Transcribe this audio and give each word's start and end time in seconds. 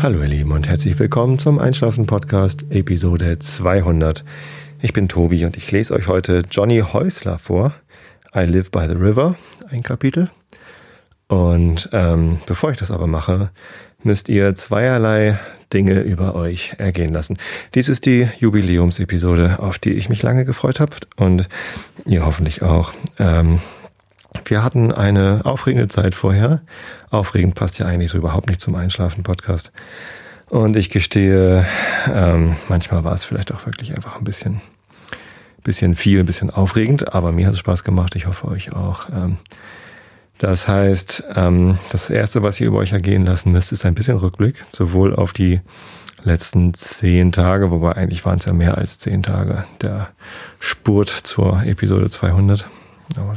Hallo 0.00 0.22
ihr 0.22 0.28
Lieben 0.28 0.52
und 0.52 0.68
herzlich 0.68 0.96
willkommen 1.00 1.40
zum 1.40 1.58
Einschlafen 1.58 2.06
Podcast 2.06 2.64
Episode 2.70 3.40
200. 3.40 4.24
Ich 4.80 4.92
bin 4.92 5.08
Tobi 5.08 5.44
und 5.44 5.56
ich 5.56 5.72
lese 5.72 5.92
euch 5.92 6.06
heute 6.06 6.42
Johnny 6.48 6.78
Häusler 6.78 7.36
vor. 7.40 7.74
I 8.32 8.44
Live 8.44 8.70
by 8.70 8.86
the 8.88 8.94
River, 8.94 9.34
ein 9.70 9.82
Kapitel. 9.82 10.30
Und 11.26 11.90
ähm, 11.92 12.38
bevor 12.46 12.70
ich 12.70 12.78
das 12.78 12.92
aber 12.92 13.08
mache, 13.08 13.50
müsst 14.04 14.28
ihr 14.28 14.54
zweierlei 14.54 15.36
Dinge 15.72 16.02
über 16.02 16.36
euch 16.36 16.74
ergehen 16.78 17.12
lassen. 17.12 17.36
Dies 17.74 17.88
ist 17.88 18.06
die 18.06 18.28
Jubiläumsepisode, 18.38 19.58
auf 19.58 19.80
die 19.80 19.94
ich 19.94 20.08
mich 20.08 20.22
lange 20.22 20.44
gefreut 20.44 20.78
habe 20.78 20.92
und 21.16 21.48
ihr 22.06 22.24
hoffentlich 22.24 22.62
auch. 22.62 22.92
Ähm, 23.18 23.58
wir 24.44 24.62
hatten 24.62 24.92
eine 24.92 25.40
aufregende 25.44 25.88
Zeit 25.88 26.14
vorher. 26.14 26.60
Aufregend 27.10 27.54
passt 27.54 27.78
ja 27.78 27.86
eigentlich 27.86 28.10
so 28.10 28.18
überhaupt 28.18 28.48
nicht 28.48 28.60
zum 28.60 28.74
Einschlafen-Podcast. 28.74 29.72
Und 30.48 30.76
ich 30.76 30.90
gestehe, 30.90 31.66
ähm, 32.12 32.56
manchmal 32.68 33.04
war 33.04 33.12
es 33.12 33.24
vielleicht 33.24 33.52
auch 33.52 33.66
wirklich 33.66 33.94
einfach 33.94 34.16
ein 34.16 34.24
bisschen, 34.24 34.60
bisschen 35.62 35.94
viel, 35.94 36.20
ein 36.20 36.26
bisschen 36.26 36.50
aufregend, 36.50 37.12
aber 37.14 37.32
mir 37.32 37.46
hat 37.46 37.52
es 37.52 37.58
Spaß 37.58 37.84
gemacht. 37.84 38.16
Ich 38.16 38.26
hoffe 38.26 38.48
euch 38.48 38.72
auch. 38.72 39.10
Ähm, 39.10 39.36
das 40.38 40.68
heißt, 40.68 41.24
ähm, 41.34 41.78
das 41.90 42.10
erste, 42.10 42.42
was 42.42 42.60
ihr 42.60 42.68
über 42.68 42.78
euch 42.78 42.92
ergehen 42.92 43.26
lassen 43.26 43.52
müsst, 43.52 43.72
ist 43.72 43.84
ein 43.84 43.94
bisschen 43.94 44.16
Rückblick, 44.16 44.64
sowohl 44.72 45.14
auf 45.14 45.32
die 45.32 45.60
letzten 46.22 46.74
zehn 46.74 47.32
Tage, 47.32 47.70
wobei 47.70 47.92
eigentlich 47.92 48.24
waren 48.24 48.38
es 48.38 48.46
ja 48.46 48.52
mehr 48.52 48.78
als 48.78 48.98
zehn 48.98 49.22
Tage, 49.22 49.64
der 49.82 50.10
Spurt 50.60 51.08
zur 51.08 51.62
Episode 51.64 52.08
200. 52.08 52.68
Aber 53.16 53.36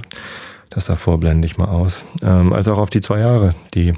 das 0.71 0.85
davor 0.85 1.19
blende 1.19 1.45
ich 1.45 1.57
mal 1.57 1.67
aus. 1.67 2.03
Ähm, 2.23 2.53
als 2.53 2.67
auch 2.67 2.79
auf 2.79 2.89
die 2.89 3.01
zwei 3.01 3.19
Jahre, 3.19 3.53
die 3.75 3.93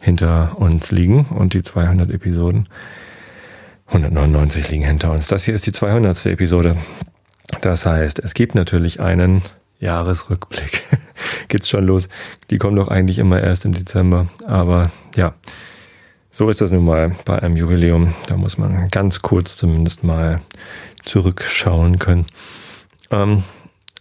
hinter 0.00 0.56
uns 0.58 0.90
liegen 0.90 1.26
und 1.26 1.54
die 1.54 1.62
200 1.62 2.10
Episoden. 2.10 2.68
199 3.88 4.70
liegen 4.70 4.84
hinter 4.84 5.10
uns. 5.10 5.28
Das 5.28 5.44
hier 5.44 5.54
ist 5.54 5.66
die 5.66 5.72
200. 5.72 6.26
Episode. 6.26 6.76
Das 7.60 7.84
heißt, 7.84 8.20
es 8.20 8.32
gibt 8.34 8.54
natürlich 8.54 9.00
einen 9.00 9.42
Jahresrückblick. 9.80 10.82
Geht's 11.48 11.68
schon 11.68 11.86
los. 11.86 12.08
Die 12.50 12.58
kommen 12.58 12.76
doch 12.76 12.88
eigentlich 12.88 13.18
immer 13.18 13.40
erst 13.42 13.64
im 13.64 13.72
Dezember. 13.72 14.28
Aber 14.46 14.90
ja, 15.16 15.34
so 16.32 16.48
ist 16.48 16.60
das 16.60 16.70
nun 16.70 16.84
mal 16.84 17.16
bei 17.24 17.42
einem 17.42 17.56
Jubiläum. 17.56 18.14
Da 18.28 18.36
muss 18.36 18.56
man 18.56 18.88
ganz 18.88 19.20
kurz 19.20 19.56
zumindest 19.56 20.04
mal 20.04 20.40
zurückschauen 21.04 21.98
können. 21.98 22.26
Ähm, 23.10 23.42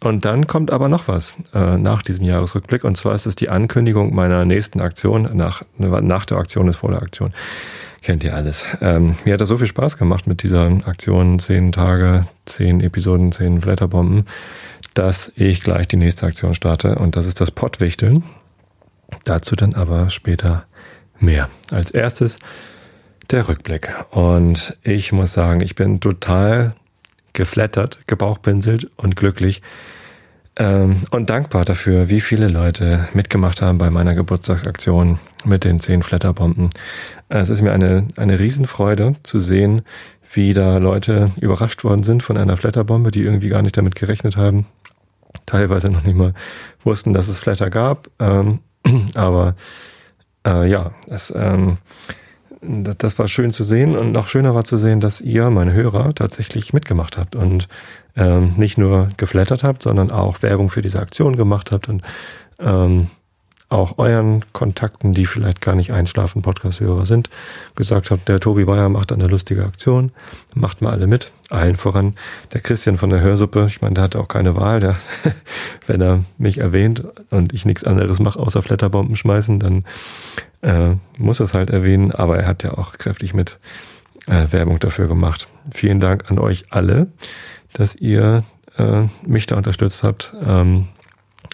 und 0.04 0.26
dann 0.26 0.48
kommt 0.48 0.72
aber 0.72 0.90
noch 0.90 1.08
was 1.08 1.36
äh, 1.54 1.78
nach 1.78 2.02
diesem 2.02 2.26
Jahresrückblick. 2.26 2.84
Und 2.84 2.98
zwar 2.98 3.16
ist 3.16 3.26
es 3.26 3.36
die 3.36 3.48
Ankündigung 3.50 4.14
meiner 4.14 4.44
nächsten 4.44 4.82
Aktion. 4.82 5.30
Nach, 5.34 5.64
nach 5.78 6.26
der 6.26 6.38
Aktion 6.38 6.68
ist 6.68 6.78
vor 6.78 6.92
der 6.92 7.02
Aktion. 7.02 7.34
Kennt 8.02 8.26
ihr 8.26 8.36
alles. 8.36 8.66
Ähm, 8.82 9.16
mir 9.24 9.34
hat 9.34 9.42
das 9.42 9.48
so 9.48 9.58
viel 9.58 9.68
Spaß 9.68 9.98
gemacht 9.98 10.28
mit 10.28 10.44
dieser 10.44 10.66
Aktion. 10.86 11.40
Zehn 11.40 11.72
Tage, 11.72 12.28
zehn 12.46 12.82
Episoden, 12.82 13.32
zehn 13.32 13.62
Blätterbomben, 13.62 14.26
dass 14.94 15.32
ich 15.38 15.62
gleich 15.62 15.88
die 15.88 15.96
nächste 15.96 16.26
Aktion 16.26 16.54
starte. 16.54 16.96
Und 16.96 17.16
das 17.16 17.26
ist 17.26 17.40
das 17.40 17.52
Pottwichteln. 17.52 18.24
Dazu 19.24 19.56
dann 19.56 19.74
aber 19.74 20.10
später 20.10 20.66
mehr. 21.22 21.50
Als 21.72 21.92
erstes 21.92 22.40
der 23.32 23.48
Rückblick. 23.48 23.90
Und 24.12 24.78
ich 24.84 25.14
muss 25.14 25.32
sagen, 25.32 25.62
ich 25.62 25.76
bin 25.76 26.02
total 26.02 26.76
geflattert, 27.34 28.00
gebauchpinselt 28.08 28.92
und 28.96 29.16
glücklich 29.16 29.62
ähm, 30.56 31.04
und 31.10 31.30
dankbar 31.30 31.66
dafür, 31.66 32.10
wie 32.10 32.22
viele 32.22 32.48
Leute 32.48 33.08
mitgemacht 33.14 33.62
haben 33.62 33.78
bei 33.78 33.90
meiner 33.90 34.14
Geburtstagsaktion 34.14 35.20
mit 35.46 35.64
den 35.64 35.80
zehn 35.80 36.04
Flatterbomben. 36.04 36.70
Es 37.30 37.50
ist 37.50 37.62
mir 37.62 37.74
eine, 37.74 38.08
eine 38.18 38.40
Riesenfreude 38.40 39.16
zu 39.24 39.40
sehen, 39.40 39.82
wie 40.32 40.54
da 40.54 40.78
Leute 40.78 41.32
überrascht 41.42 41.84
worden 41.84 42.04
sind 42.04 42.24
von 42.24 42.38
einer 42.38 42.58
Flatterbombe, 42.58 43.12
die 43.12 43.24
irgendwie 43.24 43.50
gar 43.50 43.62
nicht 43.62 43.78
damit 43.78 43.96
gerechnet 43.96 44.38
haben. 44.38 44.66
Teilweise 45.46 45.92
noch 45.92 46.04
nicht 46.04 46.16
mal 46.16 46.34
wussten, 46.84 47.14
dass 47.14 47.28
es 47.28 47.40
Flatter 47.40 47.70
gab. 47.70 48.10
Ähm, 48.20 48.60
aber 49.16 49.56
äh, 50.46 50.70
ja, 50.70 50.92
es, 51.08 51.34
ähm, 51.36 51.78
das, 52.62 52.98
das 52.98 53.20
war 53.20 53.28
schön 53.28 53.52
zu 53.52 53.64
sehen 53.64 53.98
und 53.98 54.12
noch 54.12 54.28
schöner 54.28 54.56
war 54.56 54.64
zu 54.64 54.78
sehen, 54.78 55.00
dass 55.00 55.22
ihr, 55.22 55.50
meine 55.50 55.74
Hörer, 55.74 56.14
tatsächlich 56.14 56.74
mitgemacht 56.74 57.18
habt 57.18 57.36
und 57.36 57.68
ähm, 58.16 58.54
nicht 58.58 58.78
nur 58.78 59.10
geflattert 59.18 59.64
habt, 59.64 59.84
sondern 59.84 60.12
auch 60.12 60.42
Werbung 60.42 60.70
für 60.70 60.82
diese 60.82 61.00
Aktion 61.00 61.36
gemacht 61.36 61.72
habt 61.72 61.90
und 61.90 62.04
ähm, 62.60 63.08
auch 63.74 63.98
euren 63.98 64.46
Kontakten, 64.54 65.14
die 65.14 65.26
vielleicht 65.26 65.60
gar 65.60 65.76
nicht 65.76 65.92
einschlafen 65.92 66.44
Podcast-Hörer 66.44 67.08
sind, 67.08 67.30
gesagt 67.76 68.12
habt, 68.12 68.30
der 68.30 68.40
Tobi 68.40 68.66
Bayer 68.66 68.88
macht 68.88 69.12
eine 69.12 69.28
lustige 69.28 69.66
Aktion, 69.66 70.12
macht 70.54 70.82
mal 70.82 70.92
alle 70.92 71.08
mit, 71.08 71.32
allen 71.50 71.76
voran. 71.76 72.14
Der 72.54 72.62
Christian 72.62 72.98
von 72.98 73.10
der 73.10 73.22
Hörsuppe, 73.22 73.66
ich 73.68 73.82
meine, 73.82 73.96
der 73.96 74.04
hat 74.04 74.16
auch 74.16 74.28
keine 74.28 74.56
Wahl, 74.56 74.80
der, 74.80 74.96
wenn 75.88 76.02
er 76.02 76.24
mich 76.38 76.60
erwähnt 76.60 77.04
und 77.32 77.52
ich 77.52 77.66
nichts 77.66 77.84
anderes 77.84 78.20
mache, 78.20 78.40
außer 78.40 78.62
Flatterbomben 78.62 79.16
schmeißen, 79.16 79.60
dann 79.60 79.86
äh, 80.62 80.96
muss 81.18 81.40
er 81.40 81.46
es 81.46 81.56
halt 81.56 81.72
erwähnen, 81.72 82.12
aber 82.12 82.38
er 82.38 82.48
hat 82.48 82.62
ja 82.62 82.78
auch 82.78 82.94
kräftig 82.94 83.34
mit 83.34 83.60
äh, 84.28 84.52
Werbung 84.52 84.78
dafür 84.80 85.08
gemacht. 85.08 85.48
Vielen 85.74 86.00
Dank 86.00 86.30
an 86.30 86.38
euch 86.38 86.66
alle, 86.70 87.08
dass 87.74 87.96
ihr 87.96 88.44
äh, 88.78 89.04
mich 89.26 89.46
da 89.46 89.56
unterstützt 89.56 90.04
habt 90.04 90.34
ähm, 90.46 90.88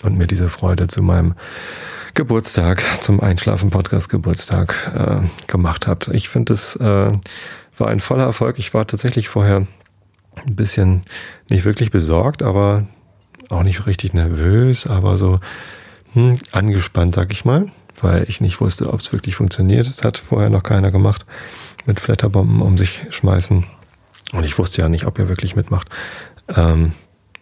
und 0.04 0.18
mir 0.18 0.28
diese 0.28 0.50
Freude 0.50 0.88
zu 0.88 1.02
meinem 1.02 1.36
Geburtstag, 2.14 2.84
zum 3.02 3.22
Einschlafen-Podcast-Geburtstag 3.22 4.76
äh, 4.96 5.48
gemacht 5.48 5.88
habt. 5.88 6.10
Ich 6.10 6.30
finde, 6.30 6.54
es 6.54 6.76
äh, 6.76 7.12
war 7.78 7.88
ein 7.88 8.00
voller 8.00 8.26
Erfolg. 8.26 8.60
Ich 8.60 8.74
war 8.74 8.86
tatsächlich 8.86 9.30
vorher 9.30 9.68
ein 10.46 10.56
bisschen 10.56 11.04
nicht 11.50 11.66
wirklich 11.66 11.92
besorgt, 11.92 12.44
aber 12.44 12.88
auch 13.50 13.64
nicht 13.64 13.86
richtig 13.86 14.14
nervös, 14.14 14.88
aber 14.88 15.18
so 15.18 15.40
hm, 16.14 16.36
angespannt, 16.52 17.16
sag 17.16 17.32
ich 17.32 17.46
mal, 17.46 17.72
weil 18.02 18.26
ich 18.28 18.42
nicht 18.42 18.62
wusste, 18.62 18.92
ob 18.92 19.00
es 19.00 19.12
wirklich 19.12 19.36
funktioniert. 19.36 19.88
Es 19.88 20.04
hat 20.04 20.18
vorher 20.18 20.50
noch 20.50 20.64
keiner 20.64 20.92
gemacht 20.92 21.26
mit 21.86 22.00
Flatterbomben 22.00 22.62
um 22.62 22.78
sich 22.78 23.02
schmeißen. 23.10 23.66
Und 24.32 24.46
ich 24.46 24.58
wusste 24.58 24.82
ja 24.82 24.90
nicht, 24.90 25.06
ob 25.06 25.18
er 25.20 25.30
wirklich 25.30 25.56
mitmacht. 25.56 25.90
Ähm, 26.56 26.94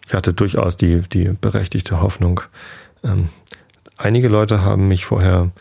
ich 0.08 0.14
hatte 0.14 0.34
durchaus 0.34 0.78
die, 0.78 1.02
die 1.02 1.30
berechtigte 1.30 2.02
Hoffnung, 2.02 2.42
ähm, 3.04 3.30
einige 3.98 4.28
Leute 4.28 4.62
haben 4.62 4.88
mich 4.88 5.06
vorher 5.06 5.52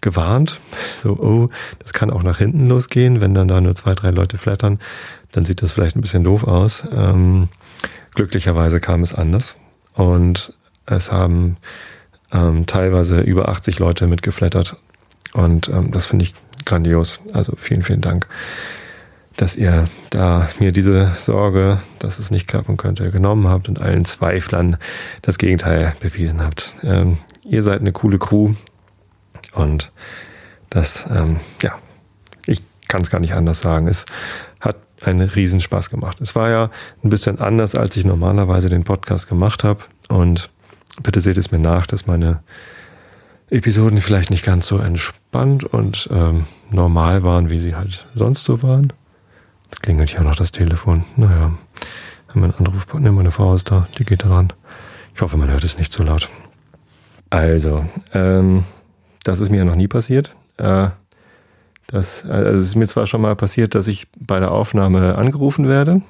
gewarnt, 0.00 0.60
so, 1.02 1.10
oh, 1.18 1.48
das 1.78 1.92
kann 1.92 2.10
auch 2.10 2.22
nach 2.22 2.38
hinten 2.38 2.68
losgehen, 2.68 3.20
wenn 3.20 3.34
dann 3.34 3.48
da 3.48 3.60
nur 3.60 3.74
zwei, 3.74 3.94
drei 3.94 4.10
Leute 4.10 4.38
flattern, 4.38 4.78
dann 5.32 5.44
sieht 5.44 5.62
das 5.62 5.72
vielleicht 5.72 5.96
ein 5.96 6.00
bisschen 6.00 6.24
doof 6.24 6.44
aus. 6.44 6.84
Ähm, 6.92 7.48
glücklicherweise 8.14 8.80
kam 8.80 9.02
es 9.02 9.14
anders 9.14 9.58
und 9.94 10.54
es 10.86 11.12
haben 11.12 11.56
ähm, 12.32 12.66
teilweise 12.66 13.20
über 13.20 13.48
80 13.48 13.78
Leute 13.78 14.06
mitgeflattert 14.06 14.76
und 15.32 15.68
ähm, 15.68 15.90
das 15.90 16.06
finde 16.06 16.24
ich 16.24 16.34
grandios. 16.64 17.20
Also 17.32 17.54
vielen, 17.56 17.82
vielen 17.82 18.00
Dank, 18.00 18.26
dass 19.36 19.56
ihr 19.56 19.86
da 20.10 20.48
mir 20.58 20.72
diese 20.72 21.12
Sorge, 21.18 21.80
dass 21.98 22.18
es 22.18 22.30
nicht 22.30 22.48
klappen 22.48 22.76
könnte, 22.76 23.10
genommen 23.10 23.48
habt 23.48 23.68
und 23.68 23.80
allen 23.80 24.04
Zweiflern 24.04 24.76
das 25.22 25.38
Gegenteil 25.38 25.94
bewiesen 26.00 26.42
habt. 26.42 26.76
Ähm, 26.82 27.18
ihr 27.44 27.62
seid 27.62 27.80
eine 27.80 27.92
coole 27.92 28.18
Crew 28.18 28.54
und 29.54 29.92
das, 30.70 31.06
ähm, 31.10 31.40
ja, 31.62 31.76
ich 32.46 32.62
kann 32.88 33.02
es 33.02 33.10
gar 33.10 33.20
nicht 33.20 33.34
anders 33.34 33.60
sagen. 33.60 33.88
Es 33.88 34.06
hat 34.60 34.76
einen 35.02 35.28
Riesenspaß 35.28 35.90
gemacht. 35.90 36.20
Es 36.20 36.34
war 36.34 36.50
ja 36.50 36.70
ein 37.02 37.10
bisschen 37.10 37.40
anders, 37.40 37.74
als 37.74 37.96
ich 37.96 38.04
normalerweise 38.04 38.68
den 38.68 38.84
Podcast 38.84 39.28
gemacht 39.28 39.64
habe 39.64 39.80
und 40.08 40.50
bitte 41.02 41.20
seht 41.20 41.38
es 41.38 41.50
mir 41.50 41.58
nach, 41.58 41.86
dass 41.86 42.06
meine 42.06 42.42
Episoden 43.50 43.98
vielleicht 43.98 44.30
nicht 44.30 44.44
ganz 44.44 44.66
so 44.66 44.78
entspannt 44.78 45.64
und 45.64 46.08
ähm, 46.10 46.46
normal 46.70 47.22
waren, 47.22 47.50
wie 47.50 47.58
sie 47.58 47.74
halt 47.74 48.06
sonst 48.14 48.44
so 48.44 48.62
waren. 48.62 48.92
Klingelt 49.80 50.10
hier 50.10 50.20
auch 50.20 50.24
noch 50.24 50.36
das 50.36 50.52
Telefon. 50.52 51.04
Naja, 51.16 51.52
haben 52.28 52.40
wir 52.40 52.44
einen 52.44 52.54
Anruf, 52.54 52.92
ne, 52.94 53.12
meine 53.12 53.30
Frau 53.30 53.54
ist 53.54 53.70
da, 53.70 53.86
die 53.98 54.04
geht 54.04 54.24
dran. 54.24 54.52
Ich 55.14 55.20
hoffe, 55.20 55.36
man 55.36 55.50
hört 55.50 55.64
es 55.64 55.78
nicht 55.78 55.92
zu 55.92 56.02
laut. 56.02 56.30
Also, 57.30 57.84
ähm, 58.12 58.64
das 59.24 59.40
ist 59.40 59.50
mir 59.50 59.58
ja 59.58 59.64
noch 59.64 59.74
nie 59.74 59.88
passiert. 59.88 60.36
Äh, 60.58 60.88
das, 61.86 62.24
also 62.24 62.58
es 62.58 62.68
ist 62.68 62.74
mir 62.74 62.86
zwar 62.86 63.06
schon 63.06 63.20
mal 63.20 63.36
passiert, 63.36 63.74
dass 63.74 63.86
ich 63.86 64.06
bei 64.18 64.40
der 64.40 64.50
Aufnahme 64.50 65.16
angerufen 65.16 65.68
werde. 65.68 66.00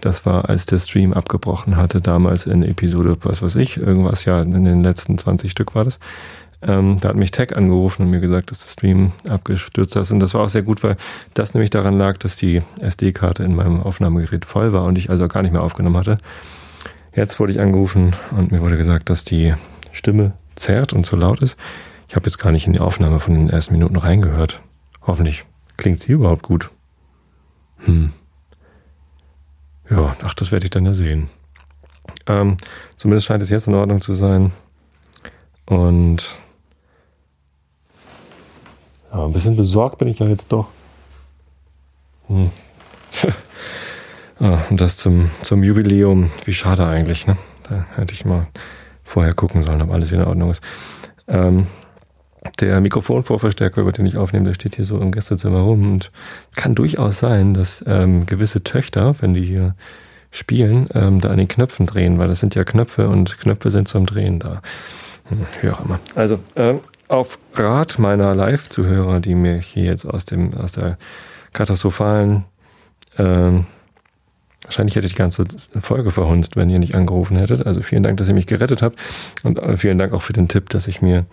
Das 0.00 0.26
war, 0.26 0.48
als 0.48 0.66
der 0.66 0.78
Stream 0.78 1.14
abgebrochen 1.14 1.76
hatte, 1.76 2.02
damals 2.02 2.46
in 2.46 2.62
Episode, 2.62 3.16
was 3.22 3.40
weiß 3.40 3.56
ich, 3.56 3.78
irgendwas 3.78 4.26
ja 4.26 4.42
in 4.42 4.64
den 4.64 4.82
letzten 4.82 5.16
20 5.16 5.50
Stück 5.50 5.74
war 5.74 5.84
das. 5.84 5.98
Ähm, 6.62 6.98
da 7.00 7.10
hat 7.10 7.16
mich 7.16 7.30
Tech 7.30 7.54
angerufen 7.54 8.02
und 8.02 8.10
mir 8.10 8.20
gesagt, 8.20 8.50
dass 8.50 8.60
der 8.60 8.68
Stream 8.68 9.12
abgestürzt 9.28 9.94
ist. 9.96 10.10
Und 10.10 10.20
das 10.20 10.34
war 10.34 10.42
auch 10.42 10.48
sehr 10.48 10.62
gut, 10.62 10.82
weil 10.82 10.96
das 11.34 11.54
nämlich 11.54 11.70
daran 11.70 11.98
lag, 11.98 12.16
dass 12.18 12.36
die 12.36 12.62
SD-Karte 12.80 13.44
in 13.44 13.54
meinem 13.54 13.82
Aufnahmegerät 13.82 14.44
voll 14.44 14.72
war 14.72 14.84
und 14.84 14.96
ich 14.96 15.10
also 15.10 15.28
gar 15.28 15.42
nicht 15.42 15.52
mehr 15.52 15.62
aufgenommen 15.62 15.96
hatte. 15.96 16.18
Jetzt 17.14 17.38
wurde 17.40 17.52
ich 17.52 17.60
angerufen 17.60 18.14
und 18.36 18.52
mir 18.52 18.60
wurde 18.60 18.76
gesagt, 18.76 19.10
dass 19.10 19.24
die 19.24 19.54
Stimme 19.92 20.32
zerrt 20.54 20.92
und 20.92 21.04
zu 21.04 21.16
laut 21.16 21.42
ist. 21.42 21.56
Ich 22.08 22.14
habe 22.14 22.26
jetzt 22.26 22.38
gar 22.38 22.52
nicht 22.52 22.66
in 22.66 22.72
die 22.72 22.80
Aufnahme 22.80 23.20
von 23.20 23.34
den 23.34 23.48
ersten 23.48 23.74
Minuten 23.74 23.96
reingehört. 23.96 24.62
Hoffentlich 25.06 25.44
klingt 25.76 26.00
sie 26.00 26.12
überhaupt 26.12 26.42
gut? 26.42 26.70
Hm. 27.78 28.12
Ja, 29.90 30.16
ach, 30.22 30.34
das 30.34 30.52
werde 30.52 30.64
ich 30.64 30.70
dann 30.70 30.84
ja 30.84 30.94
sehen. 30.94 31.28
Ähm, 32.26 32.56
zumindest 32.96 33.26
scheint 33.26 33.42
es 33.42 33.50
jetzt 33.50 33.66
in 33.66 33.74
Ordnung 33.74 34.00
zu 34.00 34.14
sein. 34.14 34.52
Und 35.66 36.40
ja, 39.16 39.24
ein 39.24 39.32
bisschen 39.32 39.56
besorgt 39.56 39.98
bin 39.98 40.08
ich 40.08 40.18
ja 40.18 40.26
jetzt 40.26 40.52
doch. 40.52 40.66
Hm. 42.28 42.50
ah, 44.40 44.58
und 44.68 44.80
das 44.80 44.96
zum, 44.96 45.30
zum 45.42 45.62
Jubiläum. 45.62 46.30
Wie 46.44 46.52
schade 46.52 46.86
eigentlich, 46.86 47.26
ne? 47.26 47.36
Da 47.68 47.86
hätte 47.96 48.12
ich 48.12 48.24
mal 48.24 48.46
vorher 49.04 49.32
gucken 49.32 49.62
sollen, 49.62 49.80
ob 49.80 49.90
alles 49.90 50.10
wieder 50.10 50.22
in 50.22 50.28
Ordnung 50.28 50.50
ist. 50.50 50.62
Ähm, 51.28 51.66
der 52.60 52.80
Mikrofonvorverstärker, 52.80 53.80
über 53.80 53.92
den 53.92 54.06
ich 54.06 54.16
aufnehme, 54.16 54.46
der 54.46 54.54
steht 54.54 54.76
hier 54.76 54.84
so 54.84 55.00
im 55.00 55.12
Gästezimmer 55.12 55.60
rum 55.60 55.90
und 55.90 56.12
kann 56.54 56.74
durchaus 56.74 57.18
sein, 57.18 57.54
dass 57.54 57.82
ähm, 57.86 58.26
gewisse 58.26 58.62
Töchter, 58.62 59.14
wenn 59.20 59.34
die 59.34 59.42
hier 59.42 59.74
spielen, 60.30 60.88
ähm, 60.94 61.20
da 61.20 61.30
an 61.30 61.38
den 61.38 61.48
Knöpfen 61.48 61.86
drehen, 61.86 62.18
weil 62.18 62.28
das 62.28 62.40
sind 62.40 62.54
ja 62.54 62.64
Knöpfe 62.64 63.08
und 63.08 63.38
Knöpfe 63.38 63.70
sind 63.70 63.88
zum 63.88 64.06
Drehen 64.06 64.38
da. 64.38 64.60
Hm, 65.28 65.46
wie 65.62 65.70
auch 65.70 65.84
immer. 65.84 65.98
Also 66.14 66.38
ähm, 66.54 66.80
auf 67.08 67.38
Rat 67.54 67.98
meiner 67.98 68.34
Live-Zuhörer, 68.34 69.20
die 69.20 69.34
mir 69.34 69.56
hier 69.56 69.84
jetzt 69.84 70.04
aus 70.04 70.24
dem 70.24 70.54
aus 70.54 70.72
der 70.72 70.98
katastrophalen 71.52 72.44
ähm, 73.18 73.66
Wahrscheinlich 74.66 74.96
hätte 74.96 75.06
ich 75.06 75.12
die 75.12 75.18
ganze 75.18 75.44
Folge 75.80 76.10
verhunzt, 76.10 76.56
wenn 76.56 76.68
ihr 76.68 76.80
nicht 76.80 76.96
angerufen 76.96 77.36
hättet. 77.36 77.64
Also 77.66 77.82
vielen 77.82 78.02
Dank, 78.02 78.16
dass 78.16 78.26
ihr 78.26 78.34
mich 78.34 78.48
gerettet 78.48 78.82
habt. 78.82 78.98
Und 79.44 79.58
äh, 79.60 79.76
vielen 79.76 79.96
Dank 79.96 80.12
auch 80.12 80.22
für 80.22 80.32
den 80.32 80.48
Tipp, 80.48 80.70
dass 80.70 80.88
ich 80.88 81.00
mir 81.00 81.24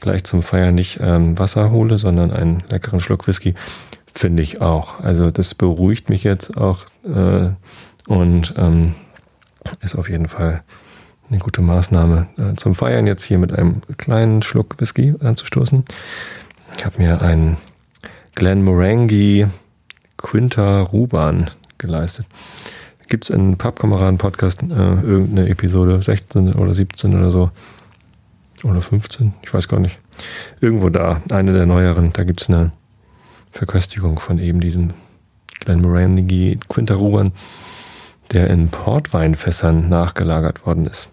gleich 0.00 0.24
zum 0.24 0.42
Feiern 0.42 0.74
nicht 0.74 0.98
ähm, 1.00 1.38
Wasser 1.38 1.70
hole, 1.70 1.96
sondern 1.96 2.30
einen 2.30 2.62
leckeren 2.68 3.00
Schluck 3.00 3.26
Whisky. 3.26 3.54
Finde 4.12 4.42
ich 4.42 4.60
auch. 4.60 5.00
Also 5.00 5.30
das 5.30 5.54
beruhigt 5.54 6.10
mich 6.10 6.24
jetzt 6.24 6.58
auch 6.58 6.80
äh, 7.04 7.50
und 8.06 8.54
ähm, 8.58 8.94
ist 9.80 9.96
auf 9.96 10.10
jeden 10.10 10.28
Fall 10.28 10.62
eine 11.30 11.38
gute 11.38 11.62
Maßnahme 11.62 12.26
äh, 12.36 12.56
zum 12.56 12.74
Feiern 12.74 13.06
jetzt 13.06 13.24
hier 13.24 13.38
mit 13.38 13.52
einem 13.52 13.82
kleinen 13.96 14.42
Schluck 14.42 14.80
Whisky 14.80 15.14
anzustoßen. 15.20 15.84
Ich 16.76 16.84
habe 16.84 16.98
mir 16.98 17.22
einen 17.22 17.56
Glenmorangie 18.34 19.46
Quinta 20.16 20.82
Ruban 20.82 21.50
geleistet. 21.78 22.26
Gibt 23.08 23.24
es 23.24 23.30
in 23.30 23.56
Pappkameraden-Podcast 23.56 24.62
äh, 24.62 24.66
irgendeine 24.66 25.48
Episode 25.48 26.02
16 26.02 26.54
oder 26.54 26.74
17 26.74 27.14
oder 27.14 27.30
so? 27.30 27.50
Oder 28.62 28.80
15? 28.80 29.34
Ich 29.42 29.52
weiß 29.52 29.68
gar 29.68 29.80
nicht. 29.80 29.98
Irgendwo 30.60 30.88
da, 30.88 31.20
eine 31.30 31.52
der 31.52 31.66
neueren, 31.66 32.12
da 32.12 32.24
gibt 32.24 32.40
es 32.40 32.48
eine 32.48 32.72
Verköstigung 33.52 34.18
von 34.18 34.38
eben 34.38 34.60
diesem 34.60 34.90
Glenmorangie 35.60 36.58
Quinta 36.68 36.94
Ruban, 36.94 37.32
der 38.32 38.48
in 38.48 38.68
Portweinfässern 38.68 39.88
nachgelagert 39.88 40.66
worden 40.66 40.86
ist. 40.86 41.08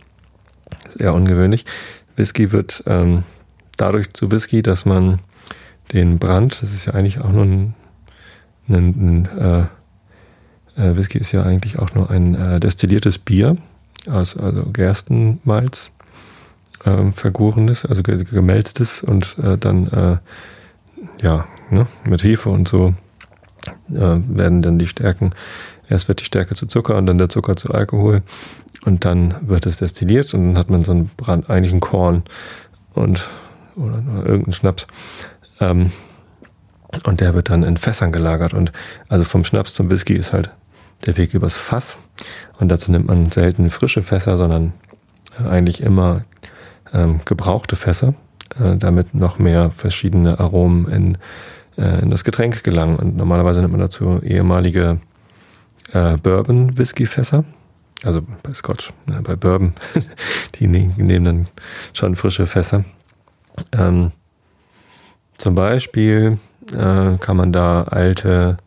Eher 0.96 1.14
ungewöhnlich. 1.14 1.66
Whisky 2.16 2.52
wird 2.52 2.84
ähm, 2.88 3.24
dadurch 3.78 4.14
zu 4.14 4.32
Whisky, 4.32 4.62
dass 4.62 4.86
man 4.86 5.20
den 5.94 6.20
Brand, 6.20 6.62
das 6.62 6.74
ist 6.74 6.86
ja 6.86 6.94
eigentlich 6.94 7.20
auch 7.20 7.32
nur 7.32 7.46
ein, 7.46 7.74
ein, 8.70 9.28
ein 9.28 9.70
äh, 10.78 10.82
äh, 10.82 10.96
Whisky 10.96 11.18
ist 11.18 11.32
ja 11.32 11.44
eigentlich 11.44 11.80
auch 11.80 11.94
nur 11.94 12.10
ein 12.10 12.36
äh, 12.36 12.60
destilliertes 12.60 13.18
Bier 13.18 13.58
aus 14.10 14.38
also 14.38 14.66
Gerstenmalz 14.72 15.92
äh, 16.86 17.12
vergorenes, 17.12 17.86
also 17.86 18.04
gemälztes 18.04 19.04
und 19.04 19.38
äh, 19.44 19.58
dann 19.58 19.88
äh, 19.88 20.18
ja 21.22 21.46
ne, 21.70 21.88
mit 22.08 22.24
Hefe 22.24 22.50
und 22.50 22.68
so 22.68 22.96
werden 23.88 24.62
dann 24.62 24.80
die 24.80 24.88
Stärken. 24.88 25.32
Erst 25.92 26.08
wird 26.08 26.22
die 26.22 26.26
Stärke 26.26 26.56
zu 26.56 26.68
Zucker 26.68 26.96
und 26.96 27.06
dann 27.06 27.18
der 27.18 27.28
Zucker 27.28 27.58
zu 27.58 27.72
Alkohol 27.74 28.22
und 28.86 29.04
dann 29.04 29.36
wird 29.42 29.66
es 29.66 29.78
destilliert 29.78 30.34
und 30.34 30.48
dann 30.48 30.58
hat 30.58 30.70
man 30.70 30.82
so 30.82 30.94
einen 30.94 31.12
Brand, 31.18 31.50
eigentlich 31.50 31.74
ein 31.74 31.82
Korn 31.82 32.24
und 32.94 33.30
oder, 33.76 33.96
oder 33.98 34.26
irgendeinen 34.26 34.54
Schnaps. 34.54 34.88
Ähm, 35.60 35.92
und 37.06 37.20
der 37.20 37.34
wird 37.34 37.50
dann 37.50 37.64
in 37.64 37.76
Fässern 37.76 38.12
gelagert. 38.12 38.54
Und 38.54 38.72
also 39.10 39.26
vom 39.26 39.44
Schnaps 39.44 39.74
zum 39.74 39.90
Whisky 39.90 40.14
ist 40.14 40.32
halt 40.34 40.52
der 41.06 41.18
Weg 41.18 41.34
übers 41.34 41.58
Fass. 41.58 41.98
Und 42.60 42.70
dazu 42.70 42.92
nimmt 42.92 43.08
man 43.08 43.32
selten 43.32 43.70
frische 43.70 44.02
Fässer, 44.02 44.38
sondern 44.38 44.74
äh, 45.40 45.48
eigentlich 45.50 45.82
immer 45.82 46.24
ähm, 46.94 47.20
gebrauchte 47.26 47.76
Fässer, 47.76 48.14
äh, 48.60 48.78
damit 48.78 49.14
noch 49.14 49.40
mehr 49.40 49.72
verschiedene 49.72 50.40
Aromen 50.40 50.88
in, 50.90 51.18
äh, 51.78 52.02
in 52.02 52.10
das 52.10 52.24
Getränk 52.24 52.64
gelangen. 52.64 52.96
Und 52.96 53.18
normalerweise 53.18 53.60
nimmt 53.60 53.74
man 53.74 53.82
dazu 53.82 54.22
ehemalige 54.22 55.00
äh, 55.94 56.18
Bourbon-Whisky-Fässer. 56.18 57.44
Also 58.04 58.22
bei 58.44 58.54
Scotch, 58.54 58.92
ne, 59.06 59.22
bei 59.22 59.36
Bourbon, 59.36 59.74
die 60.56 60.68
ne-, 60.68 60.94
nehmen 60.98 61.26
dann 61.26 61.48
schon 61.94 62.16
frische 62.16 62.48
Fässer. 62.48 62.84
Ähm, 63.74 64.12
zum 65.34 65.56
Beispiel 65.56 66.40
äh, 66.74 67.18
kann 67.18 67.38
man 67.38 67.52
da 67.52 67.84
alte 67.84 68.58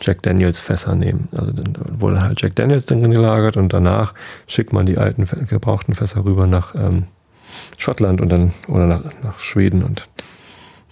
Jack 0.00 0.22
Daniels 0.22 0.60
Fässer 0.60 0.94
nehmen. 0.94 1.28
Also 1.32 1.52
dann 1.52 1.74
wurde 2.00 2.22
halt 2.22 2.40
Jack 2.40 2.54
Daniels 2.56 2.86
drin 2.86 3.10
gelagert 3.10 3.56
und 3.56 3.72
danach 3.72 4.14
schickt 4.46 4.72
man 4.72 4.86
die 4.86 4.98
alten 4.98 5.24
gebrauchten 5.46 5.94
Fässer 5.94 6.24
rüber 6.24 6.46
nach 6.46 6.74
ähm, 6.74 7.06
Schottland 7.76 8.20
und 8.20 8.28
dann 8.28 8.52
oder 8.68 8.86
nach, 8.86 9.02
nach 9.22 9.40
Schweden 9.40 9.82
und 9.82 10.08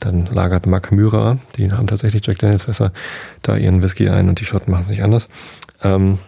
dann 0.01 0.27
lagert 0.27 0.67
Mac 0.67 0.93
Myra, 0.93 1.39
die 1.57 1.71
haben 1.73 1.87
tatsächlich 1.87 2.27
Jack 2.27 2.39
Daniels 2.39 2.65
Fässer, 2.65 2.93
da 3.43 3.57
ihren 3.57 3.83
Whisky 3.83 4.09
ein 4.09 4.29
und 4.29 4.41
die 4.41 4.45
Schotten 4.45 4.71
machen 4.71 4.85
es 4.85 4.91
nicht 4.91 5.03
anders. 5.03 5.29
Ähm, 5.83 6.19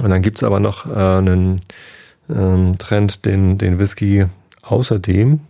und 0.00 0.10
dann 0.10 0.22
gibt's 0.22 0.42
aber 0.42 0.60
noch 0.60 0.86
äh, 0.86 1.18
einen 1.18 1.60
ähm, 2.28 2.78
Trend, 2.78 3.24
den, 3.24 3.58
den 3.58 3.78
Whisky 3.78 4.26
außerdem 4.62 5.40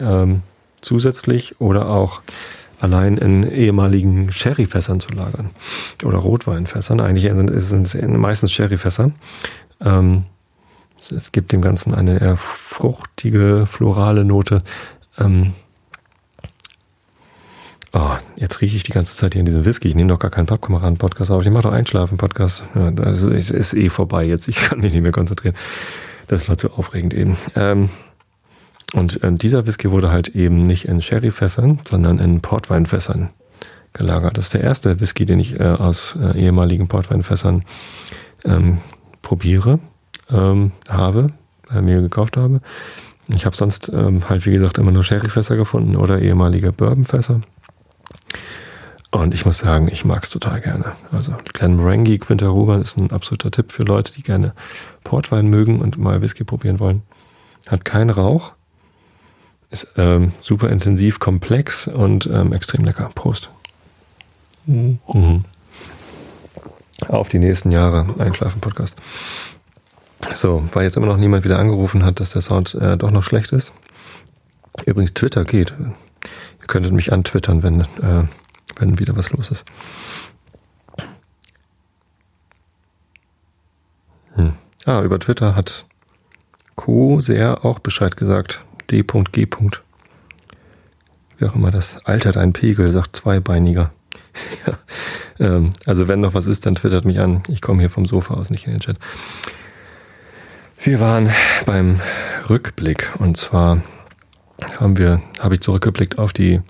ähm, 0.00 0.42
zusätzlich 0.80 1.60
oder 1.60 1.90
auch 1.90 2.22
allein 2.80 3.16
in 3.16 3.50
ehemaligen 3.50 4.30
Sherryfässern 4.32 5.00
zu 5.00 5.08
lagern 5.10 5.50
oder 6.04 6.18
Rotweinfässern. 6.18 7.00
Eigentlich 7.00 7.30
sind 7.64 7.86
es 7.86 7.94
meistens 7.94 8.52
Sherryfässer. 8.52 9.12
Ähm, 9.80 10.24
es 10.98 11.32
gibt 11.32 11.52
dem 11.52 11.60
Ganzen 11.62 11.94
eine 11.94 12.20
eher 12.20 12.36
fruchtige, 12.36 13.66
florale 13.66 14.24
Note. 14.24 14.62
Ähm, 15.18 15.54
oh, 17.94 18.16
jetzt 18.36 18.60
rieche 18.60 18.76
ich 18.76 18.82
die 18.82 18.92
ganze 18.92 19.16
Zeit 19.16 19.34
hier 19.34 19.40
in 19.40 19.46
diesem 19.46 19.64
Whisky. 19.64 19.88
Ich 19.88 19.94
nehme 19.94 20.08
doch 20.08 20.18
gar 20.18 20.30
keinen 20.30 20.46
Pappkameraden-Podcast 20.46 21.30
auf. 21.30 21.42
Ich 21.44 21.50
mache 21.50 21.62
doch 21.62 21.72
Einschlafen-Podcast. 21.72 22.64
Ja, 22.74 22.92
also 23.02 23.30
es 23.30 23.50
ist 23.50 23.74
eh 23.74 23.88
vorbei 23.88 24.24
jetzt. 24.24 24.48
Ich 24.48 24.56
kann 24.56 24.80
mich 24.80 24.92
nicht 24.92 25.02
mehr 25.02 25.12
konzentrieren. 25.12 25.54
Das 26.26 26.48
war 26.48 26.58
zu 26.58 26.72
aufregend 26.72 27.14
eben. 27.14 27.36
Ähm, 27.54 27.90
und 28.94 29.22
äh, 29.22 29.32
dieser 29.32 29.66
Whisky 29.66 29.90
wurde 29.90 30.10
halt 30.10 30.28
eben 30.28 30.66
nicht 30.66 30.86
in 30.86 31.00
Sherryfässern, 31.00 31.80
sondern 31.84 32.18
in 32.18 32.40
Portweinfässern 32.40 33.30
gelagert. 33.92 34.38
Das 34.38 34.46
ist 34.46 34.54
der 34.54 34.62
erste 34.62 35.00
Whisky, 35.00 35.24
den 35.26 35.38
ich 35.38 35.58
äh, 35.58 35.64
aus 35.64 36.16
äh, 36.20 36.38
ehemaligen 36.38 36.88
Portweinfässern 36.88 37.64
ähm, 38.44 38.78
probiere, 39.22 39.78
ähm, 40.30 40.72
habe, 40.88 41.32
äh, 41.70 41.80
mir 41.80 42.00
gekauft 42.00 42.36
habe. 42.36 42.60
Ich 43.34 43.46
habe 43.46 43.56
sonst 43.56 43.88
ähm, 43.88 44.28
halt, 44.28 44.44
wie 44.46 44.52
gesagt, 44.52 44.78
immer 44.78 44.90
nur 44.90 45.02
Sherryfässer 45.02 45.56
gefunden 45.56 45.96
oder 45.96 46.20
ehemalige 46.20 46.72
Bourbonfässer. 46.72 47.40
Und 49.14 49.32
ich 49.32 49.46
muss 49.46 49.58
sagen, 49.58 49.86
ich 49.92 50.04
mag 50.04 50.24
es 50.24 50.30
total 50.30 50.60
gerne. 50.60 50.96
Also 51.12 51.36
Glenmorangie 51.52 52.18
Quinta 52.18 52.48
Ruban 52.48 52.82
ist 52.82 52.98
ein 52.98 53.12
absoluter 53.12 53.52
Tipp 53.52 53.70
für 53.70 53.84
Leute, 53.84 54.12
die 54.12 54.24
gerne 54.24 54.54
Portwein 55.04 55.46
mögen 55.46 55.80
und 55.80 55.98
mal 55.98 56.20
Whisky 56.20 56.42
probieren 56.42 56.80
wollen. 56.80 57.02
Hat 57.68 57.84
keinen 57.84 58.10
Rauch, 58.10 58.54
ist 59.70 59.86
ähm, 59.96 60.32
super 60.40 60.68
intensiv, 60.68 61.20
komplex 61.20 61.86
und 61.86 62.26
ähm, 62.26 62.52
extrem 62.52 62.84
lecker. 62.84 63.08
Prost. 63.14 63.50
Mhm. 64.66 64.98
Mhm. 65.06 65.44
Auf 67.06 67.28
die 67.28 67.38
nächsten 67.38 67.70
Jahre. 67.70 68.12
Einschlafen-Podcast. 68.18 68.96
So, 70.34 70.64
weil 70.72 70.86
jetzt 70.86 70.96
immer 70.96 71.06
noch 71.06 71.18
niemand 71.18 71.44
wieder 71.44 71.60
angerufen 71.60 72.04
hat, 72.04 72.18
dass 72.18 72.30
der 72.30 72.42
Sound 72.42 72.74
äh, 72.74 72.96
doch 72.96 73.12
noch 73.12 73.22
schlecht 73.22 73.52
ist. 73.52 73.72
Übrigens, 74.86 75.14
Twitter 75.14 75.44
geht. 75.44 75.72
Ihr 75.78 76.66
könntet 76.66 76.92
mich 76.92 77.12
antwittern, 77.12 77.62
wenn, 77.62 77.82
äh, 77.82 78.24
wenn 78.76 78.98
wieder 78.98 79.16
was 79.16 79.32
los 79.32 79.50
ist. 79.50 79.64
Hm. 84.34 84.54
Ah, 84.84 85.02
über 85.02 85.18
Twitter 85.18 85.54
hat 85.54 85.86
Co. 86.74 87.20
sehr 87.20 87.64
auch 87.64 87.78
Bescheid 87.78 88.16
gesagt. 88.16 88.64
D.G. 88.90 89.48
Wie 91.38 91.46
auch 91.46 91.54
immer 91.54 91.70
das 91.70 92.04
altert 92.04 92.36
ein 92.36 92.52
Pegel, 92.52 92.90
sagt 92.90 93.16
Zweibeiniger. 93.16 93.92
ja. 94.66 94.78
ähm, 95.38 95.70
also 95.86 96.08
wenn 96.08 96.20
noch 96.20 96.34
was 96.34 96.46
ist, 96.46 96.66
dann 96.66 96.74
twittert 96.74 97.04
mich 97.04 97.18
an. 97.18 97.42
Ich 97.48 97.62
komme 97.62 97.80
hier 97.80 97.90
vom 97.90 98.04
Sofa 98.04 98.34
aus, 98.34 98.50
nicht 98.50 98.66
in 98.66 98.72
den 98.72 98.80
Chat. 98.80 98.98
Wir 100.82 101.00
waren 101.00 101.30
beim 101.64 102.00
Rückblick 102.50 103.12
und 103.18 103.36
zwar 103.36 103.80
haben 104.78 104.98
wir, 104.98 105.22
habe 105.40 105.54
ich 105.54 105.60
zurückgeblickt 105.60 106.18
auf 106.18 106.32
die 106.32 106.60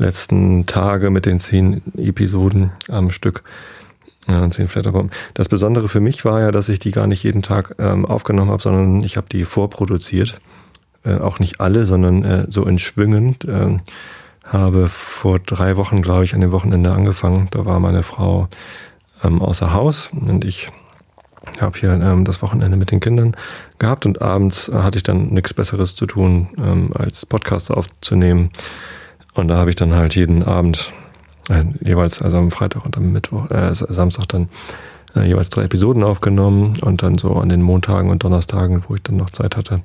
letzten 0.00 0.66
Tage 0.66 1.10
mit 1.10 1.26
den 1.26 1.38
zehn 1.38 1.82
Episoden 1.96 2.72
am 2.88 3.10
Stück. 3.10 3.42
Ja, 4.28 4.48
zehn 4.50 4.68
Flatterbomben. 4.68 5.10
Das 5.34 5.48
Besondere 5.48 5.88
für 5.88 6.00
mich 6.00 6.24
war 6.24 6.40
ja, 6.40 6.52
dass 6.52 6.68
ich 6.68 6.78
die 6.78 6.90
gar 6.90 7.06
nicht 7.06 7.22
jeden 7.22 7.42
Tag 7.42 7.76
ähm, 7.78 8.04
aufgenommen 8.04 8.50
habe, 8.50 8.62
sondern 8.62 9.02
ich 9.02 9.16
habe 9.16 9.28
die 9.30 9.44
vorproduziert. 9.44 10.40
Äh, 11.04 11.14
auch 11.14 11.38
nicht 11.38 11.60
alle, 11.60 11.86
sondern 11.86 12.24
äh, 12.24 12.46
so 12.48 12.64
in 12.66 12.78
Schwüngen. 12.78 13.36
Äh, 13.46 13.78
habe 14.44 14.88
vor 14.88 15.38
drei 15.38 15.76
Wochen, 15.76 16.02
glaube 16.02 16.24
ich, 16.24 16.34
an 16.34 16.40
dem 16.40 16.52
Wochenende 16.52 16.92
angefangen. 16.92 17.48
Da 17.50 17.64
war 17.64 17.78
meine 17.80 18.02
Frau 18.02 18.48
ähm, 19.22 19.40
außer 19.40 19.72
Haus 19.72 20.10
und 20.12 20.44
ich 20.44 20.68
habe 21.60 21.78
hier 21.78 21.92
ähm, 21.92 22.24
das 22.24 22.42
Wochenende 22.42 22.76
mit 22.76 22.90
den 22.90 23.00
Kindern 23.00 23.36
gehabt 23.78 24.06
und 24.06 24.20
abends 24.20 24.70
hatte 24.72 24.98
ich 24.98 25.02
dann 25.02 25.28
nichts 25.28 25.54
Besseres 25.54 25.94
zu 25.94 26.06
tun, 26.06 26.48
ähm, 26.58 26.90
als 26.94 27.26
Podcasts 27.26 27.70
aufzunehmen. 27.70 28.50
Und 29.34 29.48
da 29.48 29.56
habe 29.56 29.70
ich 29.70 29.76
dann 29.76 29.94
halt 29.94 30.14
jeden 30.14 30.42
Abend, 30.42 30.92
äh, 31.48 31.64
jeweils 31.80 32.22
also 32.22 32.36
am 32.36 32.50
Freitag 32.50 32.84
und 32.84 32.96
am 32.96 33.12
Mittwoch, 33.12 33.50
äh, 33.50 33.74
Samstag 33.74 34.28
dann 34.28 34.48
äh, 35.14 35.26
jeweils 35.26 35.50
drei 35.50 35.64
Episoden 35.64 36.04
aufgenommen 36.04 36.78
und 36.80 37.02
dann 37.02 37.18
so 37.18 37.34
an 37.36 37.48
den 37.48 37.62
Montagen 37.62 38.10
und 38.10 38.22
Donnerstagen, 38.22 38.84
wo 38.88 38.94
ich 38.94 39.02
dann 39.02 39.16
noch 39.16 39.30
Zeit 39.30 39.56
hatte, 39.56 39.82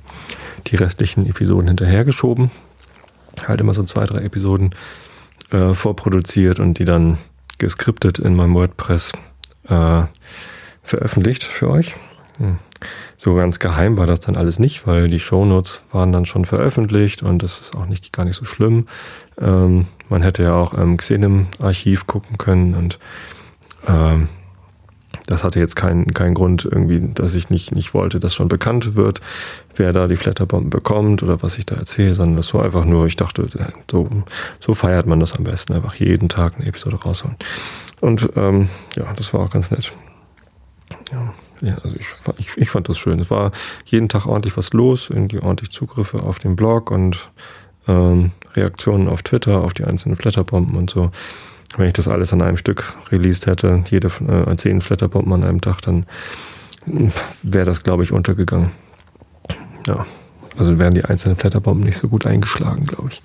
die 0.68 0.75
restlichen 0.75 1.25
Episoden 1.28 1.68
hinterhergeschoben. 1.68 2.52
Halt 3.48 3.62
immer 3.62 3.74
so 3.74 3.84
zwei, 3.84 4.06
drei 4.06 4.20
Episoden 4.20 4.72
äh, 5.52 5.74
vorproduziert 5.74 6.60
und 6.60 6.80
die 6.80 6.86
dann 6.86 7.18
geskriptet 7.58 8.20
in 8.20 8.36
meinem 8.36 8.54
WordPress 8.54 9.14
äh, 9.68 10.04
veröffentlicht 10.84 11.44
für 11.44 11.70
euch. 11.70 11.96
Hm. 12.38 12.58
So 13.18 13.36
ganz 13.36 13.60
geheim 13.60 13.98
war 13.98 14.08
das 14.08 14.20
dann 14.20 14.36
alles 14.36 14.60
nicht, 14.60 14.86
weil 14.86 15.08
die 15.08 15.20
Shownotes 15.20 15.84
waren 15.92 16.12
dann 16.12 16.25
schon 16.25 16.46
veröffentlicht 16.46 17.24
und 17.24 17.42
das 17.42 17.60
ist 17.60 17.75
auch 17.75 17.86
nicht 17.86 18.12
gar 18.13 18.25
nicht 18.25 18.36
so 18.36 18.46
schlimm. 18.46 18.88
Ähm, 19.39 19.88
man 20.10 20.22
hätte 20.22 20.44
ja 20.44 20.54
auch 20.54 20.74
im 20.74 20.98
Xenem-Archiv 20.98 22.08
gucken 22.08 22.38
können 22.38 22.75
und 22.75 23.00
ähm, 23.88 24.30
das 25.27 25.44
hatte 25.44 25.60
jetzt 25.60 25.75
keinen 25.75 26.13
keinen 26.13 26.36
Grund 26.36 26.65
irgendwie, 26.65 27.01
dass 27.13 27.34
ich 27.34 27.50
nicht, 27.50 27.74
nicht 27.74 27.94
wollte, 27.94 28.20
dass 28.20 28.36
schon 28.36 28.48
bekannt 28.48 28.96
wird, 28.96 29.22
wer 29.75 29.92
da 29.92 30.08
die 30.08 30.18
Flatterbomben 30.18 30.70
bekommt 30.70 31.24
oder 31.24 31.42
was 31.42 31.58
ich 31.58 31.65
da 31.65 31.75
erzähle, 31.75 32.13
sondern 32.13 32.36
das 32.36 32.54
war 32.54 32.63
einfach 32.63 32.86
nur, 32.86 33.08
ich 33.08 33.15
dachte, 33.15 33.48
so, 33.89 34.08
so 34.60 34.74
feiert 34.74 35.08
man 35.08 35.20
das 35.20 35.34
am 35.34 35.44
besten, 35.44 35.74
einfach 35.74 35.96
jeden 35.96 36.30
Tag 36.30 36.56
eine 36.58 36.68
Episode 36.68 36.98
rausholen. 36.98 37.38
Und 38.01 38.30
ähm, 38.36 38.70
ja, 38.96 39.12
das 39.15 39.34
war 39.34 39.42
auch 39.42 39.50
ganz 39.50 39.72
nett. 39.72 39.94
Ja, 41.12 41.34
ja 41.62 41.75
also 41.83 41.95
ich, 41.97 42.07
ich, 42.38 42.57
ich 42.57 42.69
fand 42.69 42.89
das 42.89 42.97
schön. 42.97 43.19
Es 43.19 43.31
war 43.31 43.51
jeden 43.85 44.09
Tag 44.09 44.25
ordentlich 44.25 44.57
was 44.57 44.74
los, 44.74 45.09
irgendwie 45.09 45.39
ordentlich 45.39 45.71
Zugriffe 45.71 46.24
auf 46.24 46.39
den 46.39 46.55
Blog 46.55 46.91
und 46.91 47.29
ähm, 47.88 48.31
Reaktionen 48.55 49.07
auf 49.07 49.24
Twitter, 49.24 49.63
auf 49.63 49.74
die 49.74 49.85
einzelnen 49.85 50.15
Flatterbomben 50.15 50.75
und 50.75 50.89
so. 50.89 51.12
Wenn 51.77 51.88
ich 51.88 51.93
das 51.93 52.07
alles 52.07 52.31
an 52.31 52.41
einem 52.41 52.57
Stück 52.57 52.95
released 53.12 53.47
hätte, 53.47 53.83
jede 53.89 54.07
äh, 54.07 54.55
zehn 54.55 54.81
Flatterbomben 54.81 55.33
an 55.33 55.43
einem 55.43 55.62
Tag, 55.62 55.81
dann 55.81 56.05
wäre 57.43 57.65
das, 57.65 57.83
glaube 57.83 58.03
ich, 58.03 58.12
untergegangen. 58.12 58.71
Ja, 59.88 60.05
also 60.57 60.79
wären 60.79 60.93
die 60.93 61.03
einzelnen 61.03 61.35
Flatterbomben 61.35 61.85
nicht 61.85 61.97
so 61.97 62.07
gut 62.07 62.25
eingeschlagen, 62.25 62.85
glaube 62.85 63.09
ich. 63.12 63.21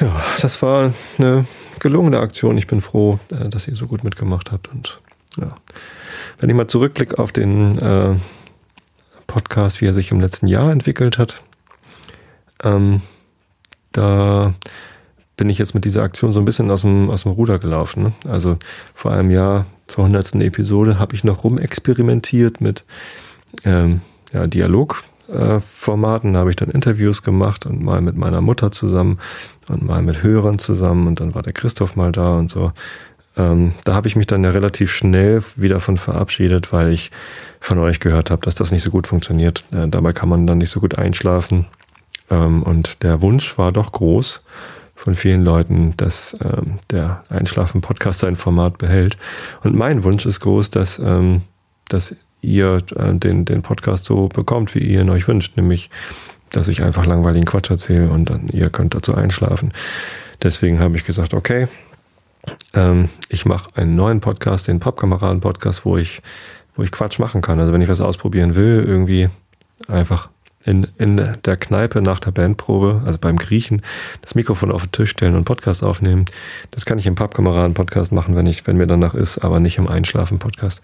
Ja, 0.00 0.22
das 0.40 0.62
war 0.62 0.92
eine 1.18 1.46
gelungene 1.80 2.20
Aktion. 2.20 2.56
Ich 2.56 2.66
bin 2.66 2.80
froh, 2.80 3.18
äh, 3.30 3.48
dass 3.48 3.66
ihr 3.66 3.76
so 3.76 3.86
gut 3.86 4.04
mitgemacht 4.04 4.52
habt 4.52 4.68
und 4.68 5.00
ja. 5.38 5.56
Wenn 6.38 6.50
ich 6.50 6.56
mal 6.56 6.68
zurückblicke 6.68 7.18
auf 7.18 7.32
den 7.32 7.78
äh, 7.78 8.14
Podcast, 9.26 9.80
wie 9.80 9.86
er 9.86 9.94
sich 9.94 10.12
im 10.12 10.20
letzten 10.20 10.46
Jahr 10.46 10.70
entwickelt 10.70 11.18
hat, 11.18 11.42
ähm, 12.62 13.02
da 13.92 14.54
bin 15.36 15.48
ich 15.48 15.58
jetzt 15.58 15.74
mit 15.74 15.84
dieser 15.84 16.02
Aktion 16.02 16.32
so 16.32 16.40
ein 16.40 16.44
bisschen 16.44 16.70
aus 16.70 16.82
dem, 16.82 17.10
aus 17.10 17.24
dem 17.24 17.32
Ruder 17.32 17.58
gelaufen. 17.58 18.02
Ne? 18.04 18.12
Also 18.28 18.56
vor 18.94 19.12
einem 19.12 19.30
Jahr 19.30 19.66
zur 19.86 20.04
hundertsten 20.04 20.40
Episode 20.40 20.98
habe 20.98 21.14
ich 21.14 21.24
noch 21.24 21.44
rumexperimentiert 21.44 22.60
mit 22.60 22.84
ähm, 23.64 24.00
ja, 24.32 24.46
Dialogformaten. 24.46 26.30
Äh, 26.30 26.32
da 26.34 26.40
habe 26.40 26.50
ich 26.50 26.56
dann 26.56 26.70
Interviews 26.70 27.22
gemacht 27.22 27.66
und 27.66 27.82
mal 27.82 28.00
mit 28.00 28.16
meiner 28.16 28.40
Mutter 28.40 28.70
zusammen 28.70 29.18
und 29.68 29.82
mal 29.82 30.02
mit 30.02 30.22
Hörern 30.22 30.58
zusammen 30.58 31.06
und 31.06 31.20
dann 31.20 31.34
war 31.34 31.42
der 31.42 31.52
Christoph 31.52 31.96
mal 31.96 32.12
da 32.12 32.36
und 32.36 32.50
so. 32.50 32.72
Ähm, 33.38 33.72
da 33.84 33.94
habe 33.94 34.08
ich 34.08 34.16
mich 34.16 34.26
dann 34.26 34.44
ja 34.44 34.50
relativ 34.50 34.92
schnell 34.92 35.42
wieder 35.56 35.80
von 35.80 35.96
verabschiedet, 35.96 36.72
weil 36.72 36.92
ich 36.92 37.10
von 37.60 37.78
euch 37.78 38.00
gehört 38.00 38.30
habe, 38.30 38.42
dass 38.42 38.54
das 38.54 38.72
nicht 38.72 38.82
so 38.82 38.90
gut 38.90 39.06
funktioniert. 39.06 39.64
Äh, 39.72 39.88
dabei 39.88 40.12
kann 40.12 40.28
man 40.28 40.46
dann 40.46 40.58
nicht 40.58 40.70
so 40.70 40.80
gut 40.80 40.98
einschlafen. 40.98 41.66
Ähm, 42.30 42.62
und 42.62 43.02
der 43.02 43.22
Wunsch 43.22 43.56
war 43.56 43.72
doch 43.72 43.92
groß 43.92 44.42
von 44.94 45.14
vielen 45.14 45.44
Leuten, 45.44 45.94
dass 45.96 46.36
ähm, 46.42 46.80
der 46.90 47.22
Einschlafen-Podcast 47.28 48.20
sein 48.20 48.36
Format 48.36 48.78
behält. 48.78 49.16
Und 49.62 49.76
mein 49.76 50.02
Wunsch 50.02 50.26
ist 50.26 50.40
groß, 50.40 50.70
dass, 50.70 50.98
ähm, 50.98 51.42
dass 51.88 52.16
ihr 52.42 52.78
äh, 52.96 53.14
den, 53.14 53.44
den 53.44 53.62
Podcast 53.62 54.04
so 54.04 54.28
bekommt, 54.28 54.74
wie 54.74 54.80
ihr 54.80 55.02
ihn 55.02 55.10
euch 55.10 55.28
wünscht, 55.28 55.56
nämlich 55.56 55.90
dass 56.50 56.68
ich 56.68 56.82
einfach 56.82 57.06
langweiligen 57.06 57.44
Quatsch 57.44 57.70
erzähle 57.70 58.08
und 58.08 58.30
dann 58.30 58.48
ihr 58.48 58.70
könnt 58.70 58.94
dazu 58.94 59.14
einschlafen. 59.14 59.72
Deswegen 60.42 60.80
habe 60.80 60.96
ich 60.96 61.04
gesagt, 61.04 61.34
okay, 61.34 61.68
ähm, 62.74 63.08
ich 63.28 63.44
mache 63.44 63.68
einen 63.74 63.96
neuen 63.96 64.20
Podcast, 64.20 64.68
den 64.68 64.80
Pappkameraden-Podcast, 64.80 65.84
wo 65.84 65.96
ich, 65.96 66.22
wo 66.74 66.82
ich 66.82 66.92
Quatsch 66.92 67.18
machen 67.18 67.40
kann. 67.40 67.60
Also 67.60 67.72
wenn 67.72 67.80
ich 67.80 67.88
was 67.88 68.00
ausprobieren 68.00 68.54
will, 68.54 68.84
irgendwie 68.86 69.28
einfach 69.86 70.30
in, 70.64 70.86
in 70.98 71.36
der 71.44 71.56
Kneipe 71.56 72.02
nach 72.02 72.20
der 72.20 72.30
Bandprobe, 72.30 73.02
also 73.04 73.18
beim 73.18 73.36
Griechen, 73.36 73.82
das 74.22 74.34
Mikrofon 74.34 74.70
auf 74.70 74.86
den 74.86 74.92
Tisch 74.92 75.10
stellen 75.10 75.34
und 75.34 75.44
Podcast 75.44 75.82
aufnehmen. 75.82 76.26
Das 76.70 76.84
kann 76.84 76.98
ich 76.98 77.06
im 77.06 77.14
Pappkameraden-Podcast 77.14 78.12
machen, 78.12 78.36
wenn 78.36 78.46
ich, 78.46 78.66
wenn 78.66 78.76
mir 78.76 78.86
danach 78.86 79.14
ist, 79.14 79.38
aber 79.38 79.60
nicht 79.60 79.78
im 79.78 79.88
Einschlafen-Podcast. 79.88 80.82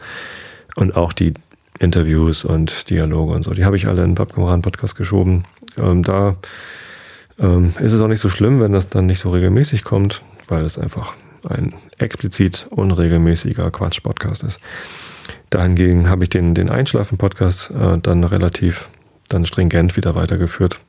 Und 0.77 0.97
auch 0.97 1.13
die 1.13 1.35
Interviews 1.81 2.45
und 2.45 2.89
Dialoge 2.91 3.35
und 3.35 3.43
so, 3.43 3.53
die 3.53 3.65
habe 3.65 3.77
ich 3.77 3.89
alle 3.89 4.03
in 4.03 4.11
den 4.11 4.15
Pappkameraden-Podcast 4.15 4.97
geschoben. 4.97 5.45
Ähm, 5.77 6.03
da 6.03 6.37
ähm, 7.41 7.75
ist 7.81 7.93
es 7.93 8.01
auch 8.01 8.09
nicht 8.09 8.21
so 8.21 8.29
schlimm, 8.29 8.61
wenn 8.61 8.73
das 8.73 8.89
dann 8.89 9.07
nicht 9.07 9.19
so 9.19 9.31
regelmäßig 9.31 9.85
kommt, 9.85 10.23
weil 10.49 10.63
es 10.63 10.79
einfach 10.79 11.15
ein 11.47 11.75
explizit 11.99 12.67
unregelmäßiger 12.71 13.71
Quatsch-Podcast 13.71 14.43
ist. 14.43 14.61
Dahingegen 15.51 16.09
habe 16.09 16.25
ich 16.25 16.31
den, 16.31 16.55
den 16.55 16.69
Einschlafen-Podcast 16.69 17.71
äh, 17.71 17.99
dann 17.99 18.25
relativ 18.25 18.89
dann 19.29 19.47
stringent 19.47 19.97
wieder 19.97 20.15
weitergeführt. 20.15 20.81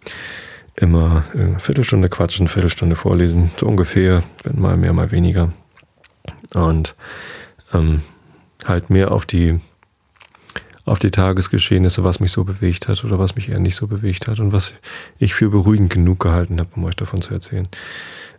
Immer 0.76 1.24
eine 1.34 1.60
Viertelstunde 1.60 2.10
quatschen, 2.10 2.48
Viertelstunde 2.48 2.96
vorlesen, 2.96 3.52
so 3.58 3.66
ungefähr, 3.66 4.24
wenn 4.44 4.60
mal 4.60 4.76
mehr, 4.76 4.92
mal 4.92 5.12
weniger. 5.12 5.54
Und 6.54 6.96
ähm, 7.74 8.02
halt 8.66 8.90
mehr 8.90 9.12
auf 9.12 9.26
die 9.26 9.60
auf 10.86 11.00
die 11.00 11.10
Tagesgeschehnisse, 11.10 12.04
was 12.04 12.20
mich 12.20 12.32
so 12.32 12.44
bewegt 12.44 12.88
hat 12.88 13.04
oder 13.04 13.18
was 13.18 13.36
mich 13.36 13.50
eher 13.50 13.60
nicht 13.60 13.76
so 13.76 13.88
bewegt 13.88 14.28
hat 14.28 14.40
und 14.40 14.52
was 14.52 14.76
ich 15.18 15.34
für 15.34 15.50
beruhigend 15.50 15.90
genug 15.90 16.20
gehalten 16.20 16.60
habe, 16.60 16.70
um 16.76 16.86
euch 16.86 16.96
davon 16.96 17.22
zu 17.22 17.34
erzählen. 17.34 17.68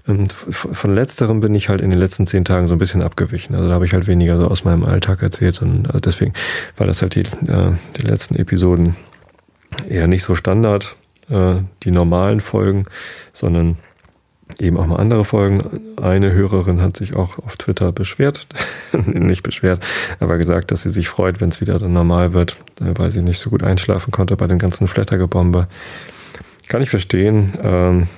Und 0.06 0.32
von 0.32 0.94
letzterem 0.94 1.40
bin 1.40 1.54
ich 1.54 1.68
halt 1.68 1.80
in 1.80 1.90
den 1.90 1.98
letzten 1.98 2.26
zehn 2.26 2.44
Tagen 2.44 2.68
so 2.68 2.74
ein 2.74 2.78
bisschen 2.78 3.02
abgewichen. 3.02 3.56
Also 3.56 3.68
da 3.68 3.74
habe 3.74 3.86
ich 3.86 3.92
halt 3.92 4.06
weniger 4.06 4.40
so 4.40 4.46
aus 4.46 4.64
meinem 4.64 4.84
Alltag 4.84 5.20
erzählt 5.22 5.60
und 5.62 5.92
äh, 5.92 6.00
deswegen 6.00 6.32
war 6.76 6.86
das 6.86 7.02
halt 7.02 7.16
die, 7.16 7.20
äh, 7.22 7.72
die 7.96 8.06
letzten 8.06 8.36
Episoden 8.36 8.94
eher 9.88 10.06
nicht 10.06 10.22
so 10.22 10.36
Standard, 10.36 10.96
äh, 11.28 11.56
die 11.82 11.90
normalen 11.90 12.40
Folgen, 12.40 12.86
sondern 13.32 13.78
eben 14.60 14.76
auch 14.76 14.86
mal 14.86 14.96
andere 14.96 15.24
Folgen. 15.24 15.96
Eine 16.00 16.32
Hörerin 16.32 16.80
hat 16.80 16.96
sich 16.96 17.16
auch 17.16 17.38
auf 17.40 17.56
Twitter 17.56 17.90
beschwert, 17.90 18.46
nicht 19.06 19.42
beschwert, 19.42 19.84
aber 20.20 20.38
gesagt, 20.38 20.70
dass 20.70 20.82
sie 20.82 20.90
sich 20.90 21.08
freut, 21.08 21.40
wenn 21.40 21.48
es 21.48 21.60
wieder 21.60 21.80
dann 21.80 21.92
normal 21.92 22.32
wird, 22.32 22.58
weil 22.78 23.10
sie 23.10 23.22
nicht 23.22 23.40
so 23.40 23.50
gut 23.50 23.64
einschlafen 23.64 24.12
konnte 24.12 24.36
bei 24.36 24.46
dem 24.46 24.60
ganzen 24.60 24.86
Flattergebombe. 24.86 25.66
Kann 26.68 26.82
ich 26.82 26.90
verstehen. 26.90 27.54
Ähm, 27.60 28.08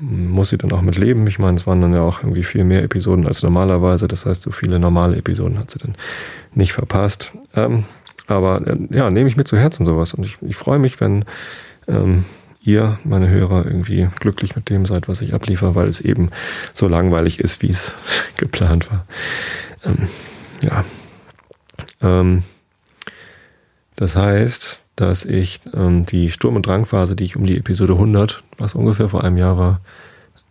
muss 0.00 0.50
sie 0.50 0.58
dann 0.58 0.72
auch 0.72 0.80
mit 0.80 0.96
leben. 0.96 1.26
Ich 1.26 1.38
meine, 1.38 1.56
es 1.56 1.66
waren 1.66 1.80
dann 1.80 1.92
ja 1.92 2.00
auch 2.00 2.22
irgendwie 2.22 2.42
viel 2.42 2.64
mehr 2.64 2.82
Episoden 2.82 3.26
als 3.26 3.42
normalerweise. 3.42 4.08
Das 4.08 4.26
heißt, 4.26 4.42
so 4.42 4.50
viele 4.50 4.78
normale 4.78 5.16
Episoden 5.16 5.58
hat 5.58 5.70
sie 5.70 5.78
dann 5.78 5.94
nicht 6.54 6.72
verpasst. 6.72 7.32
Ähm, 7.54 7.84
aber 8.26 8.66
äh, 8.66 8.78
ja, 8.90 9.10
nehme 9.10 9.28
ich 9.28 9.36
mir 9.36 9.44
zu 9.44 9.58
Herzen 9.58 9.84
sowas. 9.84 10.14
Und 10.14 10.24
ich, 10.24 10.38
ich 10.40 10.56
freue 10.56 10.78
mich, 10.78 11.00
wenn 11.00 11.24
ähm, 11.86 12.24
ihr, 12.62 12.98
meine 13.04 13.28
Hörer, 13.28 13.66
irgendwie 13.66 14.08
glücklich 14.20 14.56
mit 14.56 14.70
dem 14.70 14.86
seid, 14.86 15.08
was 15.08 15.20
ich 15.22 15.34
abliefere, 15.34 15.74
weil 15.74 15.88
es 15.88 16.00
eben 16.00 16.30
so 16.72 16.88
langweilig 16.88 17.38
ist, 17.38 17.62
wie 17.62 17.70
es 17.70 17.94
geplant 18.36 18.90
war. 18.90 19.06
Ähm, 19.84 20.08
ja. 20.62 20.84
Ähm, 22.02 22.42
das 23.96 24.16
heißt, 24.16 24.82
dass 25.00 25.24
ich 25.24 25.60
ähm, 25.74 26.04
die 26.04 26.30
Sturm- 26.30 26.56
und 26.56 26.66
Drangphase, 26.66 27.16
die 27.16 27.24
ich 27.24 27.36
um 27.36 27.44
die 27.44 27.56
Episode 27.56 27.94
100, 27.94 28.42
was 28.58 28.74
ungefähr 28.74 29.08
vor 29.08 29.24
einem 29.24 29.38
Jahr 29.38 29.58
war, 29.58 29.80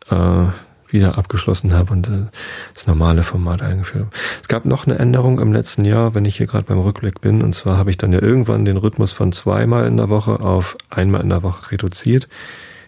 äh, 0.09 0.51
wieder 0.91 1.19
abgeschlossen 1.19 1.73
habe 1.73 1.93
und 1.93 2.09
äh, 2.09 2.25
das 2.73 2.87
normale 2.87 3.21
Format 3.21 3.61
eingeführt 3.61 4.05
habe. 4.05 4.15
Es 4.41 4.47
gab 4.47 4.65
noch 4.65 4.87
eine 4.87 4.97
Änderung 4.97 5.39
im 5.39 5.53
letzten 5.53 5.85
Jahr, 5.85 6.15
wenn 6.15 6.25
ich 6.25 6.37
hier 6.37 6.47
gerade 6.47 6.65
beim 6.65 6.79
Rückblick 6.79 7.21
bin. 7.21 7.43
Und 7.43 7.53
zwar 7.53 7.77
habe 7.77 7.91
ich 7.91 7.97
dann 7.97 8.11
ja 8.11 8.21
irgendwann 8.21 8.65
den 8.65 8.77
Rhythmus 8.77 9.11
von 9.11 9.31
zweimal 9.31 9.85
in 9.85 9.97
der 9.97 10.09
Woche 10.09 10.39
auf 10.39 10.77
einmal 10.89 11.21
in 11.21 11.29
der 11.29 11.43
Woche 11.43 11.71
reduziert. 11.71 12.27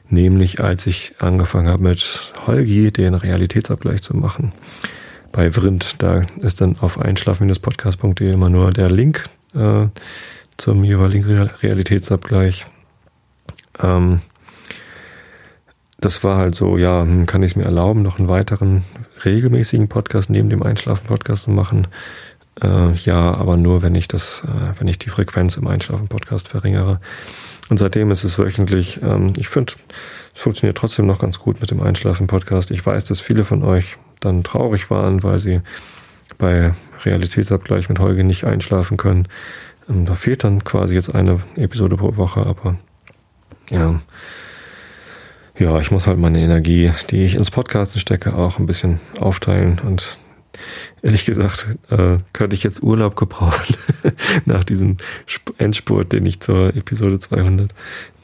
nämlich 0.09 0.61
als 0.61 0.87
ich 0.87 1.13
angefangen 1.19 1.69
habe 1.69 1.83
mit 1.83 2.33
Holgi 2.45 2.91
den 2.91 3.13
Realitätsabgleich 3.13 4.01
zu 4.01 4.17
machen. 4.17 4.51
Bei 5.31 5.51
Vrind, 5.51 6.01
da 6.01 6.23
ist 6.41 6.59
dann 6.59 6.77
auf 6.79 6.99
einschlafen-podcast.de 6.99 8.33
immer 8.33 8.49
nur 8.49 8.71
der 8.71 8.91
Link 8.91 9.23
äh, 9.55 9.87
zum 10.61 10.83
jeweiligen 10.83 11.25
Realitätsabgleich. 11.25 12.67
Ähm, 13.81 14.21
das 15.99 16.23
war 16.23 16.37
halt 16.37 16.55
so, 16.55 16.77
ja, 16.77 17.01
hm, 17.01 17.25
kann 17.25 17.41
ich 17.43 17.51
es 17.51 17.55
mir 17.55 17.63
erlauben, 17.63 18.03
noch 18.03 18.19
einen 18.19 18.27
weiteren 18.27 18.83
regelmäßigen 19.25 19.87
Podcast 19.87 20.29
neben 20.29 20.49
dem 20.49 20.63
Einschlafen-Podcast 20.63 21.43
zu 21.43 21.51
machen? 21.51 21.87
Äh, 22.61 22.93
ja, 22.93 23.33
aber 23.33 23.57
nur, 23.57 23.81
wenn 23.81 23.95
ich 23.95 24.07
das, 24.07 24.43
äh, 24.45 24.79
wenn 24.79 24.87
ich 24.87 24.99
die 24.99 25.09
Frequenz 25.09 25.57
im 25.57 25.67
Einschlafen-Podcast 25.67 26.47
verringere. 26.47 26.99
Und 27.69 27.77
seitdem 27.77 28.11
ist 28.11 28.23
es 28.23 28.37
wöchentlich. 28.37 28.99
Ähm, 29.01 29.33
ich 29.37 29.47
finde, 29.47 29.73
es 30.35 30.41
funktioniert 30.41 30.77
trotzdem 30.77 31.07
noch 31.07 31.19
ganz 31.19 31.39
gut 31.39 31.59
mit 31.59 31.71
dem 31.71 31.81
Einschlafen-Podcast. 31.81 32.69
Ich 32.69 32.85
weiß, 32.85 33.05
dass 33.05 33.19
viele 33.19 33.45
von 33.45 33.63
euch 33.63 33.97
dann 34.19 34.43
traurig 34.43 34.91
waren, 34.91 35.23
weil 35.23 35.39
sie 35.39 35.61
bei 36.37 36.73
Realitätsabgleich 37.03 37.89
mit 37.89 37.99
Holge 37.99 38.23
nicht 38.23 38.43
einschlafen 38.43 38.97
können. 38.97 39.27
Ähm, 39.91 40.05
da 40.05 40.15
fehlt 40.15 40.43
dann 40.43 40.63
quasi 40.63 40.95
jetzt 40.95 41.13
eine 41.13 41.39
Episode 41.55 41.97
pro 41.97 42.15
Woche, 42.17 42.45
aber 42.45 42.77
ja. 43.69 44.01
Ja, 45.57 45.79
ich 45.79 45.91
muss 45.91 46.07
halt 46.07 46.17
meine 46.17 46.39
Energie, 46.39 46.91
die 47.09 47.23
ich 47.23 47.35
ins 47.35 47.51
Podcasten 47.51 47.99
stecke, 47.99 48.35
auch 48.35 48.57
ein 48.57 48.65
bisschen 48.65 48.99
aufteilen 49.19 49.79
und 49.85 50.17
ehrlich 51.01 51.25
gesagt, 51.25 51.67
äh, 51.89 52.17
könnte 52.33 52.55
ich 52.55 52.63
jetzt 52.63 52.81
Urlaub 52.81 53.15
gebrauchen 53.15 53.75
nach 54.45 54.63
diesem 54.63 54.97
Endspurt, 55.57 56.13
den 56.13 56.25
ich 56.25 56.39
zur 56.39 56.75
Episode 56.75 57.19
200 57.19 57.73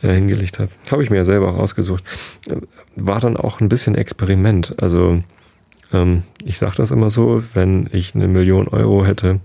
äh, 0.01 0.13
hingelegt 0.13 0.59
habe. 0.59 0.71
Habe 0.89 1.03
ich 1.03 1.09
mir 1.09 1.17
ja 1.17 1.25
selber 1.25 1.53
auch 1.53 1.57
ausgesucht. 1.57 2.03
War 2.95 3.19
dann 3.19 3.37
auch 3.37 3.61
ein 3.61 3.69
bisschen 3.69 3.95
Experiment. 3.95 4.75
Also 4.81 5.23
ähm, 5.93 6.23
ich 6.43 6.57
sage 6.57 6.75
das 6.77 6.91
immer 6.91 7.09
so, 7.09 7.43
wenn 7.53 7.89
ich 7.91 8.15
eine 8.15 8.27
Million 8.27 8.67
Euro 8.67 9.05
hätte 9.05 9.39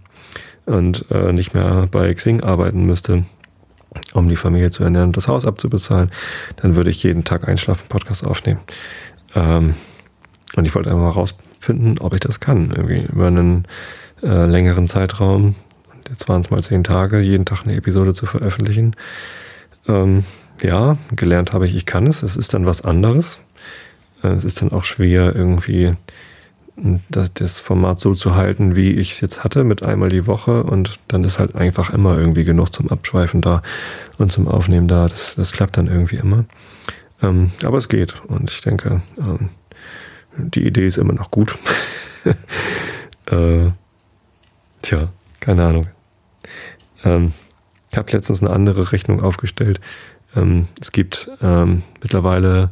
und 0.67 1.07
äh, 1.11 1.33
nicht 1.33 1.55
mehr 1.55 1.89
bei 1.91 2.13
Xing 2.15 2.43
arbeiten 2.43 2.85
müsste, 2.85 3.25
um 4.15 4.29
die 4.29 4.37
Familie 4.37 4.71
zu 4.71 4.85
ernähren 4.85 5.09
und 5.09 5.17
das 5.17 5.29
Haus 5.29 5.47
abzubezahlen, 5.47 6.11
dann 6.57 6.77
würde 6.77 6.91
ich 6.91 7.03
jeden 7.03 7.25
Tag 7.25 7.49
Einschlafen-Podcast 7.49 8.25
aufnehmen. 8.25 8.61
Ähm, 9.35 9.75
und 10.57 10.67
ich 10.67 10.75
wollte 10.75 10.91
einfach 10.91 11.03
mal 11.03 11.11
rausfinden, 11.11 11.99
ob 11.99 12.15
ich 12.15 12.21
das 12.21 12.41
kann. 12.41 12.71
Irgendwie 12.71 13.07
über 13.11 13.27
einen 13.27 13.67
äh, 14.23 14.47
längeren 14.47 14.87
Zeitraum, 14.87 15.55
jetzt 16.09 16.29
waren 16.29 16.43
es 16.43 16.51
mal 16.51 16.63
zehn 16.63 16.85
Tage, 16.85 17.21
jeden 17.21 17.45
Tag 17.45 17.65
eine 17.65 17.75
Episode 17.75 18.15
zu 18.15 18.27
veröffentlichen. 18.27 18.95
Ähm, 19.89 20.25
ja, 20.63 20.97
gelernt 21.17 21.53
habe 21.53 21.67
ich, 21.67 21.75
ich 21.75 21.87
kann 21.87 22.07
es. 22.07 22.23
Es 22.23 22.37
ist 22.37 22.55
dann 22.55 22.67
was 22.67 22.83
anderes. 22.83 23.41
Äh, 24.23 24.29
es 24.29 24.45
ist 24.45 24.63
dann 24.63 24.73
auch 24.73 24.85
schwer, 24.85 25.35
irgendwie 25.35 25.93
das, 26.77 27.33
das 27.35 27.61
Format 27.61 27.99
so 27.99 28.13
zu 28.13 28.35
halten, 28.35 28.77
wie 28.77 28.93
ich 28.93 29.13
es 29.13 29.21
jetzt 29.21 29.45
hatte, 29.45 29.65
mit 29.65 29.83
einmal 29.83 30.09
die 30.09 30.27
Woche 30.27 30.63
und 30.65 30.99
dann 31.09 31.23
ist 31.25 31.39
halt 31.39 31.55
einfach 31.55 31.91
immer 31.91 32.19
irgendwie 32.19 32.45
genug 32.45 32.73
zum 32.73 32.89
Abschweifen 32.89 33.41
da 33.41 33.63
und 34.19 34.33
zum 34.33 34.49
Aufnehmen 34.49 34.89
da. 34.89 35.09
Das, 35.09 35.35
das 35.35 35.53
klappt 35.53 35.77
dann 35.77 35.87
irgendwie 35.87 36.17
immer. 36.17 36.45
Ähm, 37.23 37.53
aber 37.65 37.79
es 37.79 37.89
geht 37.89 38.23
und 38.27 38.51
ich 38.51 38.63
denke, 38.63 39.03
ähm, 39.19 39.51
die 40.37 40.67
Idee 40.67 40.87
ist 40.87 40.99
immer 40.99 41.13
noch 41.13 41.31
gut. 41.31 41.59
äh, 43.27 43.71
tja, 44.81 45.09
keine 45.41 45.67
Ahnung. 45.67 45.87
Ähm, 47.05 47.33
ich 47.91 47.99
habe 47.99 48.11
letztens 48.13 48.43
eine 48.43 48.51
andere 48.51 48.93
Rechnung 48.93 49.23
aufgestellt. 49.23 49.79
Ähm, 50.35 50.69
es 50.81 50.93
gibt 50.93 51.31
ähm, 51.43 51.83
mittlerweile 52.03 52.71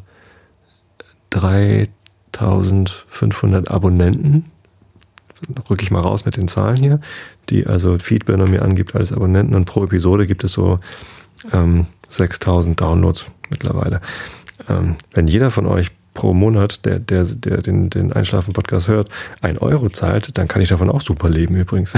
drei 1.28 1.88
1500 2.32 3.70
Abonnenten. 3.70 4.44
Rücke 5.70 5.82
ich 5.82 5.90
mal 5.90 6.00
raus 6.00 6.24
mit 6.24 6.36
den 6.36 6.48
Zahlen 6.48 6.76
hier, 6.76 7.00
die 7.48 7.66
also 7.66 7.98
Feedburner 7.98 8.46
mir 8.46 8.62
angibt 8.62 8.94
als 8.94 9.12
Abonnenten 9.12 9.54
und 9.54 9.64
pro 9.64 9.84
Episode 9.84 10.26
gibt 10.26 10.44
es 10.44 10.52
so 10.52 10.80
ähm, 11.52 11.86
6000 12.08 12.78
Downloads 12.78 13.26
mittlerweile. 13.48 14.00
Ähm, 14.68 14.96
wenn 15.14 15.26
jeder 15.26 15.50
von 15.50 15.66
euch 15.66 15.90
pro 16.14 16.34
Monat, 16.34 16.84
der, 16.84 16.98
der, 16.98 17.24
der 17.24 17.58
den, 17.58 17.88
den 17.88 18.12
Einschlafen-Podcast 18.12 18.88
hört, 18.88 19.08
ein 19.40 19.58
Euro 19.58 19.88
zahlt, 19.88 20.36
dann 20.36 20.48
kann 20.48 20.62
ich 20.62 20.68
davon 20.68 20.90
auch 20.90 21.00
super 21.00 21.30
leben 21.30 21.56
übrigens. 21.56 21.94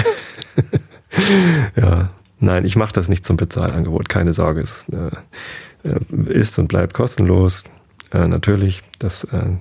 ja, 1.76 2.10
nein, 2.38 2.64
ich 2.64 2.76
mache 2.76 2.92
das 2.92 3.08
nicht 3.08 3.24
zum 3.24 3.36
Bezahlangebot, 3.36 4.08
keine 4.08 4.32
Sorge. 4.32 4.60
Es 4.60 4.86
äh, 4.90 5.88
äh 5.88 6.30
ist 6.30 6.58
und 6.58 6.68
bleibt 6.68 6.94
kostenlos. 6.94 7.64
Äh, 8.12 8.28
natürlich, 8.28 8.82
das 8.98 9.24
äh, 9.24 9.56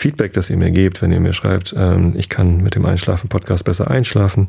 Feedback, 0.00 0.32
das 0.32 0.48
ihr 0.48 0.56
mir 0.56 0.70
gebt, 0.70 1.02
wenn 1.02 1.12
ihr 1.12 1.20
mir 1.20 1.34
schreibt, 1.34 1.74
ähm, 1.76 2.14
ich 2.16 2.30
kann 2.30 2.62
mit 2.62 2.74
dem 2.74 2.86
Einschlafen-Podcast 2.86 3.64
besser 3.64 3.90
einschlafen. 3.90 4.48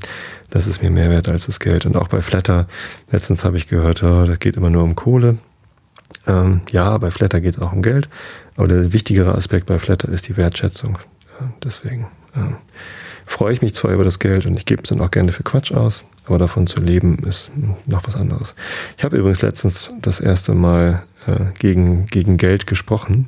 Das 0.50 0.66
ist 0.66 0.82
mir 0.82 0.90
mehr 0.90 1.10
wert 1.10 1.28
als 1.28 1.48
das 1.48 1.60
Geld. 1.60 1.86
Und 1.86 1.98
auch 1.98 2.08
bei 2.08 2.22
Flatter, 2.22 2.68
letztens 3.12 3.44
habe 3.44 3.58
ich 3.58 3.68
gehört, 3.68 4.02
oh, 4.02 4.24
das 4.24 4.40
geht 4.40 4.56
immer 4.56 4.70
nur 4.70 4.84
um 4.84 4.96
Kohle. 4.96 5.40
Ähm, 6.26 6.62
ja, 6.72 6.98
bei 7.00 7.12
Flatter 7.12 7.42
geht 7.42 7.56
es 7.56 7.62
auch 7.62 7.74
um 7.74 7.82
Geld. 7.82 8.08
Aber 8.56 8.70
der 8.70 8.94
wichtigere 8.94 9.36
Aspekt 9.36 9.66
bei 9.66 9.78
Flatter 9.78 10.08
ist 10.08 10.30
die 10.30 10.38
Wertschätzung. 10.38 11.00
Ja, 11.38 11.52
deswegen 11.62 12.08
ähm, 12.34 12.56
freue 13.26 13.54
ich 13.54 13.62
mich 13.62 13.76
zwar 13.76 13.92
über 13.92 14.06
das 14.06 14.20
Geld 14.20 14.46
und 14.46 14.58
ich 14.58 14.66
gebe 14.66 14.84
es 14.84 14.90
dann 14.90 15.02
auch 15.02 15.12
gerne 15.12 15.34
für 15.34 15.44
Quatsch 15.44 15.74
aus, 15.74 16.06
aber 16.28 16.38
davon 16.38 16.66
zu 16.66 16.80
leben 16.80 17.26
ist 17.26 17.52
noch 17.86 18.08
was 18.08 18.16
anderes. 18.16 18.56
Ich 18.98 19.04
habe 19.04 19.18
übrigens 19.18 19.42
letztens 19.42 19.92
das 20.02 20.22
erste 20.22 20.54
Mal 20.54 21.04
äh, 21.28 21.52
gegen, 21.60 22.06
gegen 22.06 22.38
Geld 22.38 22.68
gesprochen. 22.68 23.28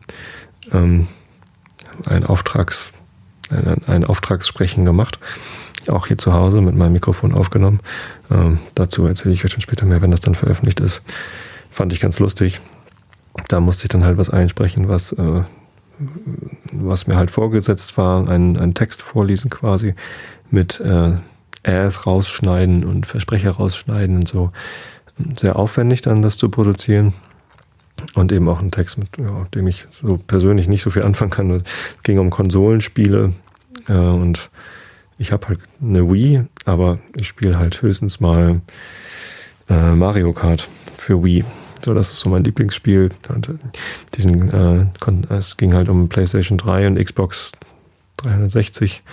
Ähm, 0.71 1.07
ein 2.07 2.25
Auftrags, 2.25 2.93
ein, 3.49 3.81
ein 3.87 4.05
Auftragssprechen 4.05 4.85
gemacht. 4.85 5.19
Auch 5.89 6.07
hier 6.07 6.17
zu 6.17 6.33
Hause 6.33 6.61
mit 6.61 6.75
meinem 6.75 6.93
Mikrofon 6.93 7.33
aufgenommen. 7.33 7.79
Ähm, 8.31 8.59
dazu 8.75 9.05
erzähle 9.05 9.33
ich 9.33 9.43
euch 9.43 9.51
schon 9.51 9.61
später 9.61 9.85
mehr, 9.85 10.01
wenn 10.01 10.11
das 10.11 10.21
dann 10.21 10.35
veröffentlicht 10.35 10.79
ist. 10.79 11.01
Fand 11.71 11.91
ich 11.91 11.99
ganz 11.99 12.19
lustig. 12.19 12.61
Da 13.47 13.59
musste 13.59 13.85
ich 13.85 13.89
dann 13.89 14.05
halt 14.05 14.17
was 14.17 14.29
einsprechen, 14.29 14.87
was, 14.87 15.11
äh, 15.11 15.41
was 16.71 17.07
mir 17.07 17.17
halt 17.17 17.31
vorgesetzt 17.31 17.97
war, 17.97 18.29
einen, 18.29 18.57
einen 18.57 18.73
Text 18.73 19.01
vorlesen 19.01 19.49
quasi 19.49 19.95
mit 20.51 20.79
äh, 20.79 21.13
Äs 21.63 22.05
rausschneiden 22.05 22.83
und 22.83 23.05
Versprecher 23.07 23.51
rausschneiden 23.51 24.17
und 24.17 24.27
so. 24.27 24.51
Sehr 25.35 25.55
aufwendig 25.55 26.01
dann 26.01 26.21
das 26.21 26.37
zu 26.37 26.49
produzieren. 26.49 27.13
Und 28.15 28.31
eben 28.31 28.47
auch 28.49 28.59
ein 28.59 28.71
Text, 28.71 28.97
mit 28.97 29.17
ja, 29.17 29.45
dem 29.55 29.67
ich 29.67 29.87
so 29.91 30.17
persönlich 30.17 30.67
nicht 30.67 30.83
so 30.83 30.89
viel 30.89 31.03
anfangen 31.03 31.31
kann. 31.31 31.51
Es 31.51 31.63
ging 32.03 32.19
um 32.19 32.29
Konsolenspiele 32.29 33.33
äh, 33.87 33.93
und 33.93 34.49
ich 35.17 35.31
habe 35.31 35.47
halt 35.47 35.59
eine 35.81 36.11
Wii, 36.11 36.43
aber 36.65 36.99
ich 37.15 37.27
spiele 37.27 37.57
halt 37.57 37.81
höchstens 37.81 38.19
mal 38.19 38.61
äh, 39.69 39.93
Mario 39.93 40.33
Kart 40.33 40.69
für 40.95 41.23
Wii. 41.23 41.45
So, 41.83 41.93
das 41.93 42.11
ist 42.11 42.19
so 42.19 42.29
mein 42.29 42.43
Lieblingsspiel. 42.43 43.09
Und 43.29 43.49
äh, 43.49 43.53
diesen, 44.15 44.49
äh, 44.49 44.85
es 45.29 45.57
ging 45.57 45.73
halt 45.73 45.89
um 45.89 46.09
PlayStation 46.09 46.57
3 46.57 46.87
und 46.87 47.03
Xbox 47.03 47.51
360 48.17 49.03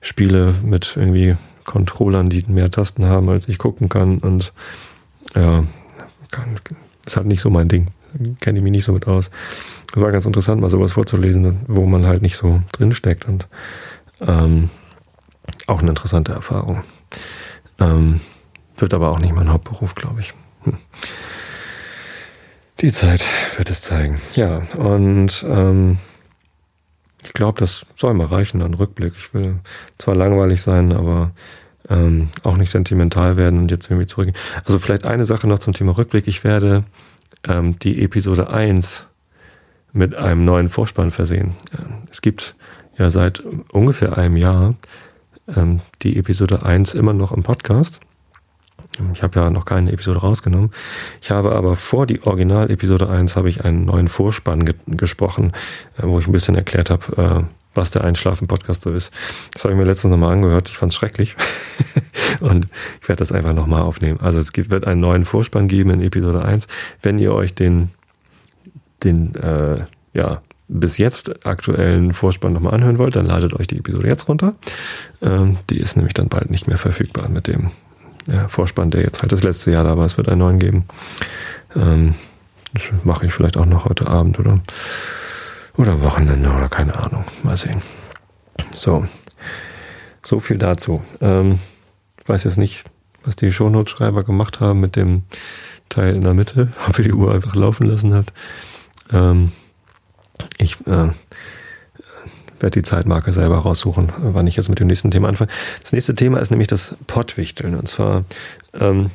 Spiele 0.00 0.54
mit 0.62 0.96
irgendwie 0.96 1.36
Controllern, 1.64 2.30
die 2.30 2.44
mehr 2.48 2.70
Tasten 2.70 3.06
haben, 3.06 3.28
als 3.28 3.48
ich 3.48 3.58
gucken 3.58 3.88
kann. 3.88 4.18
Und 4.18 4.52
ja, 5.34 5.64
kann, 6.30 6.56
ist 7.06 7.16
halt 7.16 7.26
nicht 7.26 7.40
so 7.40 7.50
mein 7.50 7.68
Ding 7.68 7.88
kenne 8.40 8.58
ich 8.58 8.62
mich 8.62 8.72
nicht 8.72 8.84
so 8.84 8.92
mit 8.92 9.06
aus. 9.06 9.30
War 9.94 10.12
ganz 10.12 10.26
interessant, 10.26 10.60
mal 10.60 10.70
sowas 10.70 10.92
vorzulesen, 10.92 11.60
wo 11.66 11.86
man 11.86 12.06
halt 12.06 12.22
nicht 12.22 12.36
so 12.36 12.60
drinsteckt 12.72 13.26
und 13.26 13.48
ähm, 14.20 14.70
auch 15.66 15.80
eine 15.80 15.90
interessante 15.90 16.32
Erfahrung. 16.32 16.82
Ähm, 17.78 18.20
wird 18.76 18.94
aber 18.94 19.10
auch 19.10 19.18
nicht 19.18 19.34
mein 19.34 19.50
Hauptberuf, 19.50 19.94
glaube 19.94 20.20
ich. 20.20 20.34
Hm. 20.64 20.78
Die 22.80 22.92
Zeit 22.92 23.22
wird 23.56 23.68
es 23.68 23.82
zeigen. 23.82 24.20
Ja, 24.34 24.62
und 24.76 25.44
ähm, 25.46 25.98
ich 27.22 27.34
glaube, 27.34 27.60
das 27.60 27.86
soll 27.94 28.14
mal 28.14 28.26
reichen, 28.26 28.62
ein 28.62 28.74
Rückblick. 28.74 29.12
Ich 29.16 29.34
will 29.34 29.60
zwar 29.98 30.14
langweilig 30.14 30.62
sein, 30.62 30.92
aber 30.92 31.32
ähm, 31.90 32.30
auch 32.42 32.56
nicht 32.56 32.70
sentimental 32.70 33.36
werden 33.36 33.58
und 33.58 33.70
jetzt 33.70 33.90
irgendwie 33.90 34.06
zurückgehen. 34.06 34.36
Also 34.64 34.78
vielleicht 34.78 35.04
eine 35.04 35.26
Sache 35.26 35.46
noch 35.46 35.58
zum 35.58 35.74
Thema 35.74 35.96
Rückblick. 35.96 36.26
Ich 36.26 36.44
werde 36.44 36.84
ähm, 37.46 37.78
die 37.78 38.02
Episode 38.02 38.50
1 38.50 39.06
mit 39.92 40.14
einem 40.14 40.44
neuen 40.44 40.68
Vorspann 40.68 41.10
versehen. 41.10 41.56
Es 42.10 42.22
gibt 42.22 42.54
ja 42.96 43.10
seit 43.10 43.42
ungefähr 43.72 44.18
einem 44.18 44.36
Jahr 44.36 44.74
ähm, 45.56 45.80
die 46.02 46.16
Episode 46.16 46.64
1 46.64 46.94
immer 46.94 47.12
noch 47.12 47.32
im 47.32 47.42
Podcast. 47.42 48.00
Ich 49.12 49.22
habe 49.22 49.38
ja 49.38 49.50
noch 49.50 49.64
keine 49.64 49.92
Episode 49.92 50.20
rausgenommen. 50.20 50.70
Ich 51.20 51.30
habe 51.30 51.52
aber 51.52 51.76
vor 51.76 52.06
die 52.06 52.22
Original-Episode 52.22 53.08
1 53.08 53.36
habe 53.36 53.48
ich 53.48 53.64
einen 53.64 53.84
neuen 53.84 54.08
Vorspann 54.08 54.64
ge 54.64 54.74
gesprochen, 54.86 55.52
äh, 55.98 56.02
wo 56.04 56.18
ich 56.18 56.26
ein 56.26 56.32
bisschen 56.32 56.54
erklärt 56.54 56.90
habe, 56.90 57.46
äh, 57.46 57.59
was 57.74 57.90
der 57.90 58.04
Einschlafen-Podcast 58.04 58.82
so 58.82 58.90
ist. 58.90 59.12
Das 59.52 59.64
habe 59.64 59.74
ich 59.74 59.78
mir 59.78 59.86
letztens 59.86 60.10
nochmal 60.10 60.32
angehört. 60.32 60.70
Ich 60.70 60.76
fand 60.76 60.92
es 60.92 60.96
schrecklich. 60.96 61.36
und 62.40 62.68
ich 63.00 63.08
werde 63.08 63.20
das 63.20 63.32
einfach 63.32 63.54
nochmal 63.54 63.82
aufnehmen. 63.82 64.20
Also 64.20 64.38
es 64.38 64.52
wird 64.54 64.86
einen 64.86 65.00
neuen 65.00 65.24
Vorspann 65.24 65.68
geben 65.68 65.90
in 65.90 66.00
Episode 66.00 66.44
1. 66.44 66.66
Wenn 67.02 67.18
ihr 67.18 67.32
euch 67.32 67.54
den 67.54 67.90
den 69.04 69.34
äh, 69.36 69.84
ja, 70.12 70.42
bis 70.68 70.98
jetzt 70.98 71.46
aktuellen 71.46 72.12
Vorspann 72.12 72.52
nochmal 72.52 72.74
anhören 72.74 72.98
wollt, 72.98 73.16
dann 73.16 73.26
ladet 73.26 73.54
euch 73.54 73.66
die 73.66 73.78
Episode 73.78 74.06
jetzt 74.06 74.28
runter. 74.28 74.54
Ähm, 75.20 75.58
die 75.68 75.78
ist 75.78 75.96
nämlich 75.96 76.14
dann 76.14 76.28
bald 76.28 76.50
nicht 76.50 76.68
mehr 76.68 76.78
verfügbar 76.78 77.28
mit 77.28 77.48
dem 77.48 77.70
ja, 78.26 78.48
Vorspann, 78.48 78.90
der 78.90 79.02
jetzt 79.02 79.22
halt 79.22 79.32
das 79.32 79.42
letzte 79.42 79.72
Jahr 79.72 79.84
da 79.84 79.96
war. 79.96 80.04
Es 80.04 80.16
wird 80.16 80.28
einen 80.28 80.38
neuen 80.38 80.58
geben. 80.58 80.84
Ähm, 81.74 82.14
mache 83.02 83.26
ich 83.26 83.32
vielleicht 83.32 83.56
auch 83.56 83.66
noch 83.66 83.86
heute 83.86 84.06
Abend 84.06 84.38
oder, 84.38 84.60
oder 85.80 85.92
am 85.92 86.02
Wochenende 86.02 86.50
oder 86.50 86.68
keine 86.68 86.94
Ahnung. 86.94 87.24
Mal 87.42 87.56
sehen. 87.56 87.80
So, 88.70 89.06
so 90.22 90.38
viel 90.38 90.58
dazu. 90.58 91.02
Ähm, 91.22 91.58
weiß 92.26 92.44
jetzt 92.44 92.58
nicht, 92.58 92.84
was 93.24 93.36
die 93.36 93.50
Shownote-Schreiber 93.50 94.22
gemacht 94.22 94.60
haben 94.60 94.80
mit 94.80 94.94
dem 94.94 95.22
Teil 95.88 96.14
in 96.14 96.20
der 96.20 96.34
Mitte, 96.34 96.72
ob 96.88 96.98
ihr 96.98 97.04
die 97.04 97.12
Uhr 97.12 97.34
einfach 97.34 97.54
laufen 97.54 97.86
lassen 97.86 98.12
habt. 98.12 98.34
Ähm, 99.10 99.52
ich 100.58 100.74
äh, 100.86 101.08
werde 102.60 102.70
die 102.74 102.82
Zeitmarke 102.82 103.32
selber 103.32 103.58
raussuchen, 103.58 104.12
wann 104.18 104.46
ich 104.46 104.56
jetzt 104.56 104.68
mit 104.68 104.80
dem 104.80 104.86
nächsten 104.86 105.10
Thema 105.10 105.28
anfange. 105.28 105.50
Das 105.80 105.92
nächste 105.92 106.14
Thema 106.14 106.40
ist 106.40 106.50
nämlich 106.50 106.68
das 106.68 106.94
Pottwichteln. 107.06 107.74
Und 107.74 107.88
zwar 107.88 108.24
ähm, 108.74 109.10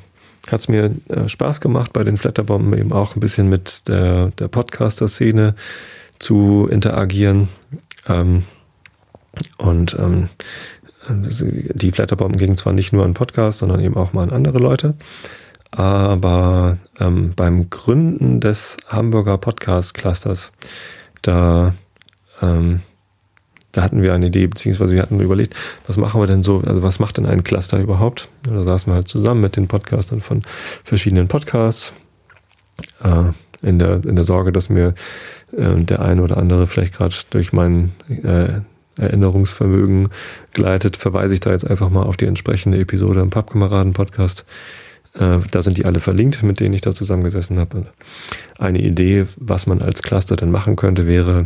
hat 0.49 0.61
es 0.61 0.67
mir 0.67 0.95
äh, 1.09 1.29
Spaß 1.29 1.61
gemacht, 1.61 1.93
bei 1.93 2.03
den 2.03 2.17
Flatterbomben 2.17 2.75
eben 2.79 2.91
auch 2.91 3.15
ein 3.15 3.19
bisschen 3.19 3.49
mit 3.49 3.87
der, 3.87 4.31
der 4.31 4.47
Podcaster-Szene 4.47 5.53
zu 6.25 6.67
interagieren. 6.71 7.49
Ähm, 8.07 8.45
und 9.57 9.95
ähm, 9.99 10.29
die 11.07 11.91
Flatterbomben 11.91 12.37
gingen 12.39 12.57
zwar 12.57 12.73
nicht 12.73 12.93
nur 12.93 13.05
an 13.05 13.13
Podcasts, 13.13 13.59
sondern 13.59 13.79
eben 13.79 13.95
auch 13.95 14.13
mal 14.13 14.23
an 14.23 14.31
andere 14.31 14.57
Leute. 14.57 14.95
Aber 15.69 16.79
ähm, 16.99 17.33
beim 17.35 17.69
Gründen 17.69 18.39
des 18.39 18.77
Hamburger 18.87 19.37
Podcast 19.37 19.93
Clusters, 19.93 20.51
da, 21.21 21.75
ähm, 22.41 22.79
da 23.71 23.83
hatten 23.83 24.01
wir 24.01 24.15
eine 24.15 24.27
Idee, 24.27 24.47
beziehungsweise 24.47 24.95
wir 24.95 25.03
hatten 25.03 25.19
überlegt, 25.19 25.55
was 25.85 25.97
machen 25.97 26.19
wir 26.19 26.27
denn 26.27 26.41
so, 26.41 26.63
also 26.65 26.81
was 26.81 26.97
macht 26.97 27.17
denn 27.17 27.27
ein 27.27 27.43
Cluster 27.43 27.77
überhaupt? 27.79 28.29
Da 28.41 28.63
saßen 28.63 28.91
wir 28.91 28.95
halt 28.95 29.09
zusammen 29.09 29.41
mit 29.41 29.57
den 29.57 29.67
Podcastern 29.67 30.21
von 30.21 30.41
verschiedenen 30.83 31.27
Podcasts, 31.27 31.93
äh, 33.03 33.25
in, 33.61 33.79
der, 33.79 34.03
in 34.05 34.15
der 34.15 34.25
Sorge, 34.25 34.51
dass 34.51 34.69
mir 34.69 34.93
äh, 35.55 35.75
der 35.77 36.01
eine 36.01 36.21
oder 36.21 36.37
andere 36.37 36.67
vielleicht 36.67 36.93
gerade 36.93 37.15
durch 37.29 37.53
meinen 37.53 37.93
äh, 38.23 38.61
Erinnerungsvermögen 38.97 40.09
gleitet, 40.53 40.97
verweise 40.97 41.33
ich 41.33 41.41
da 41.41 41.51
jetzt 41.51 41.69
einfach 41.69 41.89
mal 41.89 42.03
auf 42.03 42.17
die 42.17 42.25
entsprechende 42.25 42.79
Episode 42.79 43.21
im 43.21 43.29
Pappkameraden-Podcast. 43.29 44.45
Äh, 45.15 45.39
da 45.51 45.61
sind 45.61 45.77
die 45.77 45.85
alle 45.85 45.99
verlinkt, 45.99 46.43
mit 46.43 46.59
denen 46.59 46.73
ich 46.73 46.81
da 46.81 46.93
zusammengesessen 46.93 47.59
habe. 47.59 47.87
Eine 48.57 48.81
Idee, 48.81 49.25
was 49.37 49.67
man 49.67 49.81
als 49.81 50.01
Cluster 50.01 50.35
dann 50.35 50.51
machen 50.51 50.75
könnte, 50.75 51.07
wäre, 51.07 51.45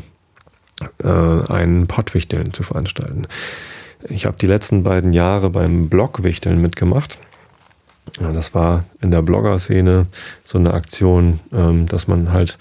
äh, 1.03 1.07
einen 1.07 1.87
Pottwichteln 1.87 2.53
zu 2.53 2.63
veranstalten. 2.63 3.27
Ich 4.07 4.25
habe 4.25 4.37
die 4.37 4.47
letzten 4.47 4.83
beiden 4.83 5.13
Jahre 5.13 5.49
beim 5.49 5.89
Blogwichteln 5.89 6.61
mitgemacht. 6.61 7.17
Das 8.17 8.53
war 8.55 8.85
in 9.01 9.11
der 9.11 9.21
Blogger-Szene 9.21 10.07
so 10.43 10.57
eine 10.57 10.73
Aktion, 10.73 11.39
ähm, 11.53 11.87
dass 11.87 12.07
man 12.07 12.31
halt 12.31 12.57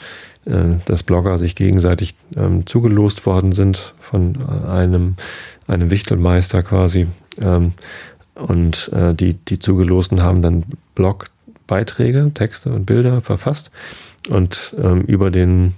äh, 0.48 0.78
dass 0.86 1.02
Blogger 1.02 1.36
sich 1.36 1.54
gegenseitig 1.54 2.14
ähm, 2.36 2.66
zugelost 2.66 3.26
worden 3.26 3.52
sind 3.52 3.94
von 3.98 4.36
äh, 4.36 4.68
einem, 4.68 5.16
einem 5.66 5.90
Wichtelmeister 5.90 6.62
quasi. 6.62 7.06
Ähm, 7.42 7.72
und 8.34 8.90
äh, 8.94 9.14
die, 9.14 9.34
die 9.34 9.58
Zugelosten 9.58 10.22
haben 10.22 10.40
dann 10.40 10.64
Blogbeiträge, 10.94 12.30
Texte 12.32 12.72
und 12.72 12.86
Bilder 12.86 13.20
verfasst 13.20 13.70
und 14.30 14.74
ähm, 14.82 15.02
über 15.02 15.30
den 15.30 15.74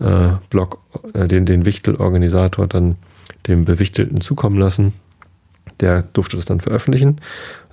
äh, 0.00 0.30
Blog, 0.48 0.78
äh, 1.14 1.28
den, 1.28 1.46
den 1.46 1.64
Wichtelorganisator 1.64 2.66
dann 2.66 2.96
dem 3.46 3.64
Bewichtelten 3.64 4.20
zukommen 4.20 4.58
lassen. 4.58 4.92
Der 5.78 6.02
durfte 6.02 6.36
das 6.36 6.46
dann 6.46 6.60
veröffentlichen 6.60 7.20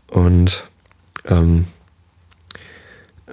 und 0.08 0.70
ähm, 1.28 1.68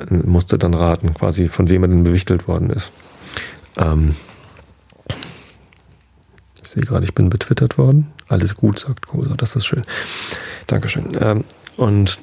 musste 0.08 0.58
dann 0.58 0.74
raten, 0.74 1.14
quasi 1.14 1.48
von 1.48 1.68
wem 1.68 1.84
er 1.84 1.88
denn 1.88 2.02
bewichtelt 2.02 2.48
worden 2.48 2.70
ist. 2.70 2.92
Ähm 3.76 4.16
ich 6.62 6.68
sehe 6.68 6.82
gerade, 6.82 7.04
ich 7.04 7.14
bin 7.14 7.30
betwittert 7.30 7.78
worden. 7.78 8.12
Alles 8.28 8.56
gut, 8.56 8.80
sagt 8.80 9.06
Kosa, 9.06 9.34
das 9.36 9.54
ist 9.54 9.66
schön. 9.66 9.84
Dankeschön. 10.66 11.08
Ähm 11.20 11.44
und 11.76 12.18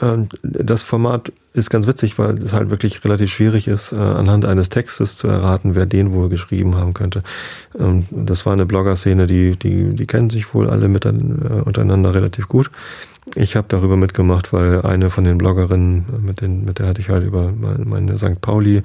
ähm, 0.00 0.28
das 0.42 0.82
Format 0.82 1.32
ist 1.54 1.70
ganz 1.70 1.86
witzig, 1.86 2.18
weil 2.18 2.38
es 2.38 2.52
halt 2.52 2.70
wirklich 2.70 3.04
relativ 3.04 3.32
schwierig 3.32 3.68
ist, 3.68 3.92
äh, 3.92 3.96
anhand 3.96 4.44
eines 4.44 4.68
Textes 4.68 5.16
zu 5.16 5.28
erraten, 5.28 5.74
wer 5.74 5.86
den 5.86 6.12
wohl 6.12 6.28
geschrieben 6.28 6.76
haben 6.76 6.94
könnte. 6.94 7.22
Ähm, 7.78 8.06
das 8.10 8.46
war 8.46 8.52
eine 8.52 8.66
Blogger-Szene, 8.66 9.26
die, 9.26 9.56
die, 9.56 9.94
die 9.94 10.06
kennen 10.06 10.30
sich 10.30 10.54
wohl 10.54 10.70
alle 10.70 10.88
mit, 10.88 11.04
äh, 11.04 11.08
untereinander 11.08 12.14
relativ 12.14 12.48
gut. 12.48 12.70
Ich 13.34 13.56
habe 13.56 13.66
darüber 13.68 13.96
mitgemacht, 13.96 14.52
weil 14.52 14.82
eine 14.82 15.08
von 15.10 15.24
den 15.24 15.38
Bloggerinnen, 15.38 16.04
mit, 16.22 16.40
den, 16.40 16.64
mit 16.64 16.78
der 16.78 16.86
hatte 16.86 17.00
ich 17.00 17.08
halt 17.08 17.24
über 17.24 17.52
meine 17.52 18.16
St. 18.18 18.40
Pauli 18.40 18.82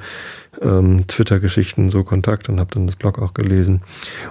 ähm, 0.62 1.06
Twitter-Geschichten 1.08 1.90
so 1.90 2.04
Kontakt 2.04 2.50
und 2.50 2.60
habe 2.60 2.72
dann 2.74 2.86
das 2.88 2.96
Blog 2.96 3.20
auch 3.20 3.34
gelesen. 3.34 3.82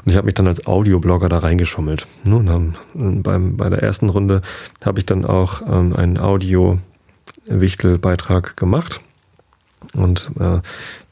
Und 0.04 0.10
ich 0.10 0.16
habe 0.16 0.26
mich 0.26 0.34
dann 0.34 0.46
als 0.46 0.66
Audioblogger 0.66 1.28
da 1.28 1.38
reingeschummelt. 1.38 2.06
Ne? 2.24 2.36
Und 2.36 2.50
haben, 2.50 2.74
beim, 3.22 3.56
bei 3.56 3.68
der 3.68 3.82
ersten 3.82 4.10
Runde 4.10 4.42
habe 4.84 5.00
ich 5.00 5.06
dann 5.06 5.24
auch 5.24 5.62
ähm, 5.62 5.96
einen 5.96 6.18
Audio-Wichtel-Beitrag 6.18 8.56
gemacht 8.56 9.00
und 9.94 10.30
äh, 10.40 10.60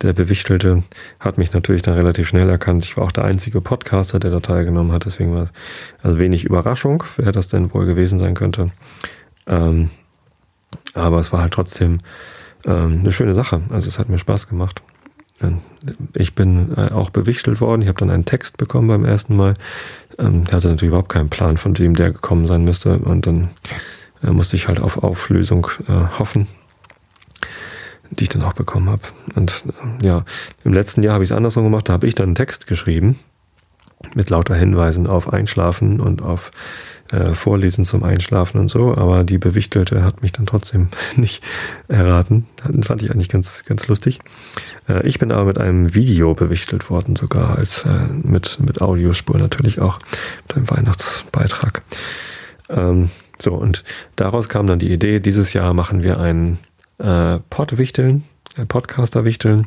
der 0.01 0.12
Bewichtelte 0.12 0.83
hat 1.19 1.37
mich 1.37 1.53
natürlich 1.53 1.83
dann 1.83 1.95
relativ 1.95 2.29
schnell 2.29 2.49
erkannt. 2.49 2.85
Ich 2.85 2.97
war 2.97 3.05
auch 3.05 3.12
der 3.12 3.25
einzige 3.25 3.61
Podcaster, 3.61 4.19
der 4.19 4.31
da 4.31 4.40
teilgenommen 4.40 4.93
hat. 4.93 5.05
Deswegen 5.05 5.35
war 5.35 5.45
es 5.45 5.53
also 6.03 6.19
wenig 6.19 6.45
Überraschung, 6.45 7.05
wer 7.16 7.33
das 7.33 7.49
denn 7.49 7.73
wohl 7.75 7.85
gewesen 7.85 8.19
sein 8.19 8.35
könnte. 8.35 8.71
Ähm, 9.47 9.90
aber 10.95 11.21
es 11.21 11.33
war 11.33 11.43
halt 11.43 11.53
trotzdem 11.53 11.99
ähm, 12.64 13.01
eine 13.01 13.12
schöne 13.12 13.35
Sache. 13.35 13.62
Also 13.69 13.88
es 13.88 13.99
hat 13.99 14.09
mir 14.09 14.19
Spaß 14.19 14.49
gemacht. 14.49 14.83
Ich 16.14 16.35
bin 16.35 16.75
äh, 16.77 16.93
auch 16.93 17.11
bewichtelt 17.11 17.61
worden. 17.61 17.83
Ich 17.83 17.88
habe 17.88 17.99
dann 17.99 18.11
einen 18.11 18.27
Text 18.27 18.59
bekommen 18.59 18.88
beim 18.88 19.05
ersten 19.05 19.37
Mal. 19.37 19.55
Ähm, 20.19 20.45
hatte 20.53 20.69
natürlich 20.69 20.88
überhaupt 20.88 21.09
keinen 21.11 21.31
Plan, 21.31 21.57
von 21.57 21.79
wem 21.79 21.95
der 21.95 22.12
gekommen 22.12 22.47
sein 22.47 22.64
müsste. 22.64 22.99
Und 22.99 23.27
dann 23.27 23.49
äh, 24.23 24.31
musste 24.31 24.57
ich 24.57 24.69
halt 24.69 24.81
auf 24.81 25.03
Auflösung 25.03 25.66
äh, 25.88 26.19
hoffen 26.19 26.47
die 28.11 28.25
ich 28.25 28.29
dann 28.29 28.42
auch 28.42 28.53
bekommen 28.53 28.90
habe. 28.90 29.03
Und 29.35 29.64
äh, 30.03 30.07
ja, 30.07 30.25
im 30.64 30.73
letzten 30.73 31.03
Jahr 31.03 31.14
habe 31.14 31.25
ich 31.25 31.31
es 31.31 31.37
andersrum 31.37 31.64
gemacht, 31.64 31.88
da 31.88 31.94
habe 31.94 32.07
ich 32.07 32.14
dann 32.14 32.29
einen 32.29 32.35
Text 32.35 32.66
geschrieben 32.66 33.18
mit 34.14 34.31
lauter 34.31 34.55
Hinweisen 34.55 35.07
auf 35.07 35.33
Einschlafen 35.33 36.01
und 36.01 36.23
auf 36.23 36.51
äh, 37.12 37.35
Vorlesen 37.35 37.85
zum 37.85 38.03
Einschlafen 38.03 38.59
und 38.59 38.68
so, 38.68 38.96
aber 38.96 39.25
die 39.25 39.38
Bewichtelte 39.38 40.05
hat 40.05 40.23
mich 40.23 40.33
dann 40.33 40.46
trotzdem 40.46 40.88
nicht 41.16 41.44
erraten. 41.88 42.46
Das 42.57 42.87
fand 42.87 43.03
ich 43.03 43.11
eigentlich 43.11 43.29
ganz, 43.29 43.64
ganz 43.64 43.88
lustig. 43.88 44.20
Äh, 44.88 45.07
ich 45.07 45.18
bin 45.18 45.33
aber 45.33 45.44
mit 45.44 45.59
einem 45.59 45.94
Video 45.94 46.35
bewichtelt 46.35 46.88
worden, 46.90 47.16
sogar 47.16 47.59
als 47.59 47.85
äh, 47.85 47.88
mit, 48.23 48.59
mit 48.61 48.81
Audiospur 48.81 49.38
natürlich 49.38 49.81
auch, 49.81 49.99
mit 50.49 50.57
einem 50.57 50.70
Weihnachtsbeitrag. 50.70 51.83
Ähm, 52.68 53.11
so, 53.40 53.55
und 53.55 53.85
daraus 54.16 54.49
kam 54.49 54.66
dann 54.66 54.79
die 54.79 54.92
Idee, 54.92 55.20
dieses 55.20 55.53
Jahr 55.53 55.75
machen 55.75 56.03
wir 56.03 56.20
einen 56.20 56.59
äh, 57.01 57.39
Podwichteln, 57.51 58.25
äh, 58.57 58.65
Podcaster-Wichteln. 58.65 59.67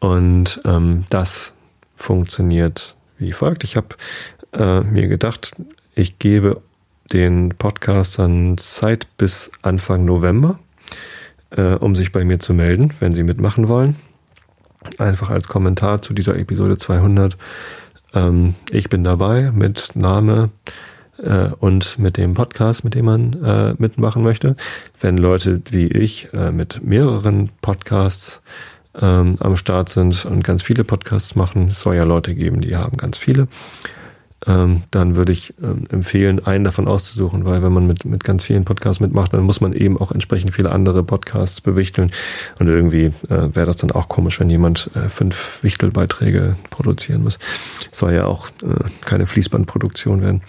Und 0.00 0.60
ähm, 0.64 1.04
das 1.10 1.52
funktioniert 1.96 2.96
wie 3.18 3.32
folgt. 3.32 3.64
Ich 3.64 3.76
habe 3.76 3.88
äh, 4.52 4.80
mir 4.80 5.08
gedacht, 5.08 5.52
ich 5.94 6.18
gebe 6.18 6.60
den 7.12 7.50
Podcastern 7.56 8.58
Zeit 8.58 9.06
bis 9.16 9.50
Anfang 9.62 10.04
November, 10.04 10.58
äh, 11.50 11.74
um 11.74 11.94
sich 11.94 12.12
bei 12.12 12.24
mir 12.24 12.38
zu 12.38 12.52
melden, 12.52 12.92
wenn 13.00 13.12
sie 13.12 13.22
mitmachen 13.22 13.68
wollen. 13.68 13.96
Einfach 14.98 15.30
als 15.30 15.48
Kommentar 15.48 16.02
zu 16.02 16.14
dieser 16.14 16.36
Episode 16.36 16.76
200. 16.76 17.36
Ähm, 18.14 18.54
ich 18.70 18.88
bin 18.88 19.04
dabei 19.04 19.50
mit 19.52 19.92
Name, 19.94 20.50
äh, 21.22 21.48
und 21.58 21.98
mit 21.98 22.16
dem 22.16 22.34
Podcast, 22.34 22.84
mit 22.84 22.94
dem 22.94 23.04
man 23.06 23.42
äh, 23.42 23.74
mitmachen 23.78 24.22
möchte. 24.22 24.56
Wenn 25.00 25.18
Leute 25.18 25.60
wie 25.70 25.86
ich 25.86 26.28
äh, 26.32 26.52
mit 26.52 26.82
mehreren 26.84 27.50
Podcasts 27.60 28.42
ähm, 29.00 29.36
am 29.40 29.56
Start 29.56 29.88
sind 29.88 30.24
und 30.24 30.42
ganz 30.42 30.62
viele 30.62 30.84
Podcasts 30.84 31.34
machen, 31.34 31.68
es 31.68 31.80
soll 31.80 31.96
ja 31.96 32.04
Leute 32.04 32.34
geben, 32.34 32.60
die 32.60 32.76
haben 32.76 32.96
ganz 32.96 33.18
viele 33.18 33.48
ähm, 34.46 34.82
dann 34.90 35.16
würde 35.16 35.32
ich 35.32 35.54
ähm, 35.62 35.84
empfehlen, 35.90 36.44
einen 36.44 36.64
davon 36.64 36.86
auszusuchen, 36.86 37.46
weil 37.46 37.62
wenn 37.62 37.72
man 37.72 37.86
mit, 37.86 38.04
mit 38.04 38.22
ganz 38.22 38.44
vielen 38.44 38.64
Podcasts 38.64 39.00
mitmacht, 39.00 39.32
dann 39.32 39.42
muss 39.42 39.62
man 39.62 39.72
eben 39.72 39.98
auch 39.98 40.12
entsprechend 40.12 40.54
viele 40.54 40.72
andere 40.72 41.02
Podcasts 41.02 41.60
bewichteln. 41.62 42.10
Und 42.58 42.68
irgendwie 42.68 43.06
äh, 43.28 43.54
wäre 43.54 43.66
das 43.66 43.76
dann 43.78 43.90
auch 43.92 44.08
komisch, 44.08 44.38
wenn 44.38 44.50
jemand 44.50 44.90
äh, 44.94 45.08
fünf 45.08 45.62
Wichtelbeiträge 45.62 46.56
produzieren 46.68 47.22
muss. 47.22 47.38
Soll 47.92 48.12
ja 48.12 48.26
auch 48.26 48.48
äh, 48.62 48.84
keine 49.00 49.26
Fließbandproduktion 49.26 50.20
werden. 50.20 50.42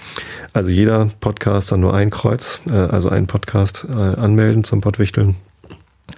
Also 0.51 0.69
jeder 0.69 1.09
Podcast 1.21 1.71
dann 1.71 1.79
nur 1.79 1.93
ein 1.93 2.09
Kreuz, 2.09 2.59
äh, 2.69 2.73
also 2.73 3.07
einen 3.09 3.27
Podcast 3.27 3.85
äh, 3.89 3.95
anmelden 3.95 4.65
zum 4.65 4.81
Podwichteln. 4.81 5.35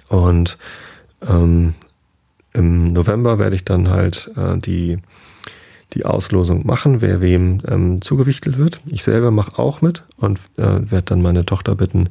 Und 0.08 0.58
ähm, 1.26 1.74
im 2.52 2.92
November 2.92 3.38
werde 3.38 3.54
ich 3.54 3.64
dann 3.64 3.90
halt 3.90 4.30
äh, 4.36 4.58
die, 4.58 4.98
die 5.94 6.06
Auslosung 6.06 6.66
machen, 6.66 7.00
wer 7.00 7.20
wem 7.20 7.62
ähm, 7.66 8.02
zugewichtelt 8.02 8.58
wird. 8.58 8.80
Ich 8.86 9.02
selber 9.02 9.30
mache 9.30 9.58
auch 9.58 9.82
mit 9.82 10.04
und 10.16 10.38
äh, 10.56 10.90
werde 10.90 11.02
dann 11.02 11.22
meine 11.22 11.44
Tochter 11.44 11.74
bitten, 11.74 12.10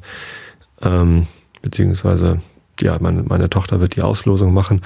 ähm, 0.82 1.26
beziehungsweise 1.62 2.40
ja, 2.80 2.96
meine, 3.00 3.22
meine 3.22 3.50
Tochter 3.50 3.80
wird 3.80 3.96
die 3.96 4.02
Auslosung 4.02 4.52
machen 4.52 4.82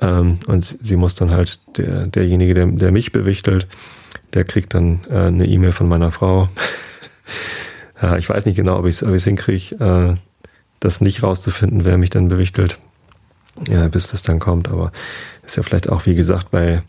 ähm, 0.00 0.38
und 0.46 0.76
sie 0.80 0.96
muss 0.96 1.14
dann 1.14 1.30
halt, 1.30 1.60
der, 1.78 2.06
derjenige, 2.06 2.54
der, 2.54 2.66
der 2.66 2.92
mich 2.92 3.12
bewichtelt, 3.12 3.68
der 4.34 4.44
kriegt 4.44 4.74
dann 4.74 5.00
äh, 5.08 5.26
eine 5.26 5.46
E-Mail 5.46 5.72
von 5.72 5.88
meiner 5.88 6.10
Frau. 6.10 6.48
ja, 8.00 8.16
ich 8.18 8.28
weiß 8.28 8.46
nicht 8.46 8.56
genau, 8.56 8.78
ob 8.78 8.86
ich 8.86 9.00
es 9.00 9.24
hinkriege, 9.24 9.76
äh, 9.76 10.16
das 10.80 11.00
nicht 11.00 11.22
rauszufinden, 11.22 11.84
wer 11.84 11.98
mich 11.98 12.10
dann 12.10 12.28
bewichtelt, 12.28 12.78
ja, 13.68 13.86
bis 13.88 14.10
das 14.10 14.22
dann 14.22 14.40
kommt. 14.40 14.68
Aber 14.68 14.90
ist 15.44 15.56
ja 15.56 15.62
vielleicht 15.62 15.88
auch, 15.88 16.06
wie 16.06 16.16
gesagt, 16.16 16.50
bei 16.50 16.82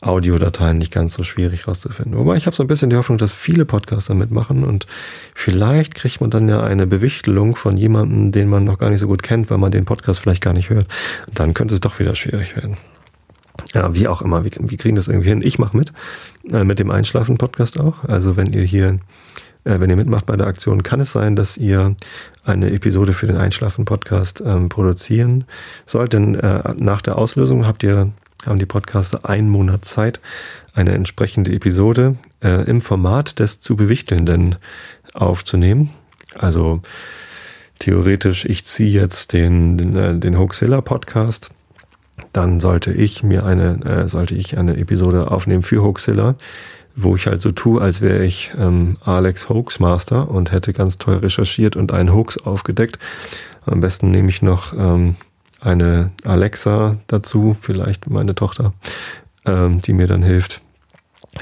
Audiodateien 0.00 0.78
nicht 0.78 0.92
ganz 0.92 1.14
so 1.14 1.24
schwierig 1.24 1.66
rauszufinden. 1.66 2.16
Wobei 2.16 2.36
ich 2.36 2.46
habe 2.46 2.54
so 2.54 2.62
ein 2.62 2.66
bisschen 2.66 2.90
die 2.90 2.96
Hoffnung, 2.96 3.18
dass 3.18 3.32
viele 3.32 3.64
Podcaster 3.64 4.14
mitmachen 4.14 4.64
und 4.64 4.86
vielleicht 5.34 5.94
kriegt 5.94 6.20
man 6.20 6.30
dann 6.30 6.48
ja 6.48 6.62
eine 6.62 6.86
Bewichtelung 6.86 7.56
von 7.56 7.76
jemandem, 7.76 8.32
den 8.32 8.48
man 8.48 8.64
noch 8.64 8.78
gar 8.78 8.90
nicht 8.90 9.00
so 9.00 9.06
gut 9.06 9.22
kennt, 9.22 9.50
weil 9.50 9.58
man 9.58 9.72
den 9.72 9.84
Podcast 9.84 10.20
vielleicht 10.20 10.42
gar 10.42 10.52
nicht 10.52 10.70
hört. 10.70 10.86
Dann 11.32 11.54
könnte 11.54 11.74
es 11.74 11.80
doch 11.80 11.98
wieder 11.98 12.14
schwierig 12.14 12.56
werden. 12.56 12.76
Ja, 13.72 13.94
wie 13.94 14.08
auch 14.08 14.22
immer, 14.22 14.44
wir, 14.44 14.50
wir 14.58 14.78
kriegen 14.78 14.96
das 14.96 15.08
irgendwie 15.08 15.28
hin. 15.28 15.42
Ich 15.42 15.58
mache 15.58 15.76
mit, 15.76 15.92
äh, 16.50 16.64
mit 16.64 16.78
dem 16.78 16.90
Einschlafen-Podcast 16.90 17.80
auch. 17.80 18.04
Also 18.04 18.36
wenn 18.36 18.52
ihr 18.52 18.62
hier, 18.62 18.98
äh, 19.64 19.80
wenn 19.80 19.90
ihr 19.90 19.96
mitmacht 19.96 20.26
bei 20.26 20.36
der 20.36 20.46
Aktion, 20.46 20.82
kann 20.82 21.00
es 21.00 21.12
sein, 21.12 21.36
dass 21.36 21.56
ihr 21.56 21.96
eine 22.44 22.70
Episode 22.72 23.12
für 23.12 23.26
den 23.26 23.36
Einschlafen-Podcast 23.36 24.42
ähm, 24.44 24.68
produzieren 24.68 25.44
sollt. 25.86 26.12
Denn 26.12 26.34
äh, 26.34 26.74
nach 26.76 27.00
der 27.00 27.16
Auslösung 27.16 27.66
habt 27.66 27.82
ihr 27.82 28.10
haben 28.46 28.58
die 28.58 28.66
Podcaster 28.66 29.28
einen 29.28 29.48
Monat 29.48 29.84
Zeit, 29.84 30.20
eine 30.74 30.92
entsprechende 30.92 31.52
Episode 31.52 32.16
äh, 32.42 32.68
im 32.68 32.80
Format 32.80 33.38
des 33.38 33.60
zu 33.60 33.76
Bewichtelnden 33.76 34.56
aufzunehmen. 35.12 35.90
Also 36.36 36.82
theoretisch, 37.78 38.44
ich 38.44 38.64
ziehe 38.64 39.00
jetzt 39.00 39.32
den, 39.32 39.78
den, 39.78 39.96
äh, 39.96 40.14
den 40.18 40.38
Hoaxilla 40.38 40.80
Podcast, 40.80 41.50
dann 42.32 42.60
sollte 42.60 42.92
ich 42.92 43.22
mir 43.22 43.44
eine, 43.44 43.84
äh, 43.84 44.08
sollte 44.08 44.34
ich 44.34 44.56
eine 44.58 44.76
Episode 44.76 45.30
aufnehmen 45.30 45.62
für 45.62 45.82
Hoaxilla, 45.82 46.34
wo 46.96 47.16
ich 47.16 47.26
halt 47.26 47.40
so 47.40 47.50
tue, 47.50 47.80
als 47.80 48.00
wäre 48.00 48.24
ich 48.24 48.52
ähm, 48.58 48.96
Alex 49.04 49.48
Hoaxmaster 49.48 50.28
und 50.30 50.52
hätte 50.52 50.72
ganz 50.72 50.98
toll 50.98 51.16
recherchiert 51.16 51.76
und 51.76 51.92
einen 51.92 52.12
Hoax 52.12 52.38
aufgedeckt. 52.38 52.98
Am 53.66 53.80
besten 53.80 54.10
nehme 54.10 54.28
ich 54.28 54.42
noch 54.42 54.72
ähm, 54.74 55.16
eine 55.64 56.10
Alexa 56.24 56.98
dazu, 57.06 57.56
vielleicht 57.58 58.08
meine 58.10 58.34
Tochter, 58.34 58.72
ähm, 59.46 59.80
die 59.80 59.92
mir 59.92 60.06
dann 60.06 60.22
hilft. 60.22 60.60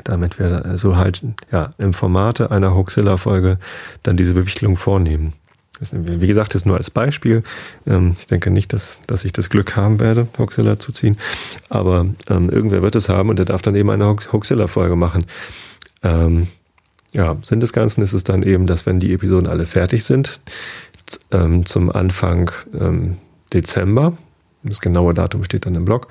Damit 0.04 0.38
wir 0.38 0.64
also 0.64 0.96
halt 0.96 1.22
ja 1.50 1.74
im 1.76 1.92
Formate 1.92 2.50
einer 2.50 2.74
Hoaxilla-Folge 2.74 3.58
dann 4.02 4.16
diese 4.16 4.32
Bewichtelung 4.32 4.78
vornehmen. 4.78 5.34
Wie 5.90 6.26
gesagt, 6.26 6.54
das 6.54 6.64
nur 6.64 6.76
als 6.76 6.90
Beispiel. 6.90 7.42
Ähm, 7.86 8.14
ich 8.16 8.26
denke 8.26 8.50
nicht, 8.50 8.72
dass, 8.72 9.00
dass 9.06 9.24
ich 9.24 9.32
das 9.32 9.50
Glück 9.50 9.76
haben 9.76 10.00
werde, 10.00 10.28
Hoaxilla 10.38 10.78
zu 10.78 10.92
ziehen. 10.92 11.18
Aber 11.68 12.06
ähm, 12.28 12.48
irgendwer 12.48 12.82
wird 12.82 12.94
es 12.94 13.08
haben 13.08 13.28
und 13.28 13.38
der 13.38 13.46
darf 13.46 13.62
dann 13.62 13.74
eben 13.74 13.90
eine 13.90 14.06
Hoaxilla-Folge 14.06 14.96
machen. 14.96 15.26
Ähm, 16.02 16.46
ja, 17.12 17.36
Sinn 17.42 17.60
des 17.60 17.72
Ganzen 17.72 18.02
ist 18.02 18.12
es 18.12 18.24
dann 18.24 18.42
eben, 18.42 18.66
dass 18.66 18.86
wenn 18.86 19.00
die 19.00 19.12
Episoden 19.12 19.48
alle 19.48 19.66
fertig 19.66 20.04
sind, 20.04 20.40
ähm, 21.30 21.66
zum 21.66 21.90
Anfang 21.90 22.50
ähm, 22.78 23.18
Dezember, 23.52 24.16
das 24.62 24.80
genaue 24.80 25.14
Datum 25.14 25.44
steht 25.44 25.66
dann 25.66 25.74
im 25.74 25.84
Blog, 25.84 26.08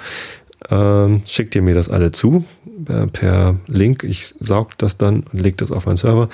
ähm, 0.69 1.21
schickt 1.25 1.55
ihr 1.55 1.61
mir 1.61 1.73
das 1.73 1.89
alle 1.89 2.11
zu 2.11 2.45
äh, 2.87 3.07
per 3.07 3.57
Link. 3.67 4.03
Ich 4.03 4.35
saug 4.39 4.77
das 4.77 4.97
dann 4.97 5.23
und 5.31 5.41
lege 5.41 5.57
das 5.57 5.71
auf 5.71 5.85
meinen 5.85 5.97
Server 5.97 6.29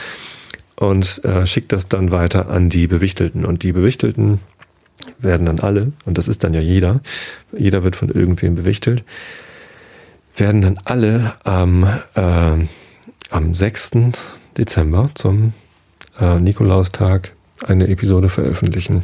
und 0.75 1.23
äh, 1.23 1.45
schickt 1.47 1.71
das 1.71 1.87
dann 1.87 2.11
weiter 2.11 2.49
an 2.49 2.69
die 2.69 2.87
Bewichtelten. 2.87 3.45
Und 3.45 3.63
die 3.63 3.71
Bewichtelten 3.71 4.39
werden 5.19 5.45
dann 5.45 5.59
alle, 5.59 5.93
und 6.05 6.17
das 6.17 6.27
ist 6.27 6.43
dann 6.43 6.53
ja 6.53 6.61
jeder, 6.61 7.01
jeder 7.57 7.83
wird 7.83 7.95
von 7.95 8.09
irgendwem 8.09 8.55
bewichtelt, 8.55 9.03
werden 10.35 10.61
dann 10.61 10.79
alle 10.85 11.33
am, 11.43 11.83
äh, 12.15 12.65
am 13.29 13.55
6. 13.55 13.91
Dezember 14.57 15.09
zum 15.15 15.53
äh, 16.19 16.39
Nikolaustag 16.39 17.33
eine 17.65 17.87
Episode 17.87 18.29
veröffentlichen 18.29 19.03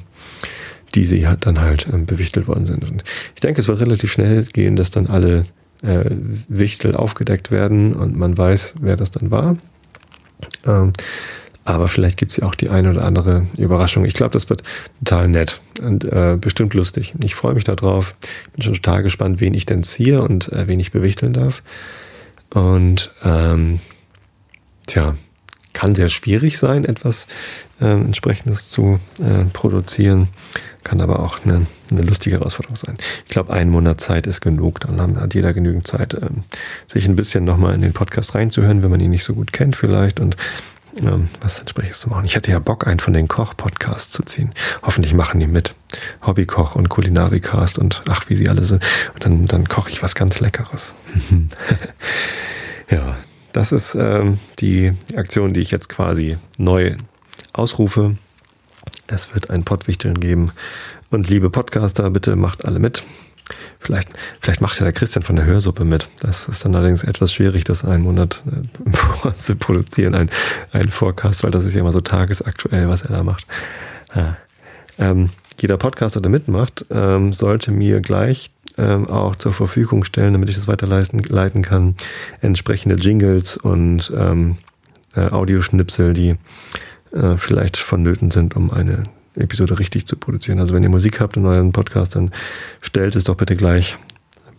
die 0.96 1.06
sie 1.06 1.28
dann 1.40 1.62
halt 1.62 1.88
ähm, 1.92 2.06
bewichtelt 2.06 2.48
worden 2.48 2.66
sind. 2.66 2.84
Und 2.84 3.04
ich 3.34 3.42
denke, 3.42 3.62
es 3.62 3.68
wird 3.68 3.80
relativ 3.80 4.12
schnell 4.12 4.44
gehen, 4.46 4.76
dass 4.76 4.92
dann 4.92 5.08
alle 5.08 5.46
äh, 5.82 6.06
Wichtel 6.48 6.96
aufgedeckt 6.96 7.52
werden 7.52 7.94
und 7.94 8.18
man 8.18 8.38
weiß, 8.38 8.76
wer 8.80 8.96
das 8.96 9.12
dann 9.12 9.32
war. 9.32 9.58
Ähm, 10.66 10.94
aber 11.66 11.88
vielleicht 11.88 12.18
gibt 12.18 12.32
es 12.32 12.38
ja 12.38 12.46
auch 12.46 12.56
die 12.56 12.70
eine 12.70 12.90
oder 12.90 13.06
andere 13.06 13.48
Überraschung. 13.58 14.04
Ich 14.04 14.14
glaube, 14.14 14.34
das 14.34 14.50
wird 14.50 14.64
total 15.00 15.30
nett 15.30 15.62
und 15.82 16.04
äh, 16.04 16.38
bestimmt 16.40 16.74
lustig. 16.74 17.14
Ich 17.24 17.36
freue 17.36 17.54
mich 17.54 17.64
darauf. 17.64 18.16
Bin 18.54 18.64
schon 18.64 18.74
total 18.74 19.04
gespannt, 19.04 19.40
wen 19.40 19.54
ich 19.54 19.66
denn 19.66 19.84
ziehe 19.84 20.22
und 20.22 20.52
äh, 20.52 20.68
wen 20.68 20.80
ich 20.80 20.92
bewichteln 20.92 21.32
darf. 21.32 21.64
Und 22.50 23.12
ähm, 23.24 23.80
tja, 24.88 25.16
kann 25.72 25.96
sehr 25.96 26.10
schwierig 26.10 26.58
sein, 26.58 26.86
etwas 26.86 27.28
äh, 27.82 27.86
entsprechendes 27.86 28.70
zu 28.70 29.00
äh, 29.20 29.46
produzieren. 29.54 30.28
Kann 30.84 31.02
aber 31.02 31.20
auch 31.20 31.40
eine, 31.46 31.66
eine 31.92 32.02
lustige 32.02 32.38
Herausforderung 32.38 32.76
sein. 32.76 32.96
Ich 33.26 33.32
glaube, 33.32 33.54
ein 33.54 33.70
Monat 33.70 34.02
Zeit 34.02 34.28
ist 34.28 34.42
genug. 34.42 34.80
Dann 34.82 35.20
hat 35.20 35.34
jeder 35.34 35.54
genügend 35.54 35.88
Zeit, 35.88 36.14
ähm, 36.14 36.44
sich 36.88 37.08
ein 37.08 37.16
bisschen 37.16 37.46
nochmal 37.46 37.74
in 37.76 37.82
den 37.82 37.94
Podcast 37.94 38.36
reinzuhören, 38.36 38.84
wenn 38.84 38.92
man 38.92 39.00
ihn 39.00 39.12
nicht 39.12 39.24
so 39.24 39.34
gut 39.34 39.54
kennt 39.54 39.76
vielleicht 39.76 40.20
und 40.20 40.36
ähm, 41.02 41.30
was 41.42 41.60
entsprechendes 41.60 42.00
zu 42.00 42.10
machen. 42.10 42.26
Ich 42.26 42.36
hatte 42.36 42.52
ja 42.52 42.60
Bock, 42.60 42.86
einen 42.88 43.00
von 43.00 43.14
den 43.14 43.28
Koch-Podcasts 43.28 44.12
zu 44.12 44.24
ziehen. 44.24 44.52
Hoffentlich 44.84 45.14
machen 45.14 45.40
die 45.40 45.48
mit. 45.48 45.76
Hobbykoch 46.26 46.76
und 46.76 46.90
Kulinarikast 46.90 47.80
und 47.80 48.04
ach, 48.10 48.30
wie 48.30 48.36
sie 48.36 48.50
alle 48.50 48.64
sind. 48.64 48.84
Und 49.14 49.26
dann, 49.26 49.46
dann 49.48 49.68
koche 49.68 49.90
ich 49.90 50.04
was 50.04 50.16
ganz 50.16 50.40
Leckeres. 50.40 50.94
ja, 52.90 53.18
das 53.54 53.72
ist 53.72 53.96
ähm, 53.96 54.40
die 54.60 54.94
Aktion, 55.16 55.54
die 55.54 55.62
ich 55.62 55.72
jetzt 55.72 55.90
quasi 55.90 56.38
neu 56.58 56.96
ausrufe. 57.54 58.16
Es 59.08 59.34
wird 59.34 59.50
ein 59.50 59.64
Pottwichteln 59.64 60.20
geben. 60.20 60.52
Und 61.10 61.30
liebe 61.30 61.50
Podcaster, 61.50 62.10
bitte 62.10 62.36
macht 62.36 62.66
alle 62.66 62.80
mit. 62.80 63.04
Vielleicht, 63.80 64.10
vielleicht 64.40 64.62
macht 64.62 64.80
ja 64.80 64.86
der 64.86 64.94
Christian 64.94 65.24
von 65.24 65.36
der 65.36 65.46
Hörsuppe 65.46 65.84
mit. 65.84 66.08
Das 66.22 66.48
ist 66.48 66.64
dann 66.64 66.74
allerdings 66.76 67.04
etwas 67.04 67.34
schwierig, 67.34 67.66
das 67.66 67.84
einen 67.84 68.04
Monat 68.04 68.42
äh, 68.48 68.62
im 68.86 68.94
Voraus 68.94 69.38
zu 69.46 69.56
produzieren, 69.58 70.16
ein, 70.16 70.30
ein 70.72 70.88
Forecast, 70.88 71.44
weil 71.44 71.52
das 71.52 71.66
ist 71.66 71.74
ja 71.74 71.82
immer 71.82 71.92
so 71.92 72.02
tagesaktuell, 72.02 72.88
was 72.88 73.02
er 73.02 73.10
da 73.10 73.24
macht. 73.24 73.46
Ja. 74.16 74.38
Ähm, 74.98 75.30
jeder 75.60 75.78
Podcaster, 75.78 76.22
der 76.22 76.32
mitmacht, 76.32 76.86
ähm, 76.90 77.34
sollte 77.34 77.72
mir 77.72 78.00
gleich 78.00 78.52
ähm, 78.78 79.08
auch 79.08 79.36
zur 79.36 79.54
Verfügung 79.54 80.04
stellen, 80.04 80.34
damit 80.34 80.50
ich 80.50 80.56
das 80.56 80.68
weiterleiten 80.68 81.20
leiten 81.20 81.62
kann, 81.62 81.96
entsprechende 82.42 82.96
Jingles 82.96 83.58
und 83.58 84.12
ähm, 84.16 84.58
äh, 85.16 85.28
Audioschnipsel, 85.28 86.14
die 86.14 86.38
äh, 87.14 87.38
vielleicht 87.38 87.78
vonnöten 87.78 88.32
sind, 88.32 88.56
um 88.56 88.72
eine 88.72 89.04
Episode 89.36 89.80
richtig 89.80 90.06
zu 90.06 90.16
produzieren. 90.16 90.60
Also 90.60 90.74
wenn 90.74 90.84
ihr 90.84 90.90
Musik 90.90 91.20
habt 91.20 91.38
in 91.38 91.46
euren 91.46 91.72
Podcast, 91.72 92.16
dann 92.16 92.32
stellt 92.82 93.16
es 93.16 93.24
doch 93.24 93.36
bitte 93.36 93.56
gleich 93.56 93.98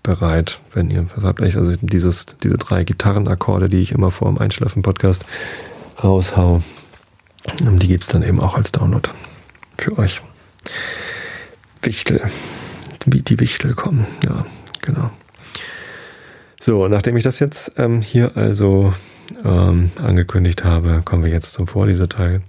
bereit, 0.02 0.60
wenn 0.72 0.90
ihr 0.90 1.06
was 1.14 1.24
habt. 1.24 1.40
Also 1.40 1.74
dieses, 1.80 2.26
diese 2.42 2.58
drei 2.58 2.84
Gitarrenakkorde, 2.84 3.68
die 3.68 3.80
ich 3.80 3.92
immer 3.92 4.10
vor 4.10 4.28
dem 4.28 4.38
Einschlafen-Podcast 4.38 5.24
raushau, 6.02 6.62
die 7.60 7.88
gibt 7.88 8.04
es 8.04 8.10
dann 8.10 8.22
eben 8.22 8.40
auch 8.40 8.56
als 8.56 8.72
Download 8.72 9.08
für 9.78 9.98
euch. 9.98 10.20
Wichtel. 11.82 12.22
Wie 13.06 13.22
die 13.22 13.38
Wichtel 13.38 13.74
kommen, 13.74 14.06
ja, 14.24 14.46
genau. 14.80 15.10
So, 16.58 16.88
nachdem 16.88 17.16
ich 17.18 17.22
das 17.24 17.38
jetzt 17.40 17.72
ähm, 17.76 18.00
hier 18.00 18.36
also 18.36 18.94
ähm, 19.44 19.90
angekündigt 20.02 20.64
habe, 20.64 21.02
kommen 21.04 21.24
wir 21.24 21.30
jetzt 21.30 21.54
zum 21.54 21.66
Vorleseteil. 21.66 22.42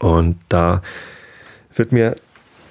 Und 0.00 0.36
da 0.48 0.82
wird 1.74 1.92
mir 1.92 2.14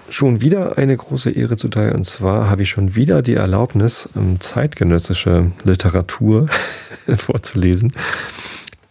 schon 0.09 0.41
wieder 0.41 0.77
eine 0.77 0.95
große 0.95 1.31
Ehre 1.31 1.57
zuteil. 1.57 1.93
Und 1.93 2.05
zwar 2.05 2.49
habe 2.49 2.63
ich 2.63 2.69
schon 2.69 2.95
wieder 2.95 3.21
die 3.21 3.35
Erlaubnis, 3.35 4.09
ähm, 4.15 4.39
zeitgenössische 4.39 5.51
Literatur 5.63 6.47
vorzulesen. 7.17 7.93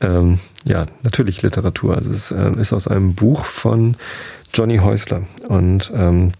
Ähm, 0.00 0.40
ja, 0.64 0.86
natürlich 1.02 1.42
Literatur. 1.42 1.96
Also 1.96 2.10
es 2.10 2.32
äh, 2.32 2.52
ist 2.58 2.72
aus 2.72 2.88
einem 2.88 3.14
Buch 3.14 3.44
von 3.44 3.96
Johnny 4.52 4.78
Häusler. 4.78 5.22
Und 5.48 5.92
ähm, 5.94 6.32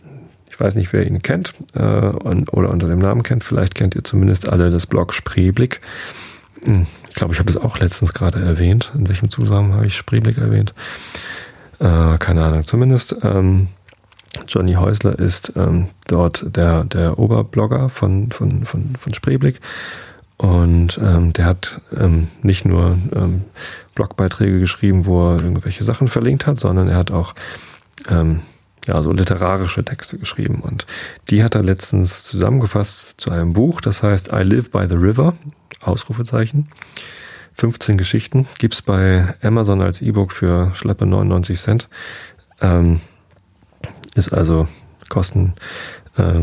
ich 0.51 0.59
weiß 0.59 0.75
nicht, 0.75 0.93
wer 0.93 1.07
ihn 1.07 1.23
kennt 1.23 1.55
äh, 1.75 1.81
oder 1.81 2.71
unter 2.71 2.89
dem 2.89 2.99
Namen 2.99 3.23
kennt. 3.23 3.45
Vielleicht 3.45 3.75
kennt 3.75 3.95
ihr 3.95 4.05
zumindest 4.05 4.49
alle 4.49 4.71
das 4.71 4.87
Blog 4.87 5.15
Spreeblick. 5.15 5.81
Ich 7.13 7.17
glaube, 7.17 7.35
ich 7.35 7.41
habe 7.41 7.53
das 7.53 7.63
auch 7.63 7.79
letztens 7.79 8.15
gerade 8.15 8.41
erwähnt. 8.41 8.91
In 8.95 9.07
welchem 9.07 9.29
Zusammenhang 9.29 9.75
habe 9.75 9.87
ich 9.87 9.95
Spreeblick 9.95 10.39
erwähnt? 10.39 10.73
Äh, 11.79 12.17
keine 12.17 12.43
Ahnung. 12.43 12.65
Zumindest 12.65 13.17
ähm, 13.23 13.69
Johnny 14.49 14.73
Häusler 14.73 15.19
ist 15.19 15.53
ähm, 15.55 15.89
dort 16.07 16.57
der, 16.57 16.85
der 16.85 17.19
Oberblogger 17.19 17.91
von, 17.91 18.33
von, 18.33 18.65
von, 18.65 18.97
von 18.99 19.13
Spreeblick. 19.13 19.61
Und 20.39 20.99
ähm, 21.05 21.35
der 21.35 21.45
hat 21.45 21.83
ähm, 21.95 22.29
nicht 22.41 22.65
nur 22.65 22.97
ähm, 23.15 23.43
Blogbeiträge 23.95 24.59
geschrieben, 24.59 25.05
wo 25.05 25.35
er 25.35 25.43
irgendwelche 25.43 25.85
Sachen 25.85 26.09
verlinkt 26.09 26.47
hat, 26.47 26.59
sondern 26.59 26.89
er 26.89 26.97
hat 26.97 27.11
auch 27.11 27.35
ähm, 28.09 28.41
ja, 28.87 29.03
so 29.03 29.13
literarische 29.13 29.85
Texte 29.85 30.17
geschrieben. 30.17 30.61
Und 30.63 30.87
die 31.29 31.45
hat 31.45 31.57
er 31.57 31.63
letztens 31.63 32.25
zusammengefasst 32.25 33.21
zu 33.21 33.31
einem 33.31 33.53
Buch, 33.53 33.83
das 33.83 34.03
heißt 34.03 34.31
I 34.33 34.43
Live 34.45 34.71
by 34.71 34.87
the 34.89 34.97
River, 34.97 35.35
Ausrufezeichen. 35.83 36.69
15 37.55 37.99
Geschichten 37.99 38.49
gibt's 38.59 38.83
bei 38.83 39.35
Amazon 39.43 39.83
als 39.83 40.01
E-Book 40.01 40.33
für 40.33 40.73
schlappe 40.75 41.07
99 41.07 41.61
Cent. 41.61 41.89
Ähm, 42.61 43.01
ist 44.15 44.33
also 44.33 44.69
Kosten, 45.09 45.55
äh, 46.17 46.41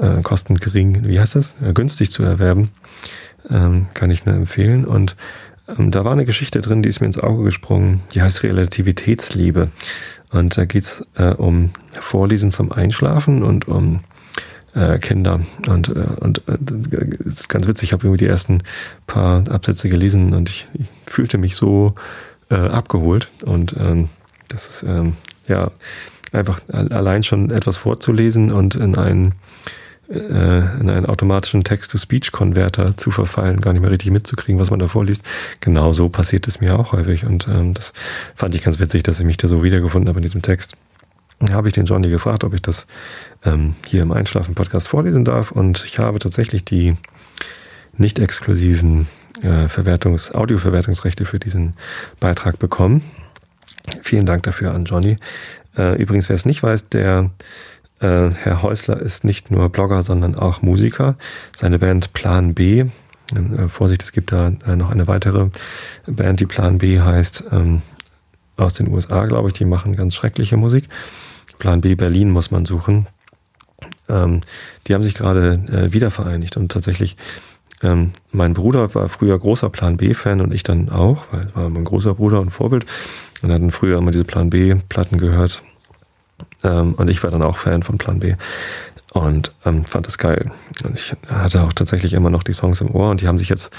äh, 0.00 0.22
Kosten 0.22 0.56
gering, 0.56 1.06
wie 1.06 1.20
heißt 1.20 1.36
das? 1.36 1.54
Äh, 1.62 1.72
günstig 1.72 2.10
zu 2.10 2.22
erwerben. 2.22 2.70
Ähm, 3.50 3.86
kann 3.92 4.10
ich 4.10 4.24
nur 4.24 4.34
empfehlen. 4.34 4.84
Und 4.84 5.16
ähm, 5.68 5.90
da 5.90 6.04
war 6.04 6.12
eine 6.12 6.24
Geschichte 6.24 6.60
drin, 6.60 6.82
die 6.82 6.88
ist 6.88 7.00
mir 7.00 7.06
ins 7.06 7.18
Auge 7.18 7.44
gesprungen. 7.44 8.00
Die 8.12 8.22
heißt 8.22 8.42
Relativitätsliebe. 8.42 9.68
Und 10.30 10.56
da 10.56 10.64
geht's 10.64 11.06
äh, 11.14 11.34
um 11.34 11.70
Vorlesen 11.92 12.50
zum 12.50 12.72
Einschlafen 12.72 13.42
und 13.42 13.68
um 13.68 14.00
äh, 14.74 14.98
Kinder. 14.98 15.40
Und, 15.68 15.88
äh, 15.88 16.06
und 16.20 16.42
äh, 16.48 17.06
ist 17.24 17.48
ganz 17.48 17.66
witzig, 17.66 17.88
ich 17.88 17.92
habe 17.92 18.06
irgendwie 18.06 18.24
die 18.24 18.30
ersten 18.30 18.62
paar 19.06 19.48
Absätze 19.50 19.88
gelesen 19.88 20.34
und 20.34 20.50
ich, 20.50 20.68
ich 20.74 20.88
fühlte 21.06 21.38
mich 21.38 21.56
so 21.56 21.94
äh, 22.50 22.54
abgeholt. 22.54 23.28
Und 23.44 23.74
ähm, 23.78 24.08
das 24.48 24.68
ist 24.68 24.82
ähm, 24.88 25.14
ja 25.48 25.70
einfach 26.32 26.58
allein 26.68 27.22
schon 27.22 27.50
etwas 27.50 27.76
vorzulesen 27.76 28.50
und 28.50 28.74
in 28.74 28.96
einen 28.96 29.34
äh, 30.10 30.80
in 30.80 30.90
einen 30.90 31.06
automatischen 31.06 31.64
Text-to-Speech-Konverter 31.64 32.96
zu 32.96 33.10
verfallen, 33.10 33.60
gar 33.60 33.72
nicht 33.72 33.80
mehr 33.80 33.90
richtig 33.90 34.10
mitzukriegen, 34.10 34.60
was 34.60 34.70
man 34.70 34.78
da 34.78 34.88
vorliest. 34.88 35.22
Genau 35.60 35.92
so 35.92 36.10
passiert 36.10 36.46
es 36.46 36.60
mir 36.60 36.78
auch 36.78 36.92
häufig. 36.92 37.24
Und 37.24 37.48
ähm, 37.48 37.72
das 37.72 37.94
fand 38.34 38.54
ich 38.54 38.62
ganz 38.62 38.78
witzig, 38.80 39.02
dass 39.04 39.18
ich 39.18 39.24
mich 39.24 39.38
da 39.38 39.48
so 39.48 39.62
wiedergefunden 39.62 40.08
habe 40.08 40.18
in 40.18 40.24
diesem 40.24 40.42
Text. 40.42 40.74
Habe 41.50 41.68
ich 41.68 41.74
den 41.74 41.86
Johnny 41.86 42.08
gefragt, 42.08 42.44
ob 42.44 42.54
ich 42.54 42.62
das 42.62 42.86
ähm, 43.44 43.74
hier 43.86 44.02
im 44.02 44.12
Einschlafen-Podcast 44.12 44.88
vorlesen 44.88 45.24
darf. 45.24 45.50
Und 45.50 45.84
ich 45.84 45.98
habe 45.98 46.18
tatsächlich 46.18 46.64
die 46.64 46.96
nicht 47.96 48.18
exklusiven 48.18 49.08
äh, 49.42 49.68
Verwertungs-, 49.68 50.32
Audioverwertungsrechte 50.32 51.24
für 51.24 51.38
diesen 51.38 51.74
Beitrag 52.20 52.58
bekommen. 52.58 53.02
Vielen 54.02 54.26
Dank 54.26 54.44
dafür 54.44 54.74
an 54.74 54.84
Johnny. 54.84 55.16
Äh, 55.76 56.00
übrigens, 56.00 56.28
wer 56.28 56.36
es 56.36 56.46
nicht 56.46 56.62
weiß, 56.62 56.88
der 56.88 57.30
äh, 58.00 58.30
Herr 58.30 58.62
Häusler 58.62 59.00
ist 59.00 59.24
nicht 59.24 59.50
nur 59.50 59.68
Blogger, 59.68 60.02
sondern 60.02 60.34
auch 60.34 60.62
Musiker. 60.62 61.16
Seine 61.54 61.78
Band 61.78 62.12
Plan 62.12 62.54
B, 62.54 62.80
äh, 62.80 63.68
Vorsicht, 63.68 64.02
es 64.02 64.12
gibt 64.12 64.32
da 64.32 64.52
äh, 64.66 64.76
noch 64.76 64.90
eine 64.90 65.06
weitere 65.06 65.50
Band, 66.06 66.40
die 66.40 66.46
Plan 66.46 66.78
B 66.78 67.00
heißt, 67.00 67.44
ähm, 67.52 67.82
aus 68.56 68.74
den 68.74 68.88
USA, 68.88 69.26
glaube 69.26 69.48
ich, 69.48 69.54
die 69.54 69.64
machen 69.64 69.96
ganz 69.96 70.14
schreckliche 70.14 70.56
Musik. 70.56 70.88
Plan 71.58 71.80
B 71.80 71.94
Berlin 71.94 72.30
muss 72.30 72.50
man 72.50 72.66
suchen. 72.66 73.06
Ähm, 74.08 74.40
die 74.86 74.94
haben 74.94 75.02
sich 75.02 75.14
gerade 75.14 75.60
äh, 75.70 75.92
wieder 75.92 76.10
vereinigt 76.10 76.56
und 76.56 76.70
tatsächlich 76.70 77.16
ähm, 77.82 78.12
mein 78.32 78.54
Bruder 78.54 78.94
war 78.94 79.08
früher 79.08 79.38
großer 79.38 79.70
Plan 79.70 79.96
B-Fan 79.96 80.40
und 80.40 80.52
ich 80.52 80.62
dann 80.62 80.88
auch, 80.88 81.26
weil 81.30 81.48
war 81.54 81.68
mein 81.68 81.84
großer 81.84 82.14
Bruder 82.14 82.40
und 82.40 82.50
Vorbild 82.50 82.86
und 83.42 83.52
hatten 83.52 83.70
früher 83.70 83.98
immer 83.98 84.10
diese 84.10 84.24
Plan 84.24 84.50
B-Platten 84.50 85.18
gehört 85.18 85.62
ähm, 86.62 86.94
und 86.94 87.08
ich 87.08 87.22
war 87.22 87.30
dann 87.30 87.42
auch 87.42 87.56
Fan 87.56 87.82
von 87.82 87.98
Plan 87.98 88.20
B 88.20 88.34
und 89.12 89.54
ähm, 89.64 89.84
fand 89.84 90.06
das 90.06 90.18
geil. 90.18 90.50
Und 90.84 90.98
ich 90.98 91.14
hatte 91.28 91.62
auch 91.62 91.72
tatsächlich 91.72 92.14
immer 92.14 92.30
noch 92.30 92.42
die 92.42 92.52
Songs 92.52 92.80
im 92.80 92.90
Ohr 92.94 93.10
und 93.10 93.20
die 93.20 93.28
haben 93.28 93.38
sich 93.38 93.48
jetzt 93.48 93.72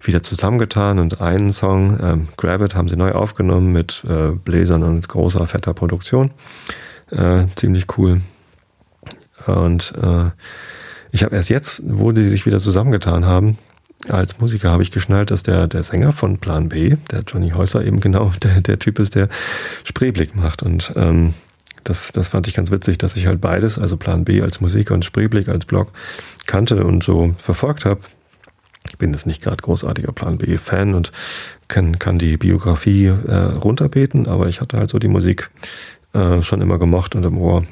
wieder 0.00 0.22
zusammengetan 0.22 0.98
und 0.98 1.20
einen 1.20 1.50
Song, 1.50 1.98
ähm, 2.02 2.28
Grab 2.36 2.60
It, 2.62 2.74
haben 2.74 2.88
sie 2.88 2.96
neu 2.96 3.12
aufgenommen 3.12 3.72
mit 3.72 4.04
äh, 4.08 4.32
Bläsern 4.32 4.82
und 4.82 5.08
großer, 5.08 5.46
fetter 5.46 5.74
Produktion. 5.74 6.30
Äh, 7.10 7.46
ziemlich 7.56 7.86
cool. 7.96 8.20
Und 9.46 9.92
äh, 10.02 10.30
ich 11.12 11.22
habe 11.22 11.36
erst 11.36 11.50
jetzt, 11.50 11.82
wo 11.84 12.12
die 12.12 12.24
sich 12.24 12.46
wieder 12.46 12.58
zusammengetan 12.58 13.24
haben, 13.24 13.58
als 14.08 14.38
Musiker 14.38 14.70
habe 14.70 14.82
ich 14.82 14.90
geschnallt, 14.90 15.30
dass 15.30 15.42
der, 15.42 15.66
der 15.66 15.82
Sänger 15.82 16.12
von 16.12 16.38
Plan 16.38 16.68
B, 16.68 16.96
der 17.10 17.20
Johnny 17.26 17.50
Häuser, 17.50 17.84
eben 17.84 18.00
genau 18.00 18.32
der, 18.42 18.60
der 18.60 18.78
Typ 18.78 18.98
ist, 18.98 19.14
der 19.14 19.28
Spreeblick 19.84 20.36
macht. 20.36 20.62
Und 20.62 20.92
ähm, 20.96 21.34
das, 21.84 22.12
das 22.12 22.28
fand 22.28 22.46
ich 22.48 22.54
ganz 22.54 22.70
witzig, 22.70 22.98
dass 22.98 23.16
ich 23.16 23.26
halt 23.26 23.40
beides, 23.40 23.78
also 23.78 23.96
Plan 23.96 24.24
B 24.24 24.42
als 24.42 24.60
Musiker 24.60 24.94
und 24.94 25.04
Spreeblick 25.04 25.48
als 25.48 25.64
Blog, 25.64 25.92
kannte 26.46 26.84
und 26.84 27.02
so 27.02 27.34
verfolgt 27.38 27.84
habe. 27.84 28.00
Ich 28.96 28.98
bin 28.98 29.12
jetzt 29.12 29.26
nicht 29.26 29.42
gerade 29.42 29.58
großartiger 29.58 30.12
Plan 30.12 30.38
B-Fan 30.38 30.94
und 30.94 31.12
kann, 31.68 31.98
kann 31.98 32.18
die 32.18 32.38
Biografie 32.38 33.06
äh, 33.06 33.34
runterbeten, 33.34 34.26
aber 34.26 34.48
ich 34.48 34.62
hatte 34.62 34.78
halt 34.78 34.88
so 34.88 34.98
die 34.98 35.08
Musik 35.08 35.50
äh, 36.14 36.40
schon 36.40 36.62
immer 36.62 36.78
gemocht 36.78 37.14
und 37.14 37.24
im 37.26 37.36
Ohr. 37.36 37.64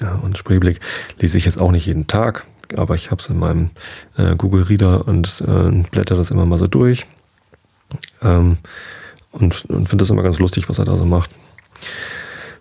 Ja, 0.00 0.16
und 0.16 0.36
Spreeblick 0.36 0.80
lese 1.20 1.38
ich 1.38 1.44
jetzt 1.44 1.60
auch 1.60 1.70
nicht 1.70 1.86
jeden 1.86 2.08
Tag, 2.08 2.44
aber 2.76 2.96
ich 2.96 3.12
habe 3.12 3.20
es 3.20 3.28
in 3.28 3.38
meinem 3.38 3.70
äh, 4.16 4.34
Google 4.34 4.64
Reader 4.64 5.06
und 5.06 5.42
äh, 5.46 5.70
blätter 5.92 6.16
das 6.16 6.32
immer 6.32 6.44
mal 6.44 6.58
so 6.58 6.66
durch. 6.66 7.06
Ähm, 8.20 8.58
und, 9.30 9.64
und 9.66 9.88
finde 9.88 10.02
das 10.02 10.10
immer 10.10 10.24
ganz 10.24 10.40
lustig, 10.40 10.68
was 10.68 10.80
er 10.80 10.86
da 10.86 10.96
so 10.96 11.04
macht 11.04 11.30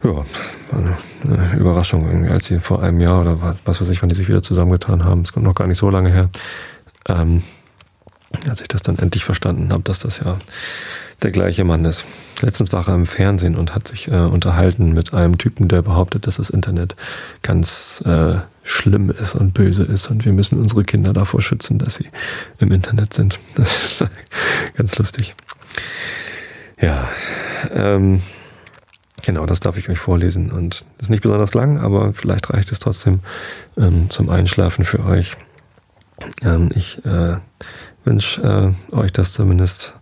ja, 0.05 0.25
eine, 0.71 0.97
eine 1.23 1.57
Überraschung 1.57 2.05
irgendwie, 2.07 2.31
als 2.31 2.45
sie 2.45 2.59
vor 2.59 2.81
einem 2.81 2.99
Jahr 2.99 3.21
oder 3.21 3.41
was, 3.41 3.59
was 3.65 3.81
weiß 3.81 3.89
ich, 3.89 4.01
wann 4.01 4.09
die 4.09 4.15
sich 4.15 4.27
wieder 4.27 4.41
zusammengetan 4.41 5.03
haben. 5.03 5.21
Es 5.21 5.33
kommt 5.33 5.45
noch 5.45 5.55
gar 5.55 5.67
nicht 5.67 5.77
so 5.77 5.89
lange 5.89 6.11
her. 6.11 6.29
Ähm, 7.07 7.43
als 8.47 8.61
ich 8.61 8.67
das 8.67 8.81
dann 8.81 8.99
endlich 8.99 9.23
verstanden 9.23 9.71
habe, 9.71 9.83
dass 9.83 9.99
das 9.99 10.19
ja 10.19 10.37
der 11.21 11.31
gleiche 11.31 11.63
Mann 11.63 11.85
ist. 11.85 12.05
Letztens 12.41 12.73
war 12.73 12.87
er 12.87 12.95
im 12.95 13.05
Fernsehen 13.05 13.55
und 13.55 13.73
hat 13.73 13.87
sich 13.87 14.09
äh, 14.09 14.15
unterhalten 14.15 14.93
mit 14.93 15.13
einem 15.13 15.37
Typen, 15.37 15.67
der 15.67 15.81
behauptet, 15.81 16.27
dass 16.27 16.35
das 16.35 16.49
Internet 16.49 16.95
ganz 17.41 18.03
äh, 18.05 18.35
schlimm 18.63 19.09
ist 19.09 19.35
und 19.35 19.53
böse 19.53 19.83
ist 19.83 20.09
und 20.09 20.25
wir 20.25 20.33
müssen 20.33 20.59
unsere 20.59 20.83
Kinder 20.83 21.13
davor 21.13 21.41
schützen, 21.41 21.77
dass 21.77 21.95
sie 21.95 22.09
im 22.59 22.71
Internet 22.71 23.13
sind. 23.13 23.39
Das 23.55 23.83
ist 23.83 24.05
ganz 24.75 24.97
lustig. 24.97 25.35
Ja, 26.79 27.09
ähm, 27.73 28.21
Genau, 29.25 29.47
das 29.47 29.59
darf 29.59 29.75
ich 29.75 29.89
euch 29.89 29.97
vorlesen. 29.97 30.51
Und 30.51 30.85
ist 30.99 31.09
nicht 31.09 31.23
besonders 31.23 31.55
lang, 31.55 31.79
aber 31.79 32.13
vielleicht 32.13 32.53
reicht 32.53 32.71
es 32.71 32.77
trotzdem 32.77 33.21
ähm, 33.75 34.11
zum 34.11 34.29
Einschlafen 34.29 34.85
für 34.85 35.03
euch. 35.03 35.35
Ähm, 36.43 36.69
ich 36.75 37.03
äh, 37.05 37.37
wünsche 38.05 38.75
äh, 38.91 38.95
euch 38.95 39.11
das 39.11 39.33
zumindest. 39.33 39.95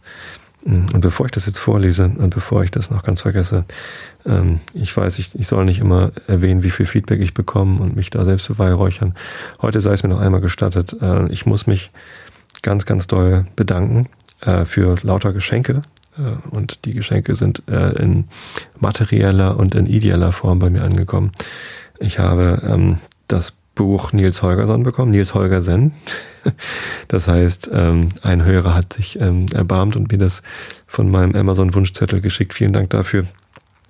Mm, 0.66 0.86
und 0.94 1.02
bevor 1.02 1.26
ich 1.26 1.32
das 1.32 1.46
jetzt 1.46 1.60
vorlese 1.60 2.06
und 2.06 2.34
bevor 2.34 2.64
ich 2.64 2.72
das 2.72 2.92
noch 2.92 3.04
ganz 3.04 3.22
vergesse, 3.22 3.66
ähm, 4.26 4.60
ich 4.74 4.96
weiß, 4.96 5.20
ich, 5.20 5.34
ich 5.36 5.48
soll 5.48 5.66
nicht 5.66 5.80
immer 5.80 6.12
erwähnen, 6.28 6.64
wie 6.64 6.70
viel 6.70 6.86
Feedback 6.86 7.22
ich 7.22 7.34
bekomme 7.34 7.82
und 7.82 7.96
mich 7.96 8.10
da 8.10 8.26
selbst 8.26 8.48
beweihräuchern. 8.48 9.16
Heute 9.62 9.82
sei 9.82 9.94
es 9.94 10.04
mir 10.04 10.10
noch 10.10 10.22
einmal 10.22 10.42
gestattet. 10.42 10.96
Äh, 11.02 11.28
ich 11.32 11.46
muss 11.46 11.68
mich 11.68 11.92
ganz, 12.62 12.86
ganz 12.86 13.08
doll 13.08 13.46
bedanken 13.56 14.08
äh, 14.42 14.66
für 14.66 14.98
lauter 15.04 15.34
Geschenke, 15.34 15.82
äh, 16.18 16.50
und 16.50 16.86
die 16.86 16.94
Geschenke 16.94 17.36
sind 17.36 17.64
äh, 17.68 18.02
in 18.02 18.26
materieller 18.80 19.58
und 19.58 19.76
in 19.76 19.86
ideeller 19.86 20.32
Form 20.32 20.60
bei 20.60 20.70
mir 20.70 20.84
angekommen. 20.84 21.32
Ich 22.00 22.20
habe 22.20 22.62
ähm, 22.68 22.98
das 23.28 23.54
Buch 23.76 24.14
Nils 24.14 24.42
Holgersson 24.42 24.84
bekommen, 24.84 25.12
Nils 25.12 25.34
Holgersen. 25.34 25.94
Das 27.08 27.30
heißt, 27.30 27.70
ähm, 27.72 28.10
ein 28.22 28.44
Hörer 28.44 28.74
hat 28.74 28.92
sich 28.92 29.18
ähm, 29.18 29.46
erbarmt 29.54 29.96
und 29.96 30.12
mir 30.12 30.18
das 30.18 30.42
von 30.88 31.10
meinem 31.10 31.36
Amazon-Wunschzettel 31.36 32.20
geschickt. 32.20 32.54
Vielen 32.54 32.74
Dank 32.74 32.90
dafür. 32.90 33.28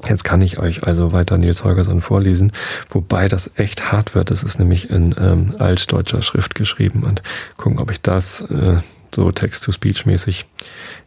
Jetzt 0.08 0.24
kann 0.24 0.42
ich 0.42 0.60
euch 0.60 0.86
also 0.86 1.14
weiter 1.14 1.38
Nils 1.38 1.64
Holgersson 1.64 2.02
vorlesen, 2.02 2.52
wobei 2.90 3.28
das 3.28 3.52
echt 3.56 3.92
hart 3.92 4.14
wird. 4.14 4.30
Das 4.30 4.44
ist 4.44 4.60
nämlich 4.60 4.90
in 4.90 5.16
ähm, 5.18 5.56
altdeutscher 5.58 6.22
Schrift 6.22 6.54
geschrieben 6.56 7.04
und 7.04 7.24
gucken, 7.58 7.80
ob 7.80 7.90
ich 7.90 8.02
das 8.02 8.42
äh, 8.42 8.78
so 9.16 9.32
Text-to-Speech-mäßig 9.32 10.46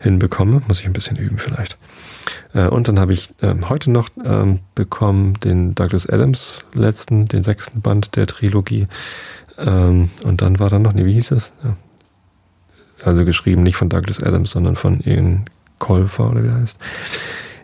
hinbekomme. 0.01 0.63
Muss 0.67 0.81
ich 0.81 0.87
ein 0.87 0.93
bisschen 0.93 1.17
üben 1.17 1.39
vielleicht. 1.39 1.77
Äh, 2.55 2.69
und 2.69 2.89
dann 2.89 2.99
habe 2.99 3.13
ich 3.13 3.31
ähm, 3.43 3.69
heute 3.69 3.91
noch 3.91 4.09
ähm, 4.25 4.61
bekommen 4.75 5.35
den 5.41 5.75
Douglas 5.75 6.09
Adams 6.09 6.65
letzten, 6.75 7.27
den 7.27 7.43
sechsten 7.43 7.81
Band 7.81 8.17
der 8.17 8.27
Trilogie. 8.27 8.87
Ähm, 9.59 10.11
und 10.25 10.43
dann 10.43 10.59
war 10.59 10.71
dann 10.71 10.83
noch, 10.83 10.93
nee, 10.93 11.05
wie 11.05 11.13
hieß 11.13 11.29
das? 11.29 11.53
Also 13.05 13.25
geschrieben 13.25 13.63
nicht 13.63 13.77
von 13.77 13.89
Douglas 13.89 14.23
Adams, 14.23 14.51
sondern 14.51 14.77
von 14.77 15.01
Ian 15.01 15.45
Colfer 15.79 16.31
oder 16.31 16.43
wie 16.43 16.49
er 16.49 16.61
heißt. 16.61 16.79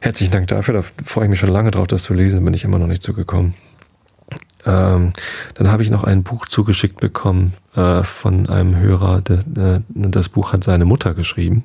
Herzlichen 0.01 0.33
Dank 0.33 0.49
dafür, 0.49 0.75
da 0.75 0.83
freue 1.05 1.25
ich 1.25 1.31
mich 1.31 1.39
schon 1.39 1.51
lange 1.51 1.71
drauf, 1.71 1.87
das 1.87 2.03
zu 2.03 2.13
lesen, 2.13 2.45
bin 2.45 2.55
ich 2.55 2.65
immer 2.65 2.79
noch 2.79 2.89
nicht 2.89 3.03
zugekommen. 3.03 3.55
Ähm, 4.65 5.13
dann 5.55 5.71
habe 5.71 5.83
ich 5.83 5.91
noch 5.91 6.05
ein 6.05 6.23
Buch 6.23 6.47
zugeschickt 6.47 7.01
bekommen 7.01 7.53
äh, 7.75 8.03
von 8.03 8.49
einem 8.49 8.77
Hörer. 8.77 9.21
Der, 9.21 9.39
äh, 9.39 9.81
das 9.89 10.29
Buch 10.29 10.53
hat 10.53 10.65
seine 10.65 10.85
Mutter 10.85 11.15
geschrieben, 11.15 11.63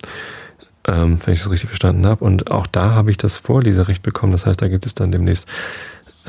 ähm, 0.87 1.19
wenn 1.23 1.33
ich 1.33 1.41
das 1.43 1.51
richtig 1.51 1.69
verstanden 1.69 2.05
habe. 2.07 2.23
Und 2.23 2.51
auch 2.51 2.67
da 2.67 2.91
habe 2.91 3.11
ich 3.11 3.17
das 3.17 3.37
Vorleserecht 3.37 4.03
bekommen. 4.03 4.31
Das 4.31 4.45
heißt, 4.45 4.61
da 4.61 4.67
gibt 4.67 4.85
es 4.85 4.95
dann 4.95 5.11
demnächst 5.11 5.47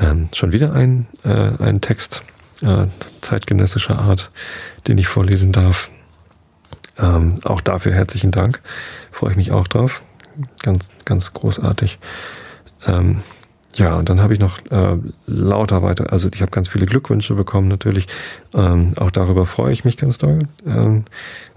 Ähm, 0.01 0.29
schon 0.33 0.53
wieder 0.53 0.71
ein, 0.71 1.07
äh, 1.25 1.51
ein 1.61 1.81
Text 1.81 2.23
äh, 2.61 2.87
zeitgenössischer 3.19 3.99
Art, 3.99 4.31
den 4.87 4.97
ich 4.97 5.09
vorlesen 5.09 5.51
darf. 5.51 5.89
Ähm, 6.97 7.35
auch 7.43 7.59
dafür 7.59 7.91
herzlichen 7.91 8.31
Dank. 8.31 8.61
Freue 9.11 9.31
ich 9.31 9.35
mich 9.35 9.51
auch 9.51 9.67
drauf. 9.67 10.03
Ganz, 10.63 10.89
ganz 11.03 11.33
großartig. 11.33 11.99
Ähm, 12.87 13.23
ja, 13.75 13.97
und 13.97 14.07
dann 14.07 14.21
habe 14.21 14.33
ich 14.33 14.39
noch 14.39 14.57
äh, 14.71 14.97
lauter 15.27 15.83
weiter, 15.83 16.13
also 16.13 16.29
ich 16.33 16.41
habe 16.41 16.51
ganz 16.51 16.69
viele 16.69 16.85
Glückwünsche 16.85 17.35
bekommen 17.35 17.67
natürlich. 17.67 18.07
Ähm, 18.55 18.93
auch 18.95 19.11
darüber 19.11 19.45
freue 19.45 19.73
ich 19.73 19.83
mich 19.83 19.97
ganz 19.97 20.17
doll. 20.17 20.47
Ähm, 20.65 21.03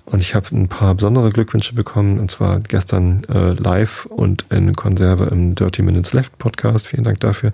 und 0.05 0.21
ich 0.21 0.35
habe 0.35 0.49
ein 0.53 0.69
paar 0.69 0.95
besondere 0.95 1.31
Glückwünsche 1.31 1.75
bekommen, 1.75 2.19
und 2.19 2.31
zwar 2.31 2.61
gestern 2.61 3.25
äh, 3.25 3.53
live 3.53 4.07
und 4.07 4.47
in 4.51 4.75
Konserve 4.75 5.27
im 5.27 5.55
Dirty 5.55 5.83
Minutes 5.83 6.13
Left 6.13 6.37
Podcast. 6.39 6.89
Vielen 6.89 7.05
Dank 7.05 7.21
dafür. 7.21 7.53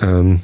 Ähm, 0.00 0.40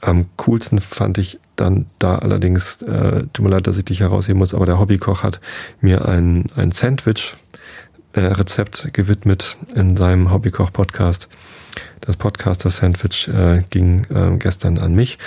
am 0.00 0.26
coolsten 0.36 0.78
fand 0.80 1.18
ich 1.18 1.40
dann 1.56 1.86
da 1.98 2.18
allerdings, 2.18 2.82
äh, 2.82 3.24
tut 3.32 3.44
mir 3.44 3.50
leid, 3.50 3.66
dass 3.66 3.78
ich 3.78 3.84
dich 3.84 3.98
herausheben 4.00 4.38
muss, 4.38 4.54
aber 4.54 4.64
der 4.66 4.78
Hobbykoch 4.78 5.24
hat 5.24 5.40
mir 5.80 6.06
ein, 6.06 6.44
ein 6.54 6.70
Sandwich-Rezept 6.70 8.84
äh, 8.84 8.90
gewidmet 8.92 9.56
in 9.74 9.96
seinem 9.96 10.30
Hobbykoch-Podcast. 10.30 11.28
Das 12.00 12.16
Podcaster-Sandwich 12.16 13.28
äh, 13.28 13.64
ging 13.70 14.04
äh, 14.04 14.36
gestern 14.38 14.78
an 14.78 14.94
mich. 14.94 15.18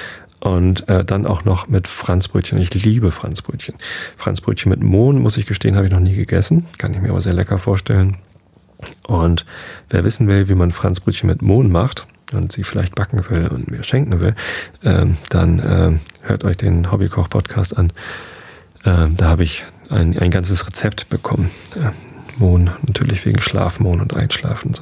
Und 0.42 0.90
äh, 0.90 1.06
dann 1.06 1.28
auch 1.28 1.46
noch 1.46 1.68
mit 1.68 1.88
Franzbrötchen. 1.88 2.60
Ich 2.60 2.74
liebe 2.74 3.12
Franzbrötchen. 3.12 3.76
Franzbrötchen 4.18 4.72
mit 4.72 4.82
Mohn, 4.82 5.20
muss 5.20 5.38
ich 5.38 5.46
gestehen, 5.46 5.76
habe 5.76 5.86
ich 5.86 5.92
noch 5.92 6.00
nie 6.00 6.16
gegessen. 6.16 6.66
Kann 6.80 6.94
ich 6.94 7.00
mir 7.00 7.12
aber 7.12 7.22
sehr 7.22 7.34
lecker 7.34 7.60
vorstellen. 7.60 8.18
Und 9.04 9.46
wer 9.90 10.04
wissen 10.04 10.28
will, 10.28 10.50
wie 10.50 10.56
man 10.56 10.72
Franzbrötchen 10.72 11.28
mit 11.28 11.44
Mohn 11.44 11.72
macht 11.72 12.08
und 12.34 12.52
sie 12.52 12.64
vielleicht 12.64 12.96
backen 12.96 13.24
will 13.30 13.50
und 13.50 13.70
mir 13.70 13.84
schenken 13.84 14.20
will, 14.20 14.34
ähm, 14.84 15.18
dann 15.30 15.60
äh, 15.60 16.28
hört 16.28 16.44
euch 16.44 16.58
den 16.58 16.92
Hobbykoch-Podcast 16.92 17.78
an. 17.78 17.94
Ähm, 18.84 19.16
da 19.16 19.28
habe 19.28 19.44
ich 19.44 19.66
ein, 19.92 20.18
ein 20.18 20.32
ganzes 20.32 20.66
Rezept 20.66 21.08
bekommen. 21.10 21.52
Äh, 21.76 21.92
Mohn, 22.38 22.72
natürlich 22.88 23.24
wegen 23.28 23.40
Schlafmohn 23.42 24.02
und 24.02 24.16
Einschlafen. 24.16 24.74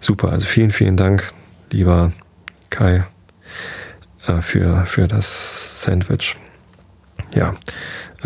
Super, 0.00 0.30
also 0.30 0.46
vielen, 0.46 0.70
vielen 0.70 0.98
Dank, 0.98 1.32
lieber 1.70 2.12
Kai 2.68 3.06
äh, 4.26 4.42
für, 4.42 4.86
für 4.86 5.08
das 5.08 5.82
Sandwich. 5.82 6.36
Ja, 7.34 7.54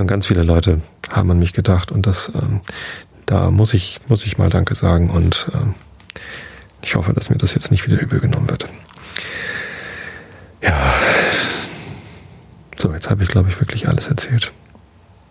ganz 0.06 0.26
viele 0.26 0.42
Leute 0.42 0.82
haben 1.12 1.30
an 1.30 1.38
mich 1.38 1.52
gedacht 1.52 1.92
und 1.92 2.06
das, 2.06 2.30
ähm, 2.34 2.60
da 3.26 3.50
muss 3.50 3.74
ich, 3.74 4.00
muss 4.08 4.26
ich 4.26 4.38
mal 4.38 4.50
Danke 4.50 4.74
sagen 4.74 5.10
und 5.10 5.50
ähm, 5.54 5.74
ich 6.82 6.96
hoffe, 6.96 7.12
dass 7.12 7.30
mir 7.30 7.36
das 7.36 7.54
jetzt 7.54 7.70
nicht 7.70 7.86
wieder 7.86 8.00
übel 8.00 8.20
genommen 8.20 8.48
wird. 8.50 8.68
Ja, 10.62 10.94
so, 12.78 12.92
jetzt 12.92 13.10
habe 13.10 13.22
ich, 13.22 13.28
glaube 13.28 13.48
ich, 13.48 13.60
wirklich 13.60 13.88
alles 13.88 14.08
erzählt, 14.08 14.52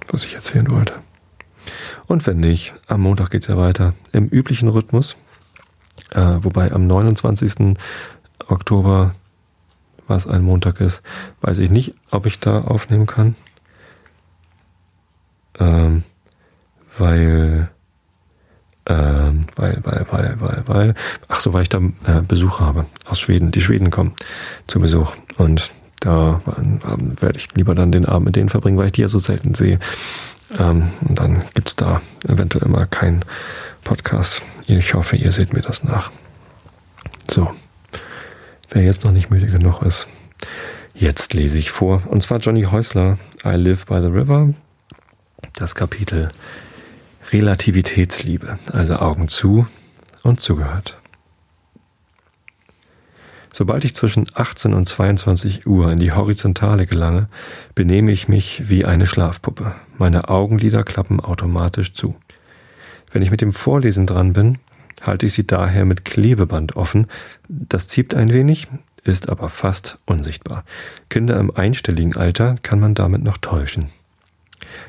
was 0.10 0.26
ich 0.26 0.36
erzählen 0.36 0.70
wollte. 0.70 0.94
Und 2.08 2.28
wenn 2.28 2.40
nicht, 2.40 2.74
am 2.88 3.02
Montag 3.02 3.32
geht 3.32 3.44
es 3.44 3.48
ja 3.48 3.58
weiter 3.58 3.94
im 4.12 4.28
üblichen 4.28 4.68
Rhythmus, 4.68 5.16
äh, 6.12 6.38
wobei 6.42 6.72
am 6.72 6.88
29. 6.88 7.76
Oktober 8.48 9.16
was 10.08 10.28
ein 10.28 10.44
Montag 10.44 10.82
ist, 10.82 11.02
weiß 11.42 11.60
ich 11.60 11.70
nicht, 11.70 11.94
ob 12.12 12.26
ich 12.26 12.40
da 12.40 12.62
aufnehmen 12.62 13.06
kann. 13.06 13.36
Ähm, 15.60 16.04
weil, 16.98 17.70
ähm, 18.86 19.46
weil, 19.56 19.80
weil, 19.84 20.06
weil, 20.10 20.36
weil, 20.40 20.64
weil, 20.66 20.94
ach 21.28 21.40
so, 21.40 21.54
weil 21.54 21.64
ich 21.64 21.70
da 21.70 21.80
äh, 21.80 22.22
Besuch 22.28 22.60
habe 22.60 22.86
aus 23.06 23.20
Schweden. 23.20 23.52
Die 23.52 23.62
Schweden 23.62 23.90
kommen 23.90 24.14
zu 24.68 24.80
Besuch 24.80 25.16
und 25.38 25.72
da 26.00 26.42
ähm, 26.58 26.80
werde 27.22 27.40
ich 27.40 27.54
lieber 27.56 27.74
dann 27.74 27.92
den 27.92 28.06
Abend 28.06 28.26
mit 28.26 28.36
denen 28.36 28.50
verbringen, 28.50 28.78
weil 28.78 28.88
ich 28.88 28.92
die 28.94 29.02
ja 29.02 29.08
so 29.08 29.20
selten 29.20 29.56
sehe. 29.56 29.80
Ähm, 30.60 30.92
und 31.02 31.20
dann 31.20 31.44
gibt 31.54 31.70
es 31.70 31.76
da 31.76 32.02
eventuell 32.28 32.70
mal 32.70 32.86
keinen 32.86 33.26
Podcast. 33.84 34.44
Ich 34.68 34.94
hoffe, 34.94 35.16
ihr 35.16 35.32
seht 35.32 35.54
mir 35.54 35.62
das 35.62 35.84
nach. 35.84 36.12
So. 37.30 37.52
Wer 38.76 38.84
jetzt 38.84 39.06
noch 39.06 39.14
nicht 39.14 39.30
müde 39.30 39.46
genug 39.46 39.82
ist, 39.84 40.10
jetzt 40.94 41.34
lese 41.34 41.58
ich 41.58 41.72
vor. 41.72 42.04
Und 42.08 42.24
zwar 42.24 42.40
Johnny 42.40 42.64
Häusler, 42.64 43.18
I 43.46 43.52
Live 43.52 43.86
by 43.86 44.02
the 44.02 44.08
River, 44.08 44.54
das 45.54 45.76
Kapitel 45.76 46.28
Relativitätsliebe, 47.32 48.60
also 48.74 48.98
Augen 48.98 49.30
zu 49.30 49.66
und 50.24 50.42
zugehört. 50.42 51.00
Sobald 53.54 53.86
ich 53.86 53.96
zwischen 53.96 54.26
18 54.34 54.74
und 54.74 54.90
22 54.90 55.66
Uhr 55.66 55.90
in 55.90 56.00
die 56.00 56.12
Horizontale 56.12 56.86
gelange, 56.86 57.30
benehme 57.76 58.12
ich 58.12 58.28
mich 58.28 58.70
wie 58.70 58.84
eine 58.84 59.08
Schlafpuppe. 59.08 59.74
Meine 59.98 60.28
Augenlider 60.28 60.84
klappen 60.84 61.22
automatisch 61.22 61.94
zu. 61.94 62.14
Wenn 63.10 63.22
ich 63.22 63.32
mit 63.32 63.40
dem 63.40 63.54
Vorlesen 63.54 64.06
dran 64.06 64.34
bin, 64.34 64.58
halte 65.02 65.26
ich 65.26 65.34
sie 65.34 65.48
daher 65.48 65.86
mit 65.86 66.06
Klebeband 66.06 66.76
offen. 66.76 67.08
Das 67.48 67.88
zieht 67.88 68.14
ein 68.14 68.34
wenig, 68.34 68.68
ist 69.04 69.30
aber 69.30 69.50
fast 69.50 70.00
unsichtbar. 70.06 70.64
Kinder 71.10 71.40
im 71.40 71.56
einstelligen 71.56 72.16
Alter 72.16 72.56
kann 72.62 72.80
man 72.80 72.96
damit 72.96 73.24
noch 73.24 73.38
täuschen. 73.38 73.90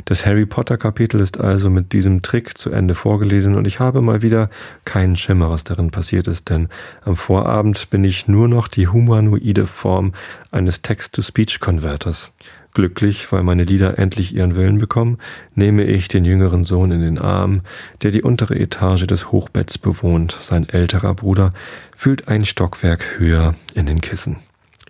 Das 0.04 0.24
Harry 0.24 0.46
Potter 0.46 0.78
Kapitel 0.78 1.20
ist 1.20 1.40
also 1.40 1.70
mit 1.70 1.92
diesem 1.92 2.22
Trick 2.22 2.56
zu 2.56 2.70
Ende 2.70 2.94
vorgelesen 2.94 3.54
und 3.54 3.66
ich 3.66 3.80
habe 3.80 4.00
mal 4.00 4.22
wieder 4.22 4.50
keinen 4.84 5.16
Schimmer, 5.16 5.50
was 5.50 5.64
darin 5.64 5.90
passiert 5.90 6.28
ist, 6.28 6.48
denn 6.48 6.68
am 7.04 7.16
Vorabend 7.16 7.90
bin 7.90 8.04
ich 8.04 8.28
nur 8.28 8.48
noch 8.48 8.68
die 8.68 8.88
humanoide 8.88 9.66
Form 9.66 10.12
eines 10.50 10.82
Text-to-Speech-Converters. 10.82 12.32
Glücklich, 12.76 13.32
weil 13.32 13.42
meine 13.42 13.64
Lieder 13.64 13.98
endlich 13.98 14.34
ihren 14.34 14.54
Willen 14.54 14.76
bekommen, 14.76 15.16
nehme 15.54 15.84
ich 15.84 16.08
den 16.08 16.26
jüngeren 16.26 16.62
Sohn 16.62 16.92
in 16.92 17.00
den 17.00 17.18
Arm, 17.18 17.62
der 18.02 18.10
die 18.10 18.20
untere 18.20 18.54
Etage 18.54 19.06
des 19.06 19.32
Hochbetts 19.32 19.78
bewohnt. 19.78 20.36
Sein 20.42 20.68
älterer 20.68 21.14
Bruder 21.14 21.54
fühlt 21.96 22.28
ein 22.28 22.44
Stockwerk 22.44 23.18
höher 23.18 23.54
in 23.72 23.86
den 23.86 24.02
Kissen. 24.02 24.36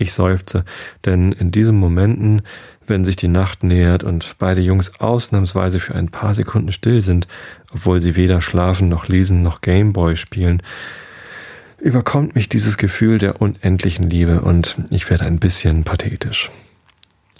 Ich 0.00 0.14
seufze, 0.14 0.64
denn 1.04 1.30
in 1.30 1.52
diesen 1.52 1.78
Momenten, 1.78 2.42
wenn 2.88 3.04
sich 3.04 3.14
die 3.14 3.28
Nacht 3.28 3.62
nähert 3.62 4.02
und 4.02 4.34
beide 4.40 4.62
Jungs 4.62 4.98
ausnahmsweise 4.98 5.78
für 5.78 5.94
ein 5.94 6.08
paar 6.08 6.34
Sekunden 6.34 6.72
still 6.72 7.02
sind, 7.02 7.28
obwohl 7.72 8.00
sie 8.00 8.16
weder 8.16 8.40
schlafen 8.40 8.88
noch 8.88 9.06
lesen 9.06 9.42
noch 9.42 9.60
Gameboy 9.60 10.16
spielen, 10.16 10.60
überkommt 11.78 12.34
mich 12.34 12.48
dieses 12.48 12.78
Gefühl 12.78 13.18
der 13.18 13.40
unendlichen 13.40 14.10
Liebe 14.10 14.40
und 14.40 14.76
ich 14.90 15.08
werde 15.08 15.24
ein 15.24 15.38
bisschen 15.38 15.84
pathetisch. 15.84 16.50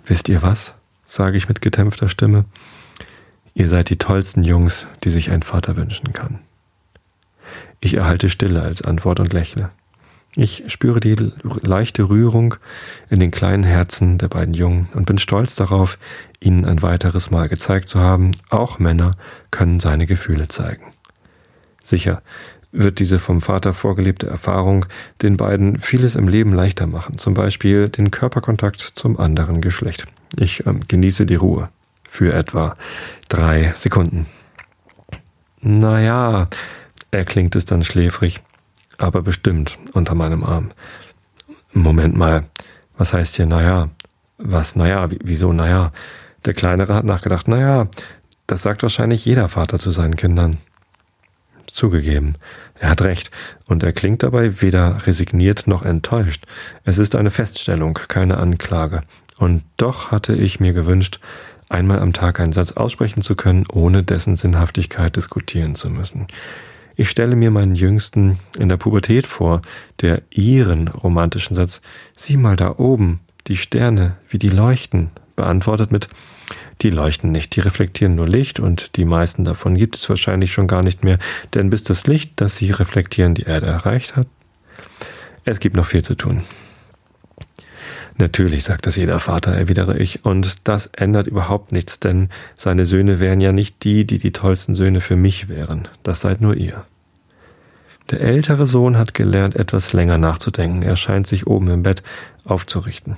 Wisst 0.07 0.29
ihr 0.29 0.43
was? 0.43 0.75
sage 1.05 1.37
ich 1.37 1.49
mit 1.49 1.61
gedämpfter 1.61 2.09
Stimme. 2.09 2.45
Ihr 3.55 3.69
seid 3.69 3.91
die 3.91 3.99
tollsten 3.99 4.45
Jungs, 4.45 4.87
die 5.05 5.11
sich 5.11 5.31
ein 5.31 5.43
Vater 5.43 5.77
wünschen 5.77 6.13
kann. 6.13 6.41
Ich 7.81 7.95
erhalte 7.95 8.29
Stille 8.29 8.63
als 8.63 8.83
Antwort 8.83 9.21
und 9.21 9.33
lächle. 9.33 9.71
Ich 10.35 10.65
spüre 10.69 11.01
die 11.01 11.17
leichte 11.63 12.09
Rührung 12.09 12.57
in 13.09 13.21
den 13.21 13.31
kleinen 13.31 13.63
Herzen 13.63 14.19
der 14.19 14.29
beiden 14.29 14.55
Jungen 14.55 14.89
und 14.95 15.07
bin 15.07 15.19
stolz 15.19 15.55
darauf, 15.55 15.99
ihnen 16.41 16.67
ein 16.67 16.83
weiteres 16.83 17.31
Mal 17.31 17.49
gezeigt 17.49 17.89
zu 17.89 17.99
haben, 18.01 18.33
auch 18.51 18.79
Männer 18.79 19.13
können 19.51 19.81
seine 19.81 20.07
Gefühle 20.07 20.49
zeigen. 20.49 20.93
Sicher, 21.83 22.23
wird 22.77 22.99
diese 22.99 23.19
vom 23.19 23.41
Vater 23.41 23.73
vorgelebte 23.75 24.27
Erfahrung 24.27 24.87
den 25.23 25.37
beiden 25.37 25.81
vieles 25.81 26.15
im 26.15 26.29
Leben 26.29 26.53
leichter 26.53 26.87
machen, 26.87 27.19
zum 27.19 27.35
Beispiel 27.35 27.89
den 27.89 28.11
Körperkontakt 28.11 28.81
zum 28.81 29.19
anderen 29.19 29.61
Geschlecht. 29.61 30.07
Ich 30.39 30.67
äh, 30.67 30.75
genieße 30.87 31.27
die 31.27 31.35
Ruhe 31.37 31.69
für 32.09 32.33
etwa 32.33 32.77
drei 33.29 33.73
Sekunden. 33.75 34.27
Naja, 35.61 36.49
erklingt 37.11 37.57
es 37.57 37.65
dann 37.65 37.83
schläfrig, 37.83 38.43
aber 38.99 39.23
bestimmt 39.23 39.79
unter 39.93 40.15
meinem 40.15 40.45
Arm. 40.45 40.71
Moment 41.73 42.17
mal, 42.17 42.45
was 42.97 43.13
heißt 43.13 43.37
hier 43.37 43.47
naja? 43.47 43.91
Was 44.39 44.77
naja? 44.77 45.09
Wieso 45.23 45.53
naja? 45.53 45.93
Der 46.45 46.55
Kleinere 46.55 46.95
hat 46.95 47.05
nachgedacht, 47.05 47.49
naja, 47.49 47.89
das 48.47 48.63
sagt 48.63 48.83
wahrscheinlich 48.83 49.25
jeder 49.25 49.49
Vater 49.49 49.79
zu 49.79 49.91
seinen 49.91 50.17
Kindern. 50.17 50.59
Zugegeben, 51.77 52.37
er 52.81 52.89
hat 52.89 53.03
recht, 53.03 53.31
und 53.69 53.83
er 53.83 53.93
klingt 53.93 54.23
dabei 54.23 54.63
weder 54.63 55.07
resigniert 55.07 55.67
noch 55.67 55.83
enttäuscht. 55.83 56.47
Es 56.85 56.97
ist 56.97 57.15
eine 57.15 57.31
Feststellung, 57.31 57.99
keine 58.09 58.39
Anklage. 58.39 59.03
Und 59.37 59.63
doch 59.77 60.11
hatte 60.11 60.35
ich 60.35 60.59
mir 60.59 60.73
gewünscht, 60.73 61.21
einmal 61.69 61.99
am 61.99 62.15
Tag 62.15 62.41
einen 62.41 62.55
Satz 62.55 62.73
aussprechen 62.73 63.21
zu 63.21 63.37
können, 63.37 63.67
ohne 63.71 64.03
dessen 64.03 64.37
Sinnhaftigkeit 64.37 65.17
diskutieren 65.17 65.75
zu 65.75 65.91
müssen. 65.91 66.29
Ich 66.95 67.11
stelle 67.11 67.37
mir 67.37 67.51
meinen 67.51 67.75
Jüngsten 67.75 68.39
in 68.59 68.71
der 68.71 68.79
Pubertät 68.79 69.27
vor, 69.27 69.61
der 70.01 70.23
ihren 70.31 70.89
romantischen 70.89 71.55
Satz, 71.57 71.83
sieh 72.17 72.39
mal 72.39 72.57
da 72.57 72.79
oben, 72.79 73.21
die 73.49 73.59
Sterne, 73.59 74.17
wie 74.31 74.39
die 74.39 74.49
leuchten, 74.49 75.11
beantwortet 75.37 75.93
mit 75.93 76.09
die 76.83 76.91
leuchten 76.91 77.33
nicht, 77.33 77.57
die 77.57 77.61
reflektieren 77.61 78.15
nur 78.15 78.29
Licht 78.29 78.61
und 78.61 78.97
die 78.97 79.05
meisten 79.05 79.45
davon 79.45 79.75
gibt 79.75 79.97
es 79.97 80.09
wahrscheinlich 80.09 80.53
schon 80.53 80.67
gar 80.67 80.83
nicht 80.83 81.05
mehr, 81.05 81.19
denn 81.55 81.71
bis 81.71 81.83
das 81.83 82.07
Licht, 82.07 82.33
das 82.37 82.57
sie 82.57 82.71
reflektieren, 82.71 83.35
die 83.35 83.43
Erde 83.43 83.67
erreicht 83.67 84.17
hat, 84.17 84.27
es 85.45 85.61
gibt 85.61 85.77
noch 85.77 85.87
viel 85.87 86.03
zu 86.03 86.15
tun. 86.15 86.43
Natürlich 88.19 88.65
sagt 88.65 88.87
das 88.87 88.97
jeder 88.97 89.21
Vater, 89.21 89.53
erwidere 89.53 89.99
ich, 89.99 90.25
und 90.25 90.67
das 90.67 90.87
ändert 90.87 91.27
überhaupt 91.27 91.73
nichts, 91.73 92.01
denn 92.01 92.31
seine 92.55 92.87
Söhne 92.87 93.21
wären 93.21 93.43
ja 93.43 93.53
nicht 93.53 93.85
die, 93.85 94.07
die 94.07 94.19
die 94.19 94.33
tollsten 94.33 94.75
Söhne 94.75 95.01
für 95.01 95.17
mich 95.17 95.49
wären. 95.49 95.87
Das 96.03 96.23
seid 96.23 96.41
nur 96.41 96.57
ihr. 96.57 96.85
Der 98.11 98.21
ältere 98.21 98.67
Sohn 98.67 98.97
hat 98.97 99.15
gelernt, 99.15 99.57
etwas 99.57 99.93
länger 99.93 100.17
nachzudenken. 100.17 100.83
Er 100.83 100.97
scheint 100.97 101.27
sich 101.27 101.47
oben 101.47 101.69
im 101.69 101.83
Bett 101.83 102.03
aufzurichten. 102.45 103.17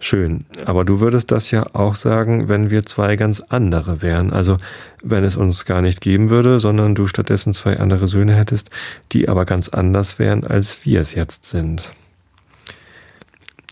Schön, 0.00 0.44
aber 0.64 0.84
du 0.84 1.00
würdest 1.00 1.30
das 1.30 1.50
ja 1.50 1.66
auch 1.74 1.94
sagen, 1.94 2.48
wenn 2.48 2.70
wir 2.70 2.86
zwei 2.86 3.16
ganz 3.16 3.40
andere 3.48 4.00
wären. 4.00 4.32
Also 4.32 4.56
wenn 5.02 5.24
es 5.24 5.36
uns 5.36 5.64
gar 5.64 5.82
nicht 5.82 6.00
geben 6.00 6.30
würde, 6.30 6.60
sondern 6.60 6.94
du 6.94 7.06
stattdessen 7.06 7.52
zwei 7.52 7.78
andere 7.78 8.08
Söhne 8.08 8.34
hättest, 8.34 8.70
die 9.12 9.28
aber 9.28 9.44
ganz 9.44 9.68
anders 9.68 10.18
wären, 10.18 10.44
als 10.44 10.84
wir 10.84 11.00
es 11.00 11.14
jetzt 11.14 11.44
sind. 11.46 11.92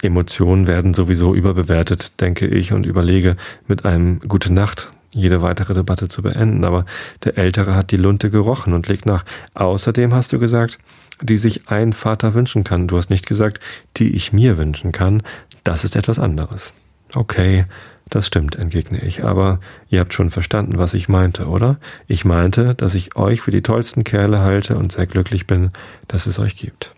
Emotionen 0.02 0.66
werden 0.66 0.94
sowieso 0.94 1.34
überbewertet, 1.34 2.20
denke 2.20 2.46
ich, 2.46 2.72
und 2.72 2.84
überlege 2.84 3.36
mit 3.66 3.84
einem 3.84 4.20
Gute 4.20 4.52
Nacht 4.52 4.90
jede 5.16 5.42
weitere 5.42 5.74
Debatte 5.74 6.08
zu 6.08 6.22
beenden. 6.22 6.64
Aber 6.64 6.84
der 7.24 7.38
Ältere 7.38 7.74
hat 7.74 7.90
die 7.90 7.96
Lunte 7.96 8.30
gerochen 8.30 8.72
und 8.72 8.88
legt 8.88 9.06
nach. 9.06 9.24
Außerdem 9.54 10.14
hast 10.14 10.32
du 10.32 10.38
gesagt, 10.38 10.78
die 11.20 11.36
sich 11.36 11.68
ein 11.68 11.92
Vater 11.92 12.34
wünschen 12.34 12.64
kann. 12.64 12.86
Du 12.86 12.96
hast 12.96 13.10
nicht 13.10 13.26
gesagt, 13.26 13.60
die 13.96 14.14
ich 14.14 14.32
mir 14.32 14.58
wünschen 14.58 14.92
kann. 14.92 15.22
Das 15.64 15.84
ist 15.84 15.96
etwas 15.96 16.18
anderes. 16.18 16.74
Okay, 17.14 17.64
das 18.10 18.26
stimmt, 18.26 18.56
entgegne 18.56 19.00
ich. 19.00 19.24
Aber 19.24 19.60
ihr 19.88 20.00
habt 20.00 20.14
schon 20.14 20.30
verstanden, 20.30 20.78
was 20.78 20.94
ich 20.94 21.08
meinte, 21.08 21.46
oder? 21.46 21.78
Ich 22.06 22.24
meinte, 22.24 22.74
dass 22.74 22.94
ich 22.94 23.16
euch 23.16 23.40
für 23.40 23.50
die 23.50 23.62
tollsten 23.62 24.04
Kerle 24.04 24.40
halte 24.40 24.76
und 24.76 24.92
sehr 24.92 25.06
glücklich 25.06 25.46
bin, 25.46 25.70
dass 26.06 26.26
es 26.26 26.38
euch 26.38 26.56
gibt. 26.56 26.94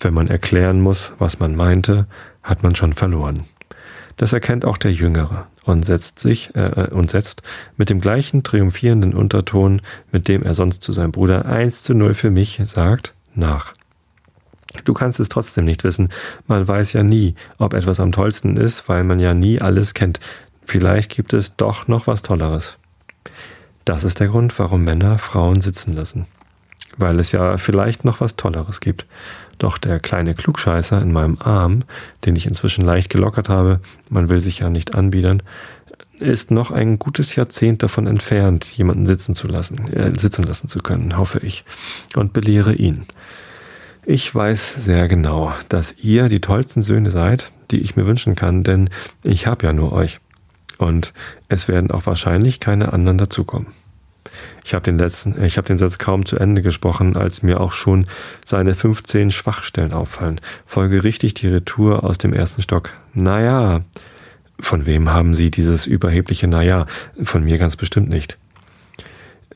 Wenn 0.00 0.12
man 0.12 0.28
erklären 0.28 0.80
muss, 0.80 1.12
was 1.18 1.38
man 1.38 1.56
meinte, 1.56 2.06
hat 2.42 2.62
man 2.62 2.74
schon 2.74 2.92
verloren. 2.92 3.44
Das 4.16 4.32
erkennt 4.32 4.64
auch 4.64 4.76
der 4.76 4.92
Jüngere 4.92 5.46
und 5.64 5.84
setzt 5.84 6.18
sich 6.18 6.54
äh, 6.54 6.66
äh, 6.66 6.90
und 6.90 7.10
setzt 7.10 7.42
mit 7.76 7.90
dem 7.90 8.00
gleichen 8.00 8.42
triumphierenden 8.42 9.14
Unterton, 9.14 9.82
mit 10.12 10.28
dem 10.28 10.42
er 10.42 10.54
sonst 10.54 10.82
zu 10.82 10.92
seinem 10.92 11.12
Bruder 11.12 11.46
1 11.46 11.82
zu 11.82 11.94
0 11.94 12.14
für 12.14 12.30
mich 12.30 12.60
sagt, 12.64 13.14
nach. 13.34 13.74
Du 14.84 14.92
kannst 14.92 15.20
es 15.20 15.28
trotzdem 15.28 15.64
nicht 15.64 15.84
wissen. 15.84 16.08
Man 16.46 16.66
weiß 16.66 16.92
ja 16.94 17.02
nie, 17.02 17.34
ob 17.58 17.74
etwas 17.74 18.00
am 18.00 18.12
tollsten 18.12 18.56
ist, 18.56 18.88
weil 18.88 19.04
man 19.04 19.18
ja 19.18 19.34
nie 19.34 19.60
alles 19.60 19.94
kennt. 19.94 20.18
Vielleicht 20.64 21.14
gibt 21.14 21.32
es 21.32 21.56
doch 21.56 21.86
noch 21.86 22.06
was 22.06 22.22
Tolleres. 22.22 22.76
Das 23.84 24.02
ist 24.02 24.18
der 24.18 24.28
Grund, 24.28 24.58
warum 24.58 24.82
Männer 24.82 25.18
Frauen 25.18 25.60
sitzen 25.60 25.92
lassen. 25.92 26.26
Weil 26.96 27.18
es 27.18 27.32
ja 27.32 27.56
vielleicht 27.58 28.04
noch 28.04 28.20
was 28.20 28.36
Tolleres 28.36 28.80
gibt. 28.80 29.06
Doch 29.58 29.78
der 29.78 30.00
kleine 30.00 30.34
Klugscheißer 30.34 31.00
in 31.00 31.12
meinem 31.12 31.38
Arm, 31.40 31.82
den 32.24 32.36
ich 32.36 32.46
inzwischen 32.46 32.84
leicht 32.84 33.10
gelockert 33.10 33.48
habe, 33.48 33.80
man 34.10 34.28
will 34.28 34.40
sich 34.40 34.60
ja 34.60 34.68
nicht 34.68 34.94
anbiedern, 34.94 35.42
ist 36.18 36.50
noch 36.50 36.70
ein 36.70 36.98
gutes 36.98 37.34
Jahrzehnt 37.36 37.82
davon 37.82 38.06
entfernt, 38.06 38.64
jemanden 38.64 39.06
sitzen 39.06 39.34
zu 39.34 39.48
lassen, 39.48 39.92
äh, 39.92 40.12
sitzen 40.18 40.44
lassen 40.44 40.68
zu 40.68 40.80
können, 40.80 41.16
hoffe 41.16 41.40
ich, 41.40 41.64
und 42.14 42.32
belehre 42.32 42.74
ihn. 42.74 43.06
Ich 44.06 44.32
weiß 44.34 44.74
sehr 44.74 45.08
genau, 45.08 45.52
dass 45.68 45.94
ihr 46.02 46.28
die 46.28 46.40
tollsten 46.40 46.82
Söhne 46.82 47.10
seid, 47.10 47.52
die 47.70 47.80
ich 47.80 47.96
mir 47.96 48.06
wünschen 48.06 48.34
kann, 48.34 48.62
denn 48.62 48.90
ich 49.22 49.46
habe 49.46 49.66
ja 49.66 49.72
nur 49.72 49.92
euch. 49.92 50.20
Und 50.78 51.12
es 51.48 51.68
werden 51.68 51.90
auch 51.90 52.06
wahrscheinlich 52.06 52.60
keine 52.60 52.92
anderen 52.92 53.18
dazukommen. 53.18 53.68
Ich 54.64 54.74
habe 54.74 54.84
den 54.84 54.98
letzten, 54.98 55.40
den 55.66 55.78
Satz 55.78 55.98
kaum 55.98 56.24
zu 56.24 56.36
Ende 56.36 56.62
gesprochen, 56.62 57.16
als 57.16 57.42
mir 57.42 57.60
auch 57.60 57.72
schon 57.72 58.06
seine 58.44 58.74
15 58.74 59.30
Schwachstellen 59.30 59.92
auffallen. 59.92 60.40
Folge 60.66 61.04
richtig 61.04 61.34
die 61.34 61.48
Retour 61.48 62.04
aus 62.04 62.18
dem 62.18 62.32
ersten 62.32 62.62
Stock. 62.62 62.94
Naja, 63.12 63.82
von 64.60 64.86
wem 64.86 65.10
haben 65.10 65.34
Sie 65.34 65.50
dieses 65.50 65.86
überhebliche 65.86 66.48
Naja? 66.48 66.86
Von 67.22 67.44
mir 67.44 67.58
ganz 67.58 67.76
bestimmt 67.76 68.08
nicht. 68.08 68.38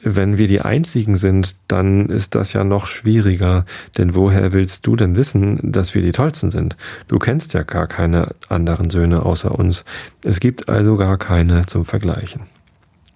Wenn 0.01 0.39
wir 0.39 0.47
die 0.47 0.61
Einzigen 0.61 1.17
sind, 1.17 1.57
dann 1.67 2.07
ist 2.07 2.37
das 2.37 2.53
ja 2.53 2.63
noch 2.63 2.87
schwieriger, 2.87 3.65
denn 3.97 4.15
woher 4.15 4.53
willst 4.53 4.87
du 4.87 4.95
denn 4.95 5.17
wissen, 5.17 5.59
dass 5.73 5.95
wir 5.95 6.03
die 6.03 6.13
Tollsten 6.13 6.53
sind? 6.53 6.77
Du 7.09 7.19
kennst 7.19 7.53
ja 7.55 7.65
gar 7.65 7.89
keine 7.89 8.35
anderen 8.49 8.91
Söhne 8.91 9.25
außer 9.25 9.59
uns. 9.59 9.85
Es 10.23 10.39
gibt 10.39 10.69
also 10.69 10.97
gar 10.97 11.19
keine 11.19 11.67
zum 11.67 11.85
Vergleichen. 11.85 12.43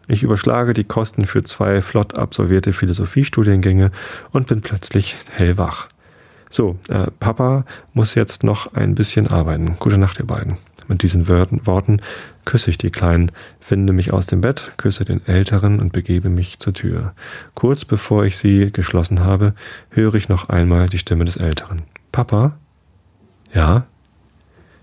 Ich 0.08 0.22
überschlage 0.22 0.72
die 0.72 0.84
Kosten 0.84 1.26
für 1.26 1.44
zwei 1.44 1.80
flott 1.80 2.16
absolvierte 2.16 2.72
Philosophiestudiengänge 2.72 3.90
und 4.32 4.46
bin 4.48 4.60
plötzlich 4.60 5.16
hellwach. 5.30 5.88
So, 6.50 6.78
äh, 6.88 7.06
Papa 7.18 7.64
muss 7.94 8.14
jetzt 8.14 8.42
noch 8.42 8.74
ein 8.74 8.94
bisschen 8.94 9.26
arbeiten. 9.26 9.76
Gute 9.78 9.98
Nacht, 9.98 10.18
ihr 10.18 10.26
beiden. 10.26 10.58
Mit 10.88 11.02
diesen 11.02 11.28
Worten 11.28 12.02
küsse 12.44 12.70
ich 12.70 12.76
die 12.76 12.90
Kleinen, 12.90 13.30
finde 13.60 13.92
mich 13.92 14.12
aus 14.12 14.26
dem 14.26 14.40
Bett, 14.40 14.72
küsse 14.76 15.04
den 15.04 15.24
Älteren 15.26 15.80
und 15.80 15.92
begebe 15.92 16.28
mich 16.28 16.58
zur 16.58 16.74
Tür. 16.74 17.14
Kurz 17.54 17.84
bevor 17.84 18.24
ich 18.24 18.36
sie 18.36 18.72
geschlossen 18.72 19.20
habe, 19.20 19.54
höre 19.90 20.14
ich 20.14 20.28
noch 20.28 20.48
einmal 20.48 20.88
die 20.88 20.98
Stimme 20.98 21.24
des 21.24 21.36
Älteren. 21.36 21.82
Papa? 22.10 22.58
Ja? 23.54 23.86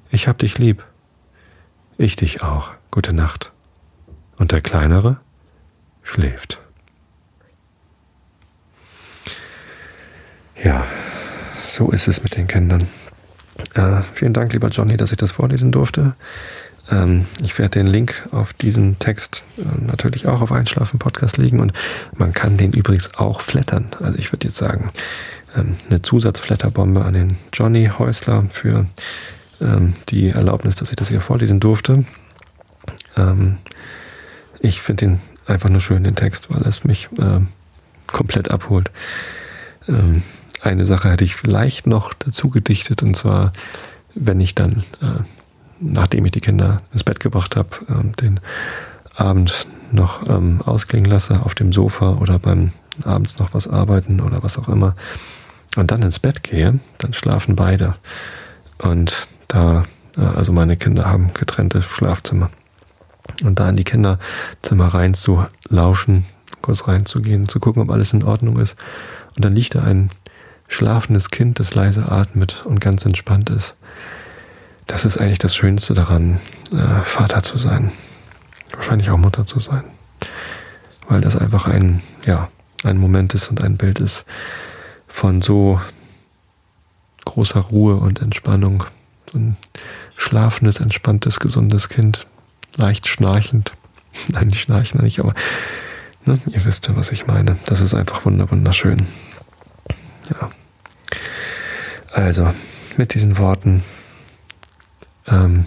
Ich 0.10 0.28
hab 0.28 0.38
dich 0.40 0.58
lieb. 0.58 0.84
Ich 1.98 2.16
dich 2.16 2.42
auch. 2.42 2.72
Gute 2.90 3.14
Nacht 3.14 3.52
und 4.40 4.52
der 4.52 4.62
kleinere 4.62 5.18
schläft. 6.02 6.60
Ja, 10.64 10.86
so 11.64 11.92
ist 11.92 12.08
es 12.08 12.24
mit 12.24 12.36
den 12.36 12.48
Kindern. 12.48 12.88
Äh, 13.76 14.02
vielen 14.14 14.34
Dank, 14.34 14.52
lieber 14.54 14.70
Johnny, 14.70 14.98
dass 14.98 15.12
ich 15.12 15.18
das 15.18 15.32
vorlesen 15.32 15.72
durfte. 15.72 16.16
Ähm, 16.90 17.28
ich 17.44 17.58
werde 17.60 17.80
den 17.80 17.88
Link 17.88 18.28
auf 18.32 18.54
diesen 18.54 18.98
Text 19.00 19.46
äh, 19.58 19.62
natürlich 19.86 20.28
auch 20.28 20.42
auf 20.42 20.52
Einschlafen 20.52 21.00
Podcast 21.00 21.38
legen 21.38 21.60
und 21.60 21.74
man 22.18 22.34
kann 22.34 22.58
den 22.58 22.74
übrigens 22.74 23.16
auch 23.16 23.42
flattern. 23.42 23.88
Also 24.02 24.18
ich 24.18 24.32
würde 24.32 24.48
jetzt 24.48 24.58
sagen, 24.58 24.92
ähm, 25.56 25.76
eine 25.90 26.02
Zusatzflatterbombe 26.02 27.06
an 27.06 27.14
den 27.14 27.38
Johnny 27.54 27.90
Häusler 27.98 28.46
für 28.50 28.88
ähm, 29.62 29.94
die 30.10 30.30
Erlaubnis, 30.30 30.76
dass 30.76 30.90
ich 30.90 30.96
das 30.96 31.10
hier 31.10 31.22
vorlesen 31.22 31.60
durfte. 31.60 32.06
Ich 34.60 34.82
finde 34.82 35.06
ihn 35.06 35.20
einfach 35.46 35.70
nur 35.70 35.82
schön, 35.82 36.04
den 36.04 36.16
Text, 36.16 36.54
weil 36.54 36.62
es 36.64 36.84
mich 36.84 37.10
äh, 37.18 37.42
komplett 38.08 38.52
abholt. 38.52 38.92
Ähm, 39.88 40.24
eine 40.62 40.86
Sache 40.86 41.10
hätte 41.10 41.24
ich 41.24 41.36
vielleicht 41.36 41.88
noch 41.88 42.14
dazu 42.14 42.50
gedichtet, 42.50 43.02
und 43.02 43.16
zwar, 43.16 43.54
wenn 44.14 44.40
ich 44.40 44.56
dann, 44.56 44.84
äh, 45.02 45.24
nachdem 45.80 46.26
ich 46.26 46.32
die 46.32 46.42
Kinder 46.42 46.82
ins 46.92 47.04
Bett 47.04 47.20
gebracht 47.20 47.56
habe, 47.56 47.70
äh, 47.88 48.22
den 48.22 48.40
Abend 49.16 49.68
noch 49.92 50.28
ähm, 50.30 50.62
ausklingen 50.66 51.10
lasse 51.10 51.42
auf 51.44 51.56
dem 51.56 51.72
Sofa 51.72 52.14
oder 52.14 52.40
beim 52.40 52.72
abends 53.06 53.40
noch 53.40 53.54
was 53.54 53.68
arbeiten 53.68 54.20
oder 54.20 54.44
was 54.44 54.58
auch 54.58 54.68
immer 54.68 54.96
und 55.78 55.92
dann 55.92 56.02
ins 56.02 56.20
Bett 56.20 56.44
gehe, 56.44 56.80
dann 56.98 57.14
schlafen 57.14 57.56
beide. 57.56 57.96
Und 58.78 59.28
da, 59.48 59.84
äh, 60.18 60.22
also 60.22 60.52
meine 60.52 60.78
Kinder 60.78 61.06
haben 61.06 61.34
getrennte 61.34 61.82
Schlafzimmer. 61.82 62.50
Und 63.44 63.60
da 63.60 63.70
in 63.70 63.76
die 63.76 63.84
Kinderzimmer 63.84 64.88
rein 64.88 65.14
zu 65.14 65.46
lauschen, 65.70 66.26
kurz 66.62 66.88
reinzugehen, 66.88 67.48
zu 67.48 67.60
gucken, 67.60 67.82
ob 67.82 67.92
alles 67.92 68.14
in 68.14 68.24
Ordnung 68.24 68.60
ist. 68.60 68.76
Und 69.36 69.46
dann 69.46 69.54
liegt 69.54 69.76
da 69.76 69.84
ein 69.84 70.10
schlafendes 70.68 71.30
Kind, 71.30 71.60
das 71.60 71.74
leise 71.74 72.12
atmet 72.12 72.66
und 72.66 72.80
ganz 72.80 73.06
entspannt 73.06 73.50
ist. 73.50 73.76
Das 74.88 75.06
ist 75.06 75.18
eigentlich 75.18 75.40
das 75.40 75.56
Schönste 75.56 75.94
daran, 75.94 76.40
äh, 76.72 77.04
Vater 77.04 77.44
zu 77.44 77.58
sein. 77.58 77.92
Wahrscheinlich 78.74 79.10
auch 79.10 79.18
Mutter 79.18 79.46
zu 79.46 79.60
sein. 79.60 79.84
Weil 81.08 81.22
das 81.22 81.36
einfach 81.36 81.68
ein, 81.68 82.02
ja, 82.26 82.50
ein 82.84 82.98
Moment 82.98 83.34
ist 83.34 83.50
und 83.50 83.62
ein 83.62 83.78
Bild 83.78 84.00
ist 84.00 84.26
von 85.08 85.42
so 85.42 85.82
großer 87.26 87.60
Ruhe 87.60 87.96
und 87.96 88.22
Entspannung. 88.22 88.84
So 89.32 89.38
ein 89.38 89.58
schlafendes, 90.16 90.80
entspanntes, 90.80 91.40
gesundes 91.40 91.90
Kind, 91.90 92.28
leicht 92.76 93.08
schnarchend. 93.08 93.74
Nein, 94.28 94.48
nicht 94.48 94.62
schnarchen 94.62 95.02
nicht, 95.02 95.20
aber 95.20 95.34
ne, 96.26 96.40
ihr 96.48 96.66
wisst 96.66 96.88
ja, 96.88 96.96
was 96.96 97.12
ich 97.12 97.28
meine. 97.28 97.58
Das 97.66 97.82
ist 97.82 97.94
einfach 97.94 98.26
wunderschön. 98.26 99.08
Ja. 100.30 100.52
Also, 102.14 102.54
mit 102.98 103.14
diesen 103.14 103.38
Worten 103.38 103.84
ähm, 105.28 105.66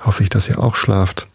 hoffe 0.00 0.22
ich, 0.22 0.28
dass 0.28 0.48
ihr 0.48 0.58
auch 0.58 0.76
schlaft 0.76 1.28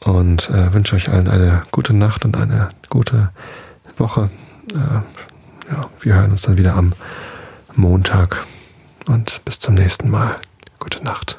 und 0.00 0.48
äh, 0.50 0.72
wünsche 0.72 0.96
euch 0.96 1.10
allen 1.10 1.28
eine 1.28 1.62
gute 1.70 1.92
Nacht 1.92 2.24
und 2.24 2.36
eine 2.36 2.68
gute 2.88 3.30
Woche. 3.96 4.30
Äh, 4.72 5.72
ja, 5.72 5.90
wir 6.00 6.14
hören 6.14 6.30
uns 6.30 6.42
dann 6.42 6.56
wieder 6.56 6.76
am 6.76 6.92
Montag 7.74 8.46
und 9.06 9.44
bis 9.44 9.58
zum 9.58 9.74
nächsten 9.74 10.10
Mal. 10.10 10.36
Gute 10.78 11.02
Nacht. 11.04 11.38